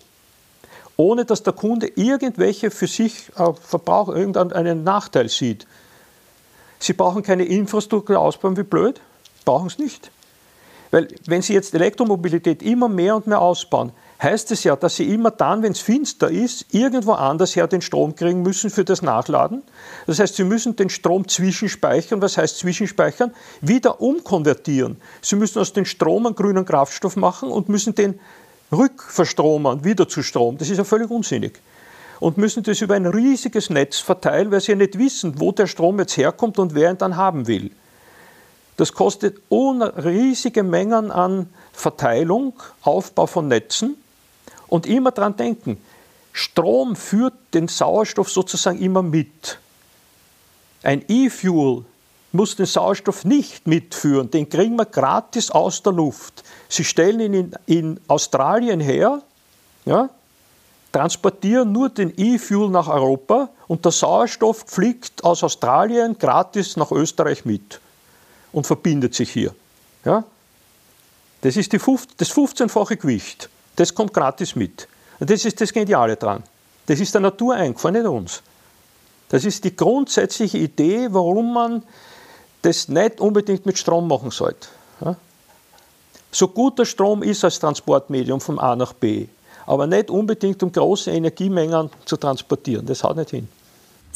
Ohne 0.98 1.26
dass 1.26 1.44
der 1.44 1.54
Kunde 1.54 1.88
irgendwelche 1.88 2.72
für 2.72 2.88
sich 2.88 3.30
äh, 3.38 3.54
Verbrauch, 3.62 4.10
irgendeinen 4.10 4.84
Nachteil 4.84 5.30
sieht. 5.30 5.68
Sie 6.80 6.94
brauchen 6.94 7.24
keine 7.24 7.44
Infrastruktur 7.46 8.20
ausbauen 8.20 8.58
wie 8.58 8.64
blöd, 8.64 9.00
brauchen 9.46 9.68
es 9.68 9.78
nicht. 9.78 10.12
Weil 10.92 11.08
wenn 11.26 11.42
Sie 11.42 11.54
jetzt 11.54 11.74
Elektromobilität 11.74 12.64
immer 12.64 12.88
mehr 12.88 13.16
und 13.16 13.28
mehr 13.28 13.42
ausbauen, 13.42 13.92
heißt 14.22 14.52
es 14.52 14.64
ja, 14.64 14.76
dass 14.76 14.96
Sie 14.96 15.14
immer 15.14 15.32
dann, 15.32 15.62
wenn 15.64 15.74
es 15.74 15.80
finster 15.80 16.30
ist, 16.30 16.66
irgendwo 16.74 17.14
anders 17.14 17.56
her 17.56 17.68
den 17.68 17.82
Strom 17.82 18.16
kriegen 18.16 18.42
müssen 18.42 18.70
für 18.70 18.86
das 18.86 19.02
Nachladen. 19.02 19.64
Das 20.06 20.20
heißt, 20.20 20.36
Sie 20.36 20.44
müssen 20.44 20.76
den 20.76 20.90
Strom 20.90 21.28
zwischenspeichern. 21.28 22.22
Was 22.22 22.38
heißt 22.38 22.60
zwischenspeichern? 22.60 23.34
Wieder 23.62 24.02
umkonvertieren. 24.02 24.98
Sie 25.22 25.36
müssen 25.36 25.60
aus 25.60 25.74
dem 25.74 25.86
Strom 25.86 26.26
einen 26.26 26.36
grünen 26.36 26.66
Kraftstoff 26.66 27.16
machen 27.16 27.50
und 27.50 27.70
müssen 27.70 27.94
den 27.94 28.20
rückverstromen, 28.72 29.84
wieder 29.84 30.08
zu 30.08 30.24
Strom. 30.24 30.58
Das 30.58 30.70
ist 30.70 30.78
ja 30.78 30.84
völlig 30.84 31.10
unsinnig. 31.10 31.60
Und 32.20 32.38
müssen 32.38 32.64
das 32.64 32.82
über 32.82 32.96
ein 32.96 33.06
riesiges 33.06 33.70
Netz 33.70 34.00
verteilen, 34.00 34.50
weil 34.52 34.62
sie 34.62 34.72
ja 34.72 34.78
nicht 34.78 34.98
wissen, 34.98 35.40
wo 35.40 35.52
der 35.52 35.68
Strom 35.68 36.00
jetzt 36.00 36.18
herkommt 36.18 36.58
und 36.58 36.74
wer 36.74 36.90
ihn 36.90 36.98
dann 36.98 37.16
haben 37.16 37.46
will. 37.48 37.72
Das 38.78 38.94
kostet 38.94 39.42
riesige 39.52 40.64
Mengen 40.64 41.12
an 41.12 41.50
Verteilung, 41.74 42.54
Aufbau 42.84 43.26
von 43.26 43.48
Netzen. 43.48 43.98
Und 44.68 44.86
immer 44.86 45.12
daran 45.12 45.36
denken, 45.36 45.78
Strom 46.32 46.96
führt 46.96 47.34
den 47.54 47.68
Sauerstoff 47.68 48.30
sozusagen 48.30 48.80
immer 48.80 49.02
mit. 49.02 49.58
Ein 50.84 51.04
E-Fuel 51.08 51.86
muss 52.32 52.56
den 52.56 52.68
Sauerstoff 52.68 53.26
nicht 53.26 53.66
mitführen, 53.66 54.30
den 54.30 54.48
kriegen 54.48 54.76
wir 54.76 54.86
gratis 54.86 55.50
aus 55.50 55.82
der 55.82 55.94
Luft. 55.94 56.44
Sie 56.70 56.84
stellen 56.84 57.20
ihn 57.20 57.34
in, 57.34 57.54
in 57.66 58.00
Australien 58.08 58.80
her, 58.80 59.22
ja, 59.86 60.10
transportieren 60.92 61.72
nur 61.72 61.90
den 61.90 62.14
E-Fuel 62.16 62.70
nach 62.70 62.90
Europa 62.90 63.50
und 63.68 63.86
der 63.86 63.92
Sauerstoff 63.92 64.66
fliegt 64.68 65.24
aus 65.24 65.44
Australien 65.44 66.18
gratis 66.20 66.78
nach 66.78 66.92
Österreich 66.92 67.46
mit 67.46 67.80
und 68.58 68.66
verbindet 68.66 69.14
sich 69.14 69.30
hier. 69.30 69.54
Ja? 70.04 70.24
Das 71.42 71.56
ist 71.58 71.72
die, 71.74 71.78
das 71.78 72.32
15-fache 72.32 72.98
Gewicht. 72.98 73.50
Das 73.76 73.94
kommt 73.94 74.16
gratis 74.16 74.56
mit. 74.56 74.88
Und 75.20 75.30
das 75.30 75.46
ist 75.46 75.62
das 75.62 75.72
Geniale 75.72 76.16
dran. 76.16 76.42
Das 76.88 77.00
ist 77.00 77.14
der 77.14 77.22
Natur 77.22 77.54
eingefahren, 77.54 77.94
nicht 77.94 78.08
uns. 78.08 78.42
Das 79.30 79.46
ist 79.46 79.64
die 79.64 79.76
grundsätzliche 79.76 80.58
Idee, 80.58 81.08
warum 81.12 81.54
man 81.54 81.84
das 82.64 82.88
nicht 82.88 83.20
unbedingt 83.22 83.68
mit 83.68 83.78
Strom 83.78 84.08
machen 84.08 84.32
sollte. 84.32 84.70
Ja? 85.02 85.16
So 86.32 86.48
gut 86.48 86.80
der 86.80 86.86
Strom 86.86 87.22
ist 87.22 87.44
als 87.44 87.60
Transportmedium 87.60 88.42
von 88.42 88.58
A 88.58 88.76
nach 88.76 88.94
B, 88.94 89.28
aber 89.68 89.86
nicht 89.86 90.10
unbedingt 90.10 90.64
um 90.64 90.72
große 90.72 91.12
Energiemengen 91.12 91.92
zu 92.06 92.18
transportieren. 92.18 92.88
Das 92.88 93.04
haut 93.04 93.18
nicht 93.18 93.30
hin. 93.30 93.48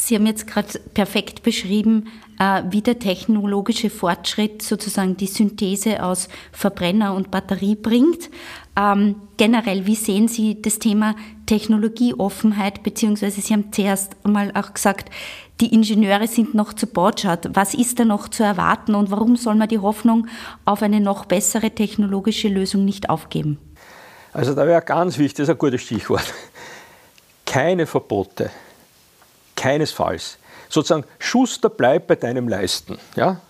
Sie 0.04 0.16
haben 0.16 0.26
jetzt 0.26 0.48
gerade 0.48 0.80
perfekt 0.96 1.44
beschrieben, 1.44 2.08
äh, 2.40 2.64
wie 2.72 2.82
der 2.82 2.98
technologische 2.98 3.92
Fortschritt 3.92 4.64
sozusagen 4.64 5.16
die 5.16 5.28
Synthese 5.28 6.02
aus 6.04 6.28
Verbrenner 6.52 7.14
und 7.14 7.30
Batterie 7.30 7.76
bringt. 7.76 8.32
Ähm, 8.76 9.18
generell, 9.38 9.86
wie 9.86 9.94
sehen 9.94 10.28
Sie 10.28 10.60
das 10.60 10.80
Thema 10.80 11.16
Technologieoffenheit, 11.46 12.82
beziehungsweise 12.82 13.42
Sie 13.42 13.54
haben 13.54 13.72
zuerst 13.72 14.16
einmal 14.24 14.52
auch 14.56 14.74
gesagt, 14.74 15.12
die 15.60 15.72
Ingenieure 15.72 16.26
sind 16.26 16.56
noch 16.56 16.74
zu 16.74 16.88
Bordschat. 16.88 17.52
Was 17.54 17.76
ist 17.76 18.00
da 18.00 18.04
noch 18.04 18.28
zu 18.28 18.42
erwarten 18.42 18.96
und 18.96 19.12
warum 19.12 19.36
soll 19.36 19.54
man 19.54 19.70
die 19.70 19.78
Hoffnung 19.78 20.26
auf 20.66 20.82
eine 20.82 21.00
noch 21.00 21.26
bessere 21.26 21.70
technologische 21.70 22.48
Lösung 22.48 22.86
nicht 22.86 23.12
aufgeben? 23.12 23.60
Also 24.34 24.56
da 24.56 24.66
wäre 24.66 24.82
ganz 24.82 25.20
wichtig, 25.20 25.38
das 25.38 25.44
ist 25.44 25.50
ein 25.52 25.60
gutes 25.60 25.84
Stichwort. 25.84 26.34
Keine 27.46 27.86
Verbote. 27.86 28.50
Keinesfalls. 29.62 30.40
Sozusagen, 30.70 31.04
Schuster, 31.20 31.70
bleib 31.70 32.08
bei 32.08 32.16
deinem 32.16 32.48
Leisten. 32.48 32.98
Ja? 33.16 33.42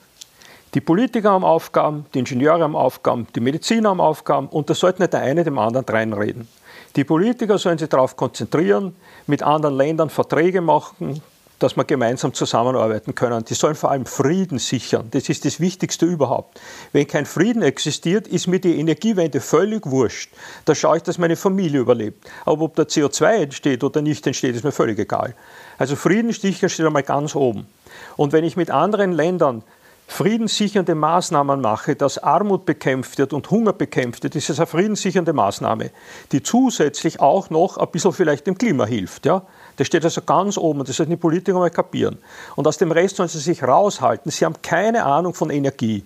Die 0.73 0.81
Politiker 0.81 1.31
haben 1.31 1.45
Aufgaben, 1.45 2.05
die 2.13 2.19
Ingenieure 2.19 2.63
haben 2.63 2.75
Aufgaben, 2.75 3.27
die 3.33 3.39
Mediziner 3.39 3.89
haben 3.89 4.01
Aufgaben 4.01 4.47
und 4.47 4.69
da 4.69 4.73
sollte 4.73 5.01
nicht 5.01 5.13
der 5.13 5.21
eine 5.21 5.45
dem 5.45 5.57
anderen 5.57 5.85
reinreden. 5.85 6.49
Die 6.97 7.05
Politiker 7.05 7.57
sollen 7.57 7.77
sich 7.77 7.87
darauf 7.87 8.17
konzentrieren, 8.17 8.93
mit 9.25 9.41
anderen 9.41 9.77
Ländern 9.77 10.09
Verträge 10.09 10.59
machen, 10.59 11.21
dass 11.61 11.77
wir 11.77 11.83
gemeinsam 11.83 12.33
zusammenarbeiten 12.33 13.13
können. 13.13 13.45
Die 13.45 13.53
sollen 13.53 13.75
vor 13.75 13.91
allem 13.91 14.05
Frieden 14.05 14.57
sichern. 14.57 15.07
Das 15.11 15.29
ist 15.29 15.45
das 15.45 15.59
Wichtigste 15.59 16.05
überhaupt. 16.05 16.59
Wenn 16.91 17.05
kein 17.07 17.25
Frieden 17.25 17.61
existiert, 17.61 18.27
ist 18.27 18.47
mir 18.47 18.59
die 18.59 18.79
Energiewende 18.79 19.39
völlig 19.39 19.85
wurscht. 19.85 20.31
Da 20.65 20.73
schaue 20.73 20.97
ich, 20.97 21.03
dass 21.03 21.19
meine 21.19 21.35
Familie 21.35 21.79
überlebt. 21.79 22.27
Aber 22.45 22.63
ob 22.63 22.75
da 22.75 22.83
CO2 22.83 23.43
entsteht 23.43 23.83
oder 23.83 24.01
nicht 24.01 24.25
entsteht, 24.25 24.55
ist 24.55 24.63
mir 24.63 24.71
völlig 24.71 24.97
egal. 24.97 25.35
Also 25.77 25.95
Frieden 25.95 26.33
steht 26.33 26.79
einmal 26.79 27.03
ganz 27.03 27.35
oben. 27.35 27.67
Und 28.17 28.33
wenn 28.33 28.43
ich 28.43 28.57
mit 28.57 28.71
anderen 28.71 29.11
Ländern 29.11 29.63
friedenssichernde 30.07 30.93
Maßnahmen 30.93 31.61
mache, 31.61 31.95
dass 31.95 32.17
Armut 32.17 32.65
bekämpft 32.65 33.17
wird 33.17 33.33
und 33.33 33.49
Hunger 33.49 33.71
bekämpft 33.71 34.23
wird, 34.23 34.35
ist 34.35 34.49
es 34.49 34.59
eine 34.59 34.67
friedenssichernde 34.67 35.31
Maßnahme, 35.31 35.91
die 36.33 36.43
zusätzlich 36.43 37.21
auch 37.21 37.49
noch 37.49 37.77
ein 37.77 37.87
bisschen 37.91 38.11
vielleicht 38.11 38.45
dem 38.45 38.57
Klima 38.57 38.85
hilft. 38.85 39.25
Ja? 39.25 39.43
Das 39.77 39.87
steht 39.87 40.03
also 40.03 40.21
ganz 40.21 40.57
oben 40.57 40.83
das 40.83 40.95
sollten 40.95 41.11
die 41.11 41.17
Politiker 41.17 41.57
mal 41.57 41.69
kapieren. 41.69 42.17
Und 42.55 42.67
aus 42.67 42.77
dem 42.77 42.91
Rest 42.91 43.15
sollen 43.15 43.29
sie 43.29 43.39
sich 43.39 43.63
raushalten. 43.63 44.31
Sie 44.31 44.45
haben 44.45 44.61
keine 44.61 45.05
Ahnung 45.05 45.33
von 45.33 45.49
Energie. 45.49 46.03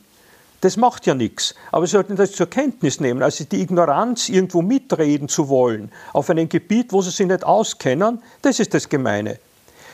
Das 0.61 0.77
macht 0.77 1.05
ja 1.05 1.13
nichts. 1.13 1.53
Aber 1.71 1.85
Sie 1.85 1.91
sollten 1.91 2.15
das 2.15 2.31
zur 2.31 2.49
Kenntnis 2.49 2.99
nehmen. 2.99 3.21
Also 3.21 3.43
die 3.43 3.61
Ignoranz, 3.61 4.29
irgendwo 4.29 4.61
mitreden 4.61 5.27
zu 5.27 5.49
wollen, 5.49 5.91
auf 6.13 6.29
einem 6.29 6.49
Gebiet, 6.49 6.91
wo 6.91 7.01
Sie 7.01 7.11
sich 7.11 7.27
nicht 7.27 7.43
auskennen, 7.43 8.21
das 8.41 8.59
ist 8.59 8.73
das 8.73 8.89
Gemeine. 8.89 9.37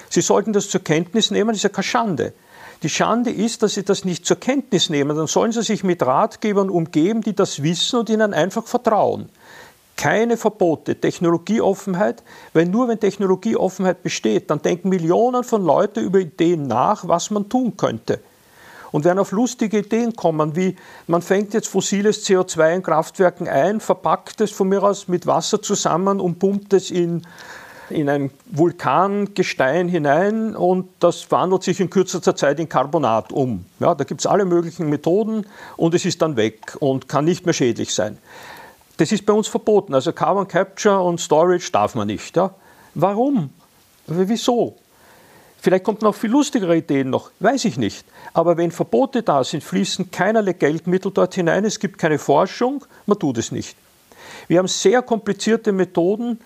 Sie 0.10 0.21
sollten 0.21 0.53
das 0.53 0.69
zur 0.69 0.81
Kenntnis 0.81 1.31
nehmen, 1.31 1.49
das 1.49 1.57
ist 1.57 1.63
ja 1.63 1.69
keine 1.69 1.84
Schande. 1.84 2.34
Die 2.84 2.89
Schande 2.89 3.31
ist, 3.31 3.63
dass 3.63 3.73
Sie 3.73 3.84
das 3.84 4.05
nicht 4.05 4.25
zur 4.25 4.39
Kenntnis 4.39 4.89
nehmen. 4.89 5.15
Dann 5.17 5.27
sollen 5.27 5.51
Sie 5.51 5.62
sich 5.62 5.84
mit 5.84 6.01
Ratgebern 6.03 6.69
umgeben, 6.69 7.21
die 7.21 7.36
das 7.36 7.62
wissen 7.63 7.99
und 7.99 8.10
Ihnen 8.10 8.34
einfach 8.34 8.65
vertrauen 8.65 9.29
keine 10.01 10.35
Verbote, 10.35 10.95
Technologieoffenheit, 10.95 12.23
weil 12.53 12.65
nur 12.65 12.87
wenn 12.87 12.99
Technologieoffenheit 12.99 14.01
besteht, 14.01 14.49
dann 14.49 14.59
denken 14.59 14.89
Millionen 14.89 15.43
von 15.43 15.63
Leuten 15.63 16.03
über 16.03 16.17
Ideen 16.17 16.65
nach, 16.65 17.07
was 17.07 17.29
man 17.29 17.47
tun 17.49 17.77
könnte. 17.77 18.19
Und 18.91 19.05
werden 19.05 19.19
auf 19.19 19.31
lustige 19.31 19.77
Ideen 19.77 20.15
kommen, 20.15 20.55
wie 20.55 20.75
man 21.05 21.21
fängt 21.21 21.53
jetzt 21.53 21.67
fossiles 21.67 22.27
CO2 22.27 22.77
in 22.77 22.83
Kraftwerken 22.83 23.47
ein, 23.47 23.79
verpackt 23.79 24.41
es 24.41 24.49
von 24.49 24.69
mir 24.69 24.81
aus 24.81 25.07
mit 25.07 25.27
Wasser 25.27 25.61
zusammen 25.61 26.19
und 26.19 26.39
pumpt 26.39 26.73
es 26.73 26.89
in, 26.89 27.21
in 27.91 28.09
ein 28.09 28.31
Vulkangestein 28.47 29.87
hinein 29.87 30.55
und 30.55 30.89
das 30.97 31.29
wandelt 31.29 31.61
sich 31.61 31.79
in 31.79 31.91
kürzester 31.91 32.35
Zeit 32.35 32.59
in 32.59 32.67
Carbonat 32.67 33.31
um. 33.31 33.65
Ja, 33.79 33.93
da 33.93 34.03
gibt 34.03 34.21
es 34.21 34.25
alle 34.25 34.45
möglichen 34.45 34.89
Methoden 34.89 35.45
und 35.77 35.93
es 35.93 36.05
ist 36.05 36.23
dann 36.23 36.37
weg 36.37 36.75
und 36.79 37.07
kann 37.07 37.23
nicht 37.23 37.45
mehr 37.45 37.53
schädlich 37.53 37.93
sein. 37.93 38.17
Das 39.01 39.11
ist 39.11 39.25
bei 39.25 39.33
uns 39.33 39.47
verboten. 39.47 39.95
Also 39.95 40.13
Carbon 40.13 40.47
Capture 40.47 41.01
und 41.01 41.19
Storage 41.19 41.71
darf 41.71 41.95
man 41.95 42.05
nicht. 42.05 42.37
Ja? 42.37 42.53
Warum? 42.93 43.49
Wieso? 44.05 44.77
Vielleicht 45.59 45.85
kommt 45.85 46.03
noch 46.03 46.13
viel 46.13 46.29
lustigere 46.29 46.77
Ideen 46.77 47.09
noch, 47.09 47.31
weiß 47.39 47.65
ich 47.65 47.77
nicht. 47.77 48.05
Aber 48.31 48.57
wenn 48.57 48.69
Verbote 48.69 49.23
da 49.23 49.43
sind, 49.43 49.63
fließen 49.63 50.11
keinerlei 50.11 50.53
Geldmittel 50.53 51.11
dort 51.11 51.33
hinein, 51.33 51.65
es 51.65 51.79
gibt 51.79 51.97
keine 51.97 52.19
Forschung, 52.19 52.85
man 53.07 53.17
tut 53.17 53.39
es 53.39 53.51
nicht. 53.51 53.75
Wir 54.47 54.59
haben 54.59 54.67
sehr 54.67 55.01
komplizierte 55.01 55.71
Methoden, 55.71 56.39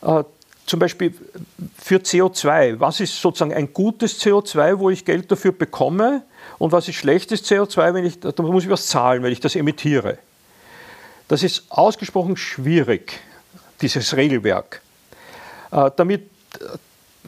äh, 0.00 0.24
zum 0.64 0.80
Beispiel 0.80 1.14
für 1.76 1.96
CO2. 1.96 2.80
Was 2.80 3.00
ist 3.00 3.20
sozusagen 3.20 3.52
ein 3.52 3.74
gutes 3.74 4.18
CO2, 4.22 4.78
wo 4.78 4.88
ich 4.88 5.04
Geld 5.04 5.30
dafür 5.30 5.52
bekomme? 5.52 6.22
Und 6.56 6.72
was 6.72 6.88
ist 6.88 6.94
schlechtes 6.94 7.44
CO2, 7.44 7.92
wenn 7.92 8.06
ich, 8.06 8.20
da 8.20 8.32
muss 8.42 8.64
ich 8.64 8.70
was 8.70 8.86
zahlen, 8.86 9.22
wenn 9.22 9.32
ich 9.32 9.40
das 9.40 9.54
emittiere? 9.54 10.16
Das 11.30 11.44
ist 11.44 11.62
ausgesprochen 11.68 12.36
schwierig, 12.36 13.20
dieses 13.80 14.16
Regelwerk. 14.16 14.82
Äh, 15.70 15.92
damit 15.94 16.22
äh, 16.22 16.64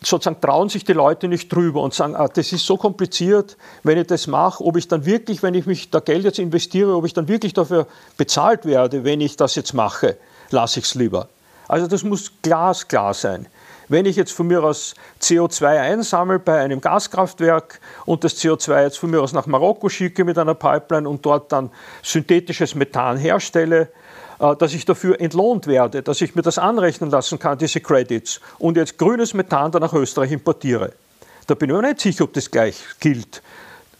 sozusagen 0.03 0.41
trauen 0.41 0.69
sich 0.69 0.83
die 0.83 0.93
Leute 0.93 1.29
nicht 1.29 1.53
drüber 1.53 1.83
und 1.83 1.95
sagen, 1.95 2.17
ah, 2.17 2.27
das 2.27 2.53
ist 2.53 2.67
so 2.67 2.77
kompliziert, 2.77 3.57
wenn 3.85 3.99
ich 3.99 4.09
das 4.09 4.27
mache, 4.27 4.65
ob 4.65 4.77
ich 4.77 4.89
dann 4.89 5.07
wirklich, 5.07 5.45
wenn 5.45 5.55
ich 5.55 5.67
mich 5.67 5.89
da 5.89 6.01
Geld 6.01 6.25
jetzt 6.25 6.41
investiere, 6.41 6.97
ob 6.97 7.07
ich 7.07 7.15
dann 7.15 7.29
wirklich 7.29 7.55
dafür 7.55 7.87
bezahlt 8.17 8.67
werde, 8.67 9.05
wenn 9.05 9.21
ich 9.21 9.37
das 9.37 9.55
jetzt 9.55 9.73
mache, 9.73 10.17
lasse 10.51 10.81
ich 10.81 10.87
es 10.87 10.97
lieber. 10.97 11.29
Also 11.69 11.87
das 11.87 12.03
muss 12.03 12.33
glasklar 12.43 13.15
sein. 13.15 13.47
Wenn 13.89 14.07
ich 14.07 14.17
jetzt 14.17 14.33
von 14.33 14.47
mir 14.47 14.63
aus 14.63 14.95
CO2 15.21 15.67
einsammle 15.67 16.39
bei 16.39 16.61
einem 16.61 16.81
Gaskraftwerk 16.81 17.81
und 18.05 18.25
das 18.25 18.37
CO2 18.37 18.83
jetzt 18.83 18.99
von 18.99 19.11
mir 19.11 19.21
aus 19.21 19.33
nach 19.33 19.47
Marokko 19.47 19.89
schicke 19.89 20.25
mit 20.25 20.39
einer 20.39 20.55
Pipeline 20.55 21.09
und 21.09 21.25
dort 21.25 21.53
dann 21.53 21.71
synthetisches 22.03 22.75
Methan 22.75 23.17
herstelle, 23.17 23.89
äh, 24.39 24.57
dass 24.57 24.75
ich 24.75 24.85
dafür 24.85 25.21
entlohnt 25.21 25.67
werde, 25.67 26.03
dass 26.03 26.21
ich 26.21 26.35
mir 26.35 26.43
das 26.43 26.59
anrechnen 26.59 27.11
lassen 27.11 27.39
kann, 27.39 27.59
diese 27.59 27.81
Credits, 27.81 28.41
und 28.59 28.77
jetzt 28.77 28.99
grünes 28.99 29.35
Methan 29.35 29.73
dann 29.73 29.83
nach 29.83 29.93
Österreich 29.93 30.33
importiere. 30.33 30.93
Da 31.47 31.55
bin 31.55 31.71
ich 31.71 31.77
mir 31.77 31.83
nicht 31.83 32.01
sicher, 32.01 32.25
ob 32.25 32.33
das 32.33 32.51
gleich 32.51 32.77
gilt. 33.01 33.43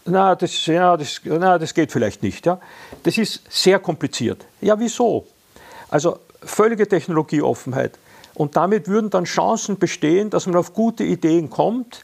Na, 0.05 0.35
das, 0.35 0.65
ja, 0.65 0.97
das, 0.97 1.21
na, 1.23 1.57
das 1.57 1.73
geht 1.73 1.91
vielleicht 1.91 2.23
nicht. 2.23 2.45
Ja. 2.45 2.59
Das 3.03 3.17
ist 3.17 3.41
sehr 3.49 3.79
kompliziert. 3.79 4.45
Ja, 4.59 4.77
wieso? 4.77 5.25
Also 5.89 6.19
völlige 6.41 6.87
Technologieoffenheit. 6.87 7.97
Und 8.35 8.55
damit 8.55 8.87
würden 8.87 9.09
dann 9.09 9.25
Chancen 9.25 9.77
bestehen, 9.77 10.29
dass 10.29 10.47
man 10.47 10.55
auf 10.55 10.73
gute 10.73 11.03
Ideen 11.03 11.49
kommt, 11.49 12.03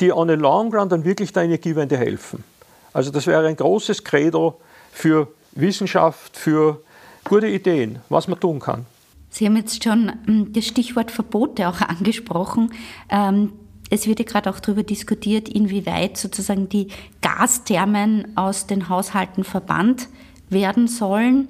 die 0.00 0.12
on 0.12 0.28
the 0.28 0.34
long 0.34 0.74
run 0.74 0.88
dann 0.88 1.04
wirklich 1.04 1.32
der 1.32 1.44
Energiewende 1.44 1.96
helfen. 1.96 2.44
Also 2.92 3.10
das 3.10 3.26
wäre 3.26 3.46
ein 3.46 3.56
großes 3.56 4.04
Credo 4.04 4.60
für 4.92 5.28
Wissenschaft, 5.52 6.36
für 6.36 6.82
gute 7.24 7.46
Ideen, 7.46 8.00
was 8.08 8.28
man 8.28 8.38
tun 8.40 8.60
kann. 8.60 8.86
Sie 9.30 9.46
haben 9.46 9.56
jetzt 9.56 9.82
schon 9.82 10.12
hm, 10.26 10.52
das 10.52 10.66
Stichwort 10.66 11.10
Verbote 11.10 11.68
auch 11.68 11.80
angesprochen. 11.80 12.72
Ähm, 13.08 13.52
es 13.90 14.06
wird 14.06 14.20
ja 14.20 14.24
gerade 14.24 14.50
auch 14.50 14.60
darüber 14.60 14.82
diskutiert, 14.82 15.48
inwieweit 15.48 16.16
sozusagen 16.16 16.68
die 16.68 16.88
Gasthermen 17.22 18.36
aus 18.36 18.66
den 18.66 18.88
Haushalten 18.88 19.44
verbannt 19.44 20.08
werden 20.48 20.86
sollen. 20.88 21.48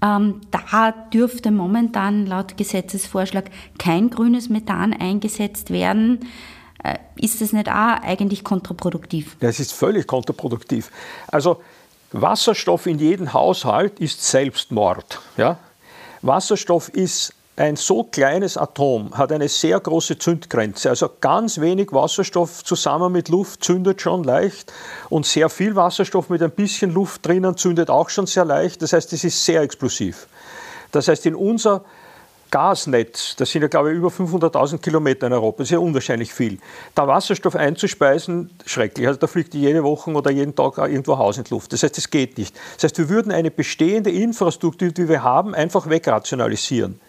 Ähm, 0.00 0.40
da 0.50 0.92
dürfte 1.12 1.50
momentan 1.50 2.26
laut 2.26 2.56
Gesetzesvorschlag 2.56 3.50
kein 3.78 4.10
grünes 4.10 4.48
Methan 4.48 4.92
eingesetzt 4.92 5.70
werden. 5.70 6.20
Äh, 6.84 6.98
ist 7.16 7.40
das 7.40 7.52
nicht 7.52 7.68
auch 7.68 8.02
eigentlich 8.02 8.44
kontraproduktiv? 8.44 9.36
Das 9.40 9.58
ist 9.58 9.72
völlig 9.72 10.06
kontraproduktiv. 10.06 10.90
Also 11.26 11.60
Wasserstoff 12.12 12.86
in 12.86 12.98
jedem 12.98 13.32
Haushalt 13.32 13.98
ist 13.98 14.22
Selbstmord. 14.22 15.20
Ja? 15.36 15.58
Wasserstoff 16.22 16.88
ist 16.88 17.34
ein 17.58 17.76
so 17.76 18.04
kleines 18.04 18.56
Atom, 18.56 19.16
hat 19.16 19.32
eine 19.32 19.48
sehr 19.48 19.80
große 19.80 20.18
Zündgrenze. 20.18 20.90
Also 20.90 21.10
ganz 21.20 21.60
wenig 21.60 21.92
Wasserstoff 21.92 22.62
zusammen 22.62 23.12
mit 23.12 23.28
Luft 23.28 23.64
zündet 23.64 24.00
schon 24.00 24.22
leicht 24.22 24.72
und 25.08 25.26
sehr 25.26 25.48
viel 25.48 25.74
Wasserstoff 25.74 26.30
mit 26.30 26.42
ein 26.42 26.52
bisschen 26.52 26.92
Luft 26.92 27.26
drinnen 27.26 27.56
zündet 27.56 27.90
auch 27.90 28.10
schon 28.10 28.26
sehr 28.26 28.44
leicht. 28.44 28.80
Das 28.82 28.92
heißt, 28.92 29.12
es 29.12 29.24
ist 29.24 29.44
sehr 29.44 29.62
explosiv. 29.62 30.28
Das 30.92 31.08
heißt, 31.08 31.26
in 31.26 31.34
unser 31.34 31.84
Gasnetz, 32.50 33.34
das 33.36 33.50
sind 33.50 33.62
ja 33.62 33.68
glaube 33.68 33.90
ich 33.90 33.98
über 33.98 34.08
500.000 34.08 34.78
Kilometer 34.78 35.26
in 35.26 35.32
Europa, 35.32 35.58
das 35.58 35.66
ist 35.66 35.72
ja 35.72 35.78
unwahrscheinlich 35.80 36.32
viel. 36.32 36.58
Da 36.94 37.06
Wasserstoff 37.06 37.56
einzuspeisen, 37.56 38.50
schrecklich. 38.64 39.06
Also 39.06 39.18
da 39.18 39.26
fliegt 39.26 39.52
jede 39.52 39.82
Woche 39.82 40.12
oder 40.12 40.30
jeden 40.30 40.54
Tag 40.54 40.78
irgendwo 40.78 41.18
Haus 41.18 41.36
in 41.36 41.44
die 41.44 41.50
Luft. 41.52 41.72
Das 41.72 41.82
heißt, 41.82 41.96
das 41.96 42.08
geht 42.08 42.38
nicht. 42.38 42.56
Das 42.76 42.84
heißt, 42.84 42.98
wir 42.98 43.08
würden 43.08 43.32
eine 43.32 43.50
bestehende 43.50 44.10
Infrastruktur, 44.10 44.90
die 44.90 45.08
wir 45.08 45.24
haben, 45.24 45.54
einfach 45.54 45.90
wegrationalisieren. 45.90 47.00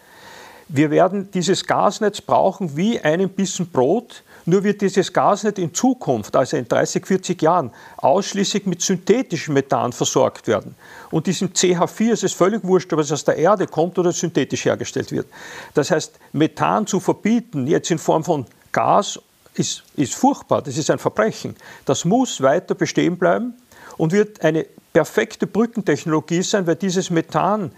Wir 0.72 0.92
werden 0.92 1.28
dieses 1.32 1.66
Gasnetz 1.66 2.20
brauchen 2.20 2.76
wie 2.76 3.00
einen 3.00 3.28
Bissen 3.28 3.66
Brot, 3.66 4.22
nur 4.46 4.62
wird 4.62 4.80
dieses 4.80 5.12
Gasnetz 5.12 5.58
in 5.58 5.74
Zukunft, 5.74 6.36
also 6.36 6.56
in 6.56 6.68
30, 6.68 7.04
40 7.04 7.42
Jahren, 7.42 7.72
ausschließlich 7.96 8.66
mit 8.66 8.80
synthetischem 8.80 9.54
Methan 9.54 9.92
versorgt 9.92 10.46
werden. 10.46 10.76
Und 11.10 11.26
diesem 11.26 11.48
CH4 11.48 12.12
ist 12.12 12.22
es 12.22 12.32
völlig 12.32 12.62
wurscht, 12.62 12.92
ob 12.92 13.00
es 13.00 13.10
aus 13.10 13.24
der 13.24 13.36
Erde 13.36 13.66
kommt 13.66 13.98
oder 13.98 14.12
synthetisch 14.12 14.64
hergestellt 14.64 15.10
wird. 15.10 15.26
Das 15.74 15.90
heißt, 15.90 16.12
Methan 16.32 16.86
zu 16.86 17.00
verbieten, 17.00 17.66
jetzt 17.66 17.90
in 17.90 17.98
Form 17.98 18.22
von 18.22 18.46
Gas, 18.70 19.18
ist, 19.54 19.82
ist 19.96 20.14
furchtbar, 20.14 20.62
das 20.62 20.76
ist 20.76 20.88
ein 20.88 21.00
Verbrechen. 21.00 21.56
Das 21.84 22.04
muss 22.04 22.40
weiter 22.40 22.76
bestehen 22.76 23.18
bleiben 23.18 23.54
und 23.96 24.12
wird 24.12 24.40
eine 24.44 24.66
perfekte 24.92 25.48
Brückentechnologie 25.48 26.42
sein, 26.42 26.66
weil 26.68 26.76
dieses 26.76 27.10
Methan 27.10 27.72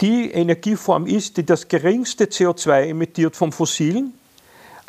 die 0.00 0.30
Energieform 0.30 1.06
ist, 1.06 1.36
die 1.36 1.44
das 1.44 1.68
geringste 1.68 2.24
CO2 2.24 2.88
emittiert 2.88 3.36
vom 3.36 3.52
Fossilen, 3.52 4.14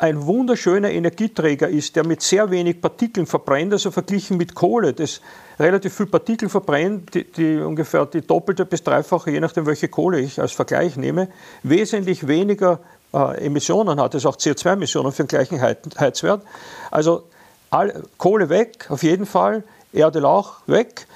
ein 0.00 0.24
wunderschöner 0.24 0.90
Energieträger 0.90 1.68
ist, 1.68 1.94
der 1.94 2.06
mit 2.06 2.22
sehr 2.22 2.50
wenig 2.50 2.80
Partikeln 2.80 3.26
verbrennt, 3.26 3.74
also 3.74 3.90
verglichen 3.90 4.38
mit 4.38 4.54
Kohle, 4.54 4.94
das 4.94 5.20
relativ 5.58 5.94
viel 5.94 6.06
Partikel 6.06 6.48
verbrennt, 6.48 7.14
die, 7.14 7.24
die 7.24 7.58
ungefähr 7.58 8.06
die 8.06 8.22
doppelte 8.22 8.64
bis 8.64 8.82
dreifache, 8.82 9.30
je 9.30 9.40
nachdem 9.40 9.66
welche 9.66 9.88
Kohle 9.88 10.18
ich 10.20 10.40
als 10.40 10.52
Vergleich 10.52 10.96
nehme, 10.96 11.28
wesentlich 11.62 12.26
weniger 12.26 12.80
äh, 13.12 13.44
Emissionen 13.44 14.00
hat, 14.00 14.14
also 14.14 14.30
auch 14.30 14.36
CO2-Emissionen 14.36 15.12
für 15.12 15.24
den 15.24 15.28
gleichen 15.28 15.60
Heizwert. 15.60 16.44
Also 16.90 17.24
all, 17.68 18.02
Kohle 18.16 18.48
weg, 18.48 18.86
auf 18.88 19.02
jeden 19.02 19.26
Fall, 19.26 19.64
Erde 19.92 20.26
auch 20.26 20.54
weg. 20.66 21.06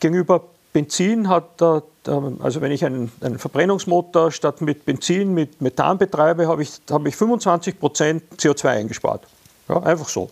Gegenüber 0.00 0.42
Benzin 0.72 1.28
hat 1.28 1.60
der 1.60 1.84
also 2.08 2.60
wenn 2.60 2.72
ich 2.72 2.84
einen, 2.84 3.10
einen, 3.20 3.38
Verbrennungsmotor 3.38 4.30
statt 4.30 4.60
mit 4.60 4.84
Benzin 4.84 5.34
mit 5.34 5.60
Methan 5.60 5.98
betreibe, 5.98 6.48
habe 6.48 6.62
ich, 6.62 6.80
habe 6.90 7.08
ich 7.08 7.16
25 7.16 7.78
Prozent 7.78 8.22
CO2 8.36 8.68
eingespart. 8.68 9.26
Ja, 9.68 9.82
einfach 9.82 10.08
so. 10.08 10.30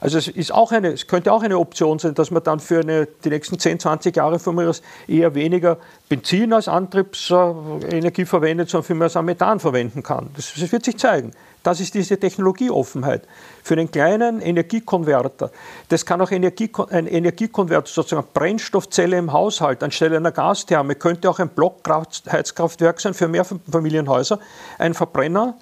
Also 0.00 0.18
es, 0.18 0.28
ist 0.28 0.52
auch 0.52 0.72
eine, 0.72 0.88
es 0.88 1.06
könnte 1.06 1.32
auch 1.32 1.42
eine 1.42 1.58
Option 1.58 1.98
sein, 1.98 2.14
dass 2.14 2.30
man 2.30 2.42
dann 2.42 2.60
für 2.60 2.80
eine, 2.80 3.06
die 3.24 3.30
nächsten 3.30 3.58
10, 3.58 3.80
20 3.80 4.16
Jahre 4.16 4.38
von 4.38 4.54
mir 4.54 4.68
aus 4.68 4.82
eher 5.08 5.34
weniger 5.34 5.78
Benzin 6.08 6.52
als 6.52 6.68
Antriebsenergie 6.68 8.24
verwendet, 8.24 8.68
sondern 8.68 8.86
für 8.86 8.94
mehr 8.94 9.04
als 9.04 9.14
Methan 9.22 9.60
verwenden 9.60 10.02
kann. 10.02 10.30
Das, 10.36 10.52
das 10.58 10.70
wird 10.70 10.84
sich 10.84 10.98
zeigen. 10.98 11.32
Das 11.62 11.80
ist 11.80 11.94
diese 11.94 12.16
Technologieoffenheit. 12.16 13.22
Für 13.64 13.74
einen 13.74 13.90
kleinen 13.90 14.40
Energiekonverter, 14.40 15.50
das 15.88 16.06
kann 16.06 16.20
auch 16.20 16.30
Energie, 16.30 16.70
ein 16.90 17.08
Energiekonverter, 17.08 17.88
sozusagen 17.88 18.22
eine 18.22 18.32
Brennstoffzelle 18.32 19.18
im 19.18 19.32
Haushalt 19.32 19.82
anstelle 19.82 20.16
einer 20.16 20.30
Gastherme, 20.30 20.94
könnte 20.94 21.28
auch 21.28 21.40
ein 21.40 21.48
Blockheizkraftwerk 21.48 23.00
sein 23.00 23.14
für 23.14 23.26
Mehrfamilienhäuser, 23.26 24.38
ein 24.78 24.94
Verbrenner, 24.94 25.56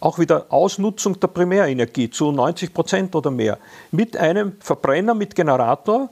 auch 0.00 0.18
wieder 0.18 0.46
Ausnutzung 0.50 1.18
der 1.18 1.28
Primärenergie 1.28 2.10
zu 2.10 2.30
90 2.32 2.72
Prozent 2.72 3.14
oder 3.14 3.30
mehr, 3.30 3.58
mit 3.90 4.16
einem 4.16 4.56
Verbrenner 4.60 5.14
mit 5.14 5.34
Generator, 5.34 6.08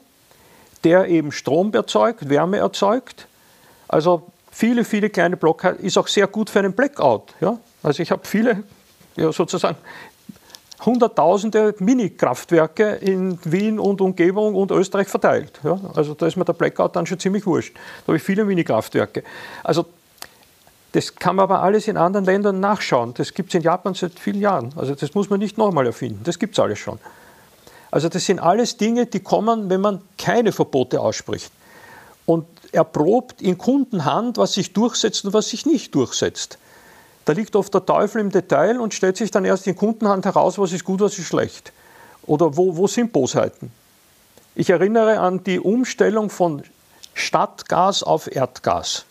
der 0.85 1.09
eben 1.09 1.33
Strom 1.33 1.73
erzeugt, 1.73 2.29
Wärme 2.29 2.59
erzeugt. 2.59 3.27
Also 3.89 4.31
viele, 4.51 4.85
viele 4.85 5.11
kleine 5.11 5.37
Blockheizungen, 5.37 5.87
ist 5.87 5.99
auch 5.99 6.09
sehr 6.09 6.27
gut 6.27 6.51
für 6.51 6.61
einen 6.61 6.73
Blackout. 6.73 7.35
Ja? 7.41 7.59
Also 7.83 8.03
ich 8.03 8.11
habe 8.11 8.27
viele 8.27 8.65
ja, 9.17 9.33
sozusagen 9.33 9.77
hunderttausende 10.85 11.75
Mini-Kraftwerke 11.79 12.97
in 12.97 13.39
Wien 13.45 13.79
und 13.79 14.01
Umgebung 14.01 14.55
und 14.55 14.71
Österreich 14.71 15.09
verteilt. 15.09 15.59
Ja, 15.65 15.81
also 15.95 16.15
da 16.15 16.27
ist 16.27 16.37
mir 16.37 16.45
der 16.45 16.53
Blackout 16.53 16.95
dann 16.97 17.07
schon 17.07 17.19
ziemlich 17.19 17.47
wurscht. 17.47 17.75
Da 17.75 18.09
habe 18.09 18.19
ich 18.19 18.23
viele 18.23 18.45
Mini-Kraftwerke. 18.45 19.23
Also 19.65 19.87
das 20.97 21.15
kann 21.15 21.37
man 21.37 21.43
aber 21.43 21.63
alles 21.63 21.89
in 21.89 21.99
anderen 21.99 22.25
Ländern 22.25 22.59
nachschauen. 22.59 23.13
Das 23.13 23.35
gibt 23.35 23.51
es 23.51 23.55
in 23.55 23.61
Japan 23.61 23.93
seit 23.93 24.19
vielen 24.19 24.41
Jahren. 24.41 24.73
Also 24.77 24.95
das 24.95 25.13
muss 25.13 25.29
man 25.29 25.39
nicht 25.39 25.59
nochmal 25.59 25.85
erfinden. 25.85 26.23
Das 26.25 26.39
gibt 26.39 26.55
es 26.55 26.59
alles 26.59 26.79
schon. 26.79 26.99
Also 27.91 28.09
das 28.09 28.25
sind 28.25 28.41
alles 28.41 28.79
Dinge, 28.79 29.05
die 29.05 29.21
kommen, 29.21 29.69
wenn 29.69 29.83
man 29.83 30.01
keine 30.17 30.53
Verbote 30.53 30.99
ausspricht. 31.03 31.53
Und 32.25 32.47
erprobt 32.73 33.43
in 33.43 33.59
Kundenhand, 33.59 34.39
was 34.39 34.55
sich 34.55 34.73
durchsetzt 34.73 35.27
und 35.27 35.35
was 35.35 35.51
sich 35.51 35.67
nicht 35.67 35.95
durchsetzt. 35.95 36.57
Da 37.27 37.35
liegt 37.35 37.57
oft 37.57 37.75
der 37.75 37.85
Teufel 37.85 38.23
im 38.23 38.31
Detail 38.31 38.81
und 38.81 38.95
stellt 38.95 39.19
sich 39.19 39.31
dann 39.31 39.45
erst 39.45 39.67
in 39.67 39.77
Kundenhand 39.77 40.25
heraus, 40.25 40.59
was 40.59 40.73
ist 40.73 40.85
gut, 40.85 41.01
was 41.01 41.19
ist 41.19 41.27
schlecht. 41.27 41.75
Oder 42.25 42.57
wo, 42.57 42.75
wo 42.75 42.87
sind 42.87 43.13
Bosheiten? 43.13 43.71
Ich 44.55 44.71
erinnere 44.71 45.21
an 45.21 45.45
die 45.45 45.61
Umstellung 45.61 46.31
von 46.31 46.63
Stadtgas 47.13 48.03
auf 48.03 48.35
Erdgas. 48.35 49.05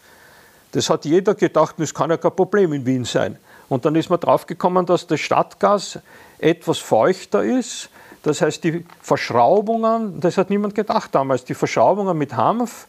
Das 0.76 0.90
hat 0.90 1.06
jeder 1.06 1.36
gedacht, 1.36 1.76
das 1.78 1.94
kann 1.94 2.10
ja 2.10 2.18
kein 2.18 2.36
Problem 2.36 2.74
in 2.74 2.86
Wien 2.86 3.06
sein. 3.06 3.38
Und 3.70 3.86
dann 3.86 3.96
ist 3.96 4.10
man 4.10 4.20
draufgekommen, 4.20 4.86
dass 4.86 5.08
das 5.08 5.22
Stadtgas 5.22 6.00
etwas 6.38 6.80
feuchter 6.80 7.46
ist. 7.46 7.90
Das 8.24 8.42
heißt, 8.42 8.62
die 8.66 8.86
Verschraubungen, 9.02 10.20
das 10.20 10.38
hat 10.38 10.50
niemand 10.50 10.76
gedacht 10.76 11.16
damals, 11.16 11.46
die 11.46 11.54
Verschraubungen 11.54 12.18
mit 12.18 12.36
Hanf, 12.36 12.88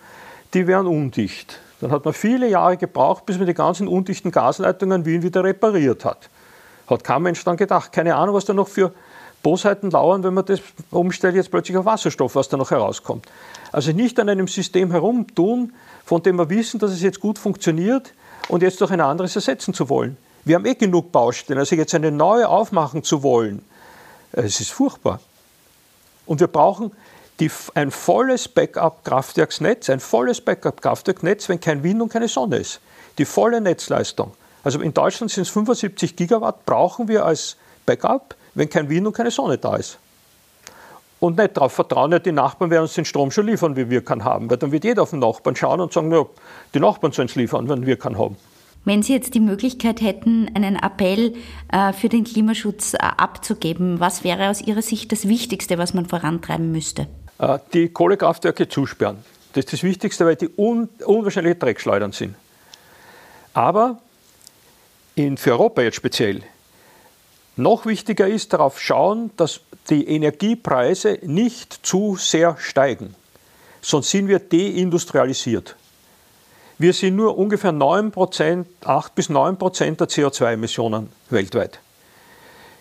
die 0.52 0.66
wären 0.66 0.88
undicht. 0.88 1.60
Dann 1.80 1.92
hat 1.92 2.04
man 2.04 2.12
viele 2.12 2.48
Jahre 2.48 2.76
gebraucht, 2.76 3.24
bis 3.24 3.38
man 3.38 3.46
die 3.46 3.54
ganzen 3.54 3.86
undichten 3.86 4.32
Gasleitungen 4.32 5.02
in 5.02 5.06
Wien 5.06 5.22
wieder 5.22 5.44
repariert 5.44 6.04
hat. 6.04 6.28
Hat 6.88 7.04
kein 7.04 7.22
Mensch 7.22 7.44
dann 7.44 7.56
gedacht. 7.56 7.92
Keine 7.92 8.16
Ahnung, 8.16 8.34
was 8.34 8.46
da 8.46 8.52
noch 8.52 8.66
für 8.66 8.92
Bosheiten 9.42 9.90
lauern, 9.90 10.22
wenn 10.24 10.34
man 10.34 10.44
das 10.44 10.60
umstellt 10.90 11.36
jetzt 11.36 11.50
plötzlich 11.50 11.76
auf 11.76 11.84
Wasserstoff, 11.84 12.34
was 12.34 12.48
da 12.48 12.56
noch 12.56 12.70
herauskommt. 12.70 13.26
Also 13.72 13.92
nicht 13.92 14.18
an 14.18 14.28
einem 14.28 14.48
System 14.48 14.90
herumtun, 14.90 15.72
von 16.04 16.22
dem 16.22 16.36
wir 16.36 16.50
wissen, 16.50 16.80
dass 16.80 16.90
es 16.90 17.02
jetzt 17.02 17.20
gut 17.20 17.38
funktioniert 17.38 18.12
und 18.48 18.62
jetzt 18.62 18.80
durch 18.80 18.90
ein 18.90 19.00
anderes 19.00 19.36
ersetzen 19.36 19.74
zu 19.74 19.88
wollen. 19.88 20.16
Wir 20.44 20.56
haben 20.56 20.66
eh 20.66 20.74
genug 20.74 21.12
Baustellen, 21.12 21.58
also 21.58 21.74
jetzt 21.74 21.94
eine 21.94 22.10
neue 22.10 22.48
aufmachen 22.48 23.02
zu 23.02 23.22
wollen, 23.22 23.64
es 24.32 24.60
ist 24.60 24.70
furchtbar. 24.70 25.20
Und 26.26 26.40
wir 26.40 26.48
brauchen 26.48 26.92
die, 27.40 27.50
ein 27.74 27.90
volles 27.90 28.48
Backup-Kraftwerksnetz, 28.48 29.90
ein 29.90 30.00
volles 30.00 30.40
Backup-Kraftwerknetz, 30.40 31.48
wenn 31.48 31.60
kein 31.60 31.82
Wind 31.82 32.02
und 32.02 32.12
keine 32.12 32.28
Sonne 32.28 32.56
ist. 32.56 32.80
Die 33.18 33.24
volle 33.24 33.60
Netzleistung. 33.60 34.32
Also 34.62 34.80
in 34.80 34.92
Deutschland 34.92 35.30
sind 35.30 35.42
es 35.42 35.50
75 35.50 36.16
Gigawatt, 36.16 36.66
brauchen 36.66 37.08
wir 37.08 37.24
als 37.24 37.56
Backup, 37.86 38.34
wenn 38.54 38.68
kein 38.68 38.88
Wind 38.88 39.06
und 39.06 39.12
keine 39.14 39.30
Sonne 39.30 39.58
da 39.58 39.76
ist. 39.76 39.98
und 41.18 41.38
nicht 41.38 41.56
darauf 41.56 41.72
vertrauen, 41.72 42.12
ja, 42.12 42.18
die 42.18 42.32
Nachbarn 42.32 42.70
werden 42.70 42.82
uns 42.82 42.94
den 42.94 43.04
Strom 43.04 43.30
schon 43.30 43.46
liefern, 43.46 43.76
wie 43.76 43.88
wir 43.88 44.04
kann 44.04 44.24
haben. 44.24 44.50
Weil 44.50 44.58
dann 44.58 44.72
wird 44.72 44.84
jeder 44.84 45.02
auf 45.02 45.10
den 45.10 45.20
Nachbarn 45.20 45.56
schauen 45.56 45.80
und 45.80 45.92
sagen, 45.92 46.12
ja, 46.12 46.26
die 46.74 46.80
Nachbarn 46.80 47.12
sollen 47.12 47.28
es 47.28 47.36
liefern, 47.36 47.68
wenn 47.68 47.86
wir 47.86 47.98
kann 47.98 48.18
haben. 48.18 48.36
Wenn 48.84 49.02
Sie 49.02 49.14
jetzt 49.14 49.34
die 49.34 49.40
Möglichkeit 49.40 50.00
hätten, 50.00 50.48
einen 50.54 50.76
Appell 50.76 51.34
äh, 51.72 51.92
für 51.92 52.08
den 52.08 52.22
Klimaschutz 52.22 52.94
äh, 52.94 52.98
abzugeben, 52.98 53.98
was 53.98 54.22
wäre 54.22 54.48
aus 54.48 54.60
Ihrer 54.60 54.82
Sicht 54.82 55.10
das 55.10 55.26
Wichtigste, 55.26 55.76
was 55.78 55.92
man 55.92 56.06
vorantreiben 56.06 56.70
müsste? 56.70 57.08
Äh, 57.38 57.58
die 57.72 57.88
Kohlekraftwerke 57.88 58.68
zusperren. 58.68 59.18
Das 59.54 59.64
ist 59.64 59.72
das 59.72 59.82
Wichtigste, 59.82 60.24
weil 60.24 60.36
die 60.36 60.50
un 60.56 60.88
unwahrscheinliche 61.04 61.56
Dreckschleudern 61.56 62.12
sind. 62.12 62.36
Aber 63.54 63.98
in, 65.16 65.36
für 65.36 65.52
Europa 65.52 65.82
jetzt 65.82 65.96
speziell, 65.96 66.42
noch 67.56 67.86
wichtiger 67.86 68.28
ist 68.28 68.52
darauf 68.52 68.80
schauen, 68.80 69.30
dass 69.36 69.60
die 69.88 70.08
Energiepreise 70.08 71.18
nicht 71.22 71.86
zu 71.86 72.16
sehr 72.16 72.56
steigen. 72.58 73.14
Sonst 73.80 74.10
sind 74.10 74.28
wir 74.28 74.38
deindustrialisiert. 74.38 75.76
Wir 76.78 76.92
sind 76.92 77.16
nur 77.16 77.38
ungefähr 77.38 77.72
9%, 77.72 78.66
8 78.84 79.14
bis 79.14 79.30
9 79.30 79.56
Prozent 79.56 80.00
der 80.00 80.08
CO2-Emissionen 80.08 81.08
weltweit. 81.30 81.78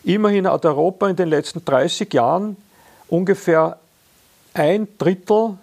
Immerhin 0.04 0.48
hat 0.48 0.66
Europa 0.66 1.08
in 1.08 1.16
den 1.16 1.30
letzten 1.30 1.64
30 1.64 2.14
Jahren 2.14 2.58
ungefähr 3.08 3.80
ein 4.54 4.88
Drittel 4.98 5.58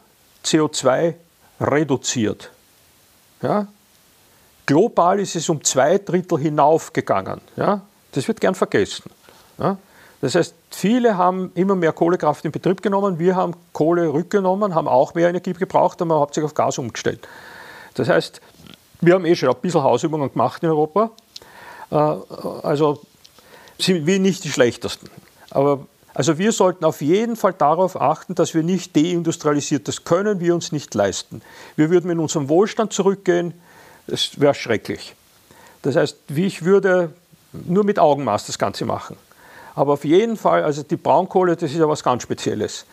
CO2 0.44 1.14
reduziert. 1.60 2.50
Ja? 3.42 3.66
Global 4.64 5.20
ist 5.20 5.36
es 5.36 5.48
um 5.48 5.62
zwei 5.62 5.98
Drittel 5.98 6.38
hinaufgegangen. 6.38 7.40
Ja? 7.56 7.82
Das 8.12 8.28
wird 8.28 8.40
gern 8.40 8.54
vergessen. 8.54 9.10
Ja? 9.58 9.76
Das 10.20 10.36
heißt, 10.36 10.54
viele 10.70 11.16
haben 11.16 11.50
immer 11.54 11.74
mehr 11.74 11.92
Kohlekraft 11.92 12.44
in 12.44 12.52
Betrieb 12.52 12.80
genommen, 12.80 13.18
wir 13.18 13.34
haben 13.34 13.54
Kohle 13.72 14.12
rückgenommen, 14.12 14.74
haben 14.74 14.86
auch 14.86 15.14
mehr 15.14 15.28
Energie 15.28 15.52
gebraucht, 15.52 16.00
haben 16.00 16.12
hauptsächlich 16.12 16.50
auf 16.50 16.54
Gas 16.54 16.78
umgestellt. 16.78 17.26
Das 17.94 18.08
heißt, 18.08 18.40
wir 19.00 19.14
haben 19.14 19.24
eh 19.24 19.34
schon 19.34 19.48
ein 19.48 19.56
bisschen 19.60 19.82
Hausübungen 19.82 20.30
gemacht 20.32 20.62
in 20.62 20.68
Europa. 20.68 21.10
Äh, 21.90 21.94
also 21.94 23.00
sind 23.78 24.06
wir 24.06 24.20
nicht 24.20 24.44
die 24.44 24.50
schlechtesten. 24.50 25.10
Aber 25.50 25.86
also 26.14 26.38
wir 26.38 26.52
sollten 26.52 26.84
auf 26.84 27.00
jeden 27.00 27.36
Fall 27.36 27.54
darauf 27.54 28.00
achten, 28.00 28.34
dass 28.34 28.54
wir 28.54 28.62
nicht 28.62 28.94
deindustrialisiert, 28.94 29.88
das 29.88 30.04
können 30.04 30.40
wir 30.40 30.54
uns 30.54 30.70
nicht 30.70 30.94
leisten. 30.94 31.42
Wir 31.74 31.90
würden 31.90 32.10
in 32.10 32.18
unserem 32.18 32.48
Wohlstand 32.48 32.92
zurückgehen, 32.92 33.54
das 34.06 34.40
wäre 34.40 34.54
schrecklich. 34.54 35.14
Das 35.82 35.96
heißt, 35.96 36.16
ich 36.28 36.64
würde 36.64 37.12
nur 37.53 37.84
mit 37.84 37.98
Augenmaß 37.98 38.46
das 38.46 38.59
Ganze 38.59 38.84
machen. 38.84 39.16
Aber 39.74 39.94
auf 39.94 40.05
jeden 40.05 40.36
Fall, 40.36 40.64
also 40.64 40.82
die 40.82 40.96
Braunkohle, 40.96 41.57
das 41.57 41.70
ist 41.70 41.78
ja 41.78 41.88
was 41.88 42.03
ganz 42.03 42.22
Spezielles. 42.22 42.84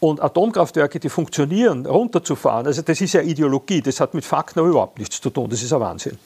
Und 0.00 0.22
Atomkraftwerke, 0.22 1.00
die 1.00 1.08
funktionieren, 1.08 1.84
runterzufahren, 1.84 2.66
also 2.66 2.82
das 2.82 3.00
ist 3.00 3.14
ja 3.14 3.20
Ideologie, 3.20 3.80
das 3.80 3.98
hat 3.98 4.14
mit 4.14 4.24
Fakten 4.24 4.60
überhaupt 4.60 4.98
nichts 4.98 5.20
zu 5.20 5.30
tun, 5.30 5.50
das 5.50 5.62
ist 5.62 5.72
ein 5.72 5.80
Wahnsinn. 5.80 6.18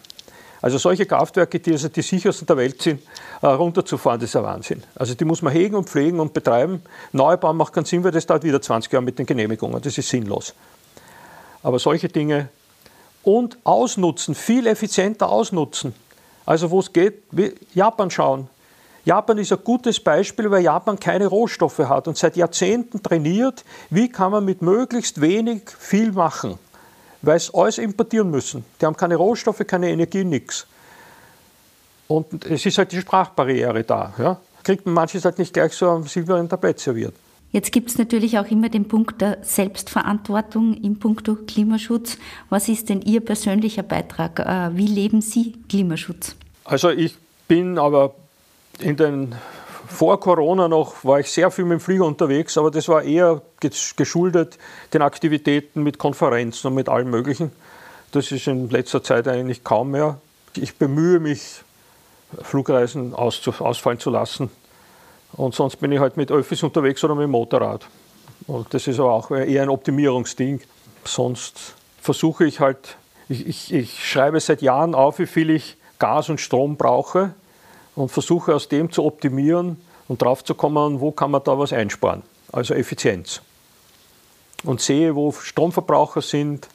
Also 0.61 0.79
solche 0.79 1.07
Kraftwerke, 1.07 1.59
die 1.59 1.73
also 1.73 1.89
die 1.89 2.03
sichersten 2.03 2.47
der 2.47 2.57
Welt 2.57 2.81
sind, 2.81 3.03
äh, 3.41 3.47
runterzufahren, 3.47 4.21
das 4.21 4.31
ist 4.31 4.37
ein 4.37 4.45
Wahnsinn. 4.45 4.83
Also 4.95 5.15
die 5.15 5.25
muss 5.25 5.43
man 5.43 5.53
hegen 5.53 5.75
und 5.75 5.89
pflegen 5.89 6.21
und 6.21 6.33
betreiben. 6.35 6.83
Neubau 7.11 7.53
macht 7.53 7.73
keinen 7.73 7.85
Sinn, 7.85 8.05
weil 8.05 8.13
das 8.13 8.27
dauert 8.27 8.45
wieder 8.45 8.63
20 8.63 8.93
Jahre 8.93 9.05
mit 9.05 9.19
den 9.19 9.27
Genehmigungen, 9.27 9.83
das 9.83 9.99
ist 9.99 10.09
sinnlos. 10.09 10.55
Aber 11.65 11.79
solche 11.79 12.09
Dinge 12.09 12.49
und 13.25 13.59
ausnutzen, 13.65 14.35
viel 14.35 14.67
effizienter 14.67 15.29
ausnutzen. 15.31 15.95
Also 16.47 16.71
wo 16.71 16.81
es 16.81 16.93
geht, 16.93 17.23
Japan 17.75 18.11
schauen. 18.11 18.49
Japan 19.05 19.39
ist 19.39 19.53
ein 19.53 19.59
gutes 19.65 19.99
Beispiel, 19.99 20.51
weil 20.51 20.63
Japan 20.63 20.99
keine 20.99 21.27
Rohstoffe 21.27 21.79
hat 21.79 22.07
und 22.07 22.17
seit 22.17 22.37
Jahrzehnten 22.37 23.03
trainiert, 23.03 23.65
wie 23.91 24.09
kann 24.09 24.31
man 24.31 24.45
mit 24.45 24.63
möglichst 24.63 25.21
wenig 25.21 25.63
viel 25.77 26.13
machen, 26.13 26.59
weil 27.21 27.41
sie 27.41 27.53
alles 27.53 27.79
importieren 27.79 28.31
müssen. 28.31 28.65
Die 28.81 28.87
haben 28.87 28.97
keine 28.97 29.17
Rohstoffe, 29.17 29.63
keine 29.67 29.91
Energie, 29.91 30.25
nichts. 30.25 30.67
Und 32.07 32.45
es 32.45 32.65
ist 32.65 32.79
halt 32.79 32.93
die 32.93 33.01
Sprachbarriere 33.01 33.83
da. 33.83 34.13
Ja? 34.19 34.41
Kriegt 34.63 34.87
man 34.87 34.95
manches 34.95 35.25
halt 35.25 35.39
nicht 35.39 35.53
gleich 35.53 35.73
so 35.73 35.89
am 35.91 36.07
silbernen 36.07 36.49
Tablett 36.49 36.79
serviert. 36.79 37.15
Jetzt 37.53 37.71
gibt 37.71 37.91
es 37.91 37.99
natürlich 37.99 38.39
auch 38.39 38.51
immer 38.51 38.71
den 38.71 38.89
Punkt 38.89 39.21
der 39.21 39.39
Selbstverantwortung 39.43 40.75
im 40.83 40.99
Punkto 40.99 41.37
Klimaschutz. 41.37 42.17
Was 42.49 42.69
ist 42.69 42.89
denn 42.89 43.03
Ihr 43.03 43.21
persönlicher 43.21 43.83
Beitrag? 43.83 44.39
Äh, 44.41 44.77
wie 44.77 44.87
leben 44.87 45.21
Sie 45.21 45.53
Klimaschutz? 45.69 46.35
Also 46.65 46.89
ich 46.89 47.15
bin 47.49 47.79
aber 47.79 48.15
in 48.79 48.97
den 48.97 49.35
vor 49.87 50.19
Corona 50.19 50.69
noch 50.69 51.05
war 51.05 51.21
ich 51.21 51.31
sehr 51.31 51.51
viel 51.51 51.67
mit 51.67 51.79
dem 51.79 51.81
Flieger 51.81 52.07
unterwegs, 52.07 52.57
aber 52.57 52.71
das 52.71 52.89
war 52.89 53.03
eher 53.03 53.43
geschuldet 53.97 54.59
den 54.95 55.03
Aktivitäten 55.03 55.83
mit 55.83 55.99
Konferenzen 55.99 56.69
und 56.69 56.75
mit 56.75 56.89
allem 56.89 57.11
Möglichen. 57.11 57.53
Das 58.13 58.33
ist 58.33 58.47
in 58.47 58.71
letzter 58.71 59.03
Zeit 59.03 59.29
eigentlich 59.29 59.63
kaum 59.65 59.91
mehr. 59.91 60.19
Ich 60.57 60.77
bemühe 60.77 61.21
mich, 61.21 61.61
Flugreisen 62.41 63.15
ausfallen 63.15 63.99
zu 63.99 64.09
lassen. 64.09 64.51
Und 65.35 65.55
sonst 65.55 65.77
bin 65.77 65.93
ich 65.93 66.01
halt 66.01 66.17
mit 66.17 66.31
Öffis 66.31 66.63
unterwegs 66.63 67.03
oder 67.05 67.15
mit 67.15 67.25
dem 67.25 67.31
Motorrad. 67.31 67.87
Und 68.47 68.73
das 68.75 68.87
ist 68.87 68.99
aber 68.99 69.13
auch 69.13 69.31
eher 69.31 69.63
ein 69.63 69.69
Optimierungsding. 69.69 70.61
Sonst 71.05 71.75
versuche 72.01 72.45
ich 72.45 72.61
halt, 72.61 72.97
ich, 73.29 73.47
ich, 73.47 73.73
ich 73.73 74.07
schreibe 74.09 74.41
seit 74.41 74.63
Jahren 74.63 74.95
auf, 74.95 75.19
wie 75.19 75.27
viel 75.27 75.51
ich 75.51 75.77
Gas 75.99 76.29
und 76.29 76.41
Strom 76.41 76.77
brauche 76.77 77.35
und 77.95 78.11
versuche 78.11 78.55
aus 78.55 78.69
dem 78.69 78.91
zu 78.91 79.05
optimieren 79.05 79.77
und 80.09 80.23
drauf 80.23 80.45
zu 80.45 80.55
kommen, 80.55 81.01
wo 81.01 81.13
kann 81.13 81.31
man 81.31 81.43
da 81.45 81.59
was 81.59 81.73
einsparen. 81.73 82.23
Also 82.51 82.75
Effizienz. 82.75 83.41
Und 84.65 84.81
sehe, 84.81 85.15
wo 85.15 85.33
Stromverbraucher 85.33 86.23
sind, 86.23 86.69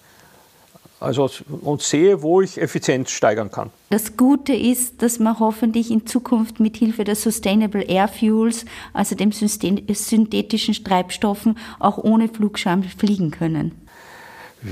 also 1.00 1.30
und 1.62 1.82
sehe, 1.82 2.22
wo 2.22 2.42
ich 2.42 2.60
Effizienz 2.60 3.12
steigern 3.12 3.52
kann. 3.52 3.70
Das 3.90 4.18
Gute 4.18 4.54
ist, 4.54 5.02
dass 5.02 5.20
man 5.20 5.40
hoffentlich 5.40 5.92
in 5.92 6.08
Zukunft 6.08 6.60
mit 6.60 6.78
Hilfe 6.78 7.04
der 7.04 7.16
Sustainable 7.16 7.84
Air 7.84 8.08
Fuels, 8.08 8.66
also 8.94 9.16
dem 9.16 9.32
synthetischen 9.32 10.84
Treibstoffen, 10.84 11.58
auch 11.80 11.98
ohne 11.98 12.30
Flugscham 12.30 12.84
fliegen 12.84 13.32
können. 13.32 13.74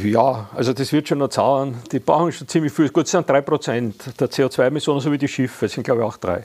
Ja, 0.04 0.50
also 0.56 0.74
das 0.74 0.92
wird 0.92 1.08
schon 1.08 1.20
noch 1.20 1.30
zahlen. 1.30 1.76
Die 1.92 2.00
brauchen 2.00 2.32
schon 2.32 2.48
ziemlich 2.48 2.74
viel. 2.74 2.90
Gut, 2.90 3.06
es 3.06 3.12
sind 3.12 3.30
3% 3.30 3.94
der 4.20 4.30
CO2-Emissionen, 4.30 5.00
so 5.00 5.12
wie 5.12 5.18
die 5.20 5.28
Schiffe, 5.28 5.66
das 5.68 5.74
sind 5.74 5.84
glaube 5.84 6.02
ich 6.02 6.08
auch 6.08 6.18
drei. 6.18 6.44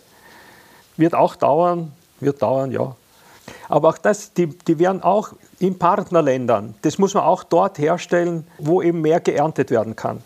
Wird 0.98 1.14
auch 1.14 1.36
dauern, 1.36 1.92
wird 2.20 2.42
dauern, 2.42 2.70
ja. 2.70 2.94
Aber 3.68 3.88
auch 3.88 3.98
das, 3.98 4.32
die, 4.32 4.46
die 4.46 4.78
werden 4.78 5.02
auch 5.02 5.32
in 5.58 5.78
Partnerländern, 5.78 6.74
das 6.82 6.98
muss 6.98 7.14
man 7.14 7.24
auch 7.24 7.44
dort 7.44 7.78
herstellen, 7.78 8.46
wo 8.58 8.82
eben 8.82 9.00
mehr 9.00 9.20
geerntet 9.20 9.70
werden 9.70 9.96
kann. 9.96 10.22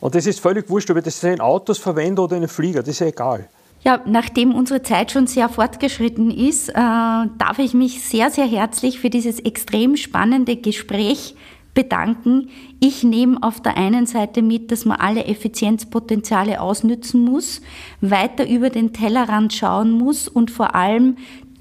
Und 0.00 0.14
das 0.14 0.26
ist 0.26 0.40
völlig 0.40 0.68
wurscht, 0.70 0.90
ob 0.90 0.96
ich 0.96 1.04
das 1.04 1.22
in 1.24 1.40
Autos 1.40 1.78
verwende 1.78 2.22
oder 2.22 2.36
in 2.36 2.42
einen 2.42 2.48
Flieger, 2.48 2.80
das 2.80 2.90
ist 2.90 3.00
ja 3.00 3.08
egal. 3.08 3.48
Ja, 3.84 4.00
nachdem 4.06 4.54
unsere 4.54 4.82
Zeit 4.82 5.12
schon 5.12 5.26
sehr 5.26 5.48
fortgeschritten 5.48 6.30
ist, 6.30 6.68
äh, 6.68 6.72
darf 6.74 7.58
ich 7.58 7.74
mich 7.74 8.02
sehr, 8.02 8.30
sehr 8.30 8.46
herzlich 8.46 8.98
für 8.98 9.08
dieses 9.08 9.38
extrem 9.40 9.96
spannende 9.96 10.56
Gespräch 10.56 11.36
bedanken. 11.74 12.48
Ich 12.80 13.04
nehme 13.04 13.40
auf 13.40 13.60
der 13.60 13.76
einen 13.76 14.06
Seite 14.06 14.42
mit, 14.42 14.72
dass 14.72 14.84
man 14.84 14.98
alle 14.98 15.26
Effizienzpotenziale 15.26 16.60
ausnützen 16.60 17.24
muss, 17.24 17.60
weiter 18.00 18.48
über 18.48 18.68
den 18.70 18.92
Tellerrand 18.92 19.52
schauen 19.52 19.92
muss 19.92 20.26
und 20.26 20.50
vor 20.50 20.74
allem 20.74 21.16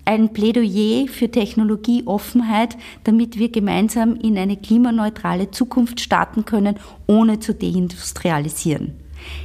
ein 0.08 0.32
Plädoyer 0.32 1.08
für 1.08 1.30
Technologieoffenheit, 1.30 2.78
damit 3.04 3.38
wir 3.38 3.52
gemeinsam 3.52 4.16
in 4.16 4.38
eine 4.38 4.56
klimaneutrale 4.56 5.52
Zukunft 5.52 6.00
starten 6.00 6.46
können, 6.46 6.80
ohne 7.08 7.40
zu 7.40 7.54
deindustrialisieren. 7.54 8.98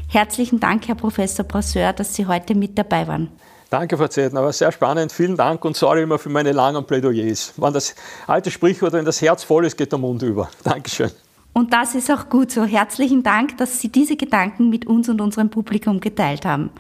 Herzlichen 0.09 0.61
Dank, 0.61 0.87
Herr 0.87 0.95
Professor 0.95 1.45
Brasseur, 1.45 1.93
dass 1.93 2.15
Sie 2.15 2.27
heute 2.27 2.55
mit 2.55 2.79
dabei 2.79 3.09
waren. 3.09 3.29
Danke, 3.71 3.97
Frau 3.97 4.07
Zetten, 4.07 4.37
aber 4.37 4.53
sehr 4.53 4.71
spannend. 4.71 5.11
Vielen 5.11 5.37
Dank 5.37 5.65
und 5.65 5.77
sorry 5.77 6.03
immer 6.03 6.19
für 6.19 6.29
meine 6.29 6.53
langen 6.53 6.85
Plädoyers. 6.85 7.55
Wenn 7.57 7.73
das 7.73 7.95
alte 8.27 8.51
Sprichwort, 8.51 8.93
wenn 8.93 9.05
das 9.05 9.21
Herz 9.21 9.43
voll 9.43 9.65
ist, 9.65 9.77
geht 9.77 9.91
der 9.91 9.99
Mund 9.99 10.23
über. 10.23 10.49
Dankeschön. 10.63 11.11
Und 11.55 11.73
das 11.73 11.95
ist 11.95 12.11
auch 12.11 12.29
gut 12.29 12.51
so. 12.51 12.65
Herzlichen 12.65 13.23
Dank, 13.23 13.59
dass 13.59 13.81
Sie 13.81 13.89
diese 13.89 14.17
Gedanken 14.17 14.71
mit 14.71 14.87
uns 14.87 15.09
und 15.09 15.21
unserem 15.21 15.51
Publikum 15.51 16.01
geteilt 16.01 16.47
haben. 16.47 16.71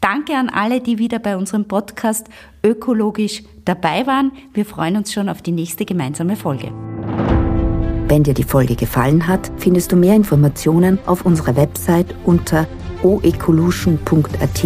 Danke 0.00 0.34
an 0.34 0.48
alle, 0.48 0.80
die 0.80 0.98
wieder 0.98 1.18
bei 1.18 1.36
unserem 1.36 1.66
Podcast 1.66 2.26
Ökologisch 2.64 3.44
dabei 3.64 4.06
waren. 4.06 4.32
Wir 4.52 4.66
freuen 4.66 4.96
uns 4.96 5.12
schon 5.12 5.28
auf 5.28 5.42
die 5.42 5.52
nächste 5.52 5.84
gemeinsame 5.84 6.34
Folge. 6.34 6.72
Wenn 8.08 8.22
dir 8.22 8.34
die 8.34 8.44
Folge 8.44 8.76
gefallen 8.76 9.26
hat, 9.26 9.50
findest 9.58 9.92
du 9.92 9.96
mehr 9.96 10.14
Informationen 10.14 10.98
auf 11.06 11.26
unserer 11.26 11.56
Website 11.56 12.14
unter 12.24 12.66
oecolution.at 13.02 14.64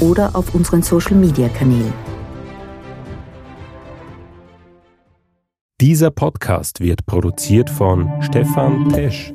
oder 0.00 0.36
auf 0.36 0.54
unseren 0.54 0.82
Social 0.82 1.16
Dieser 5.82 6.12
Podcast 6.12 6.78
wird 6.78 7.06
produziert 7.06 7.68
von 7.68 8.08
Stefan 8.22 8.88
Tesch. 8.90 9.34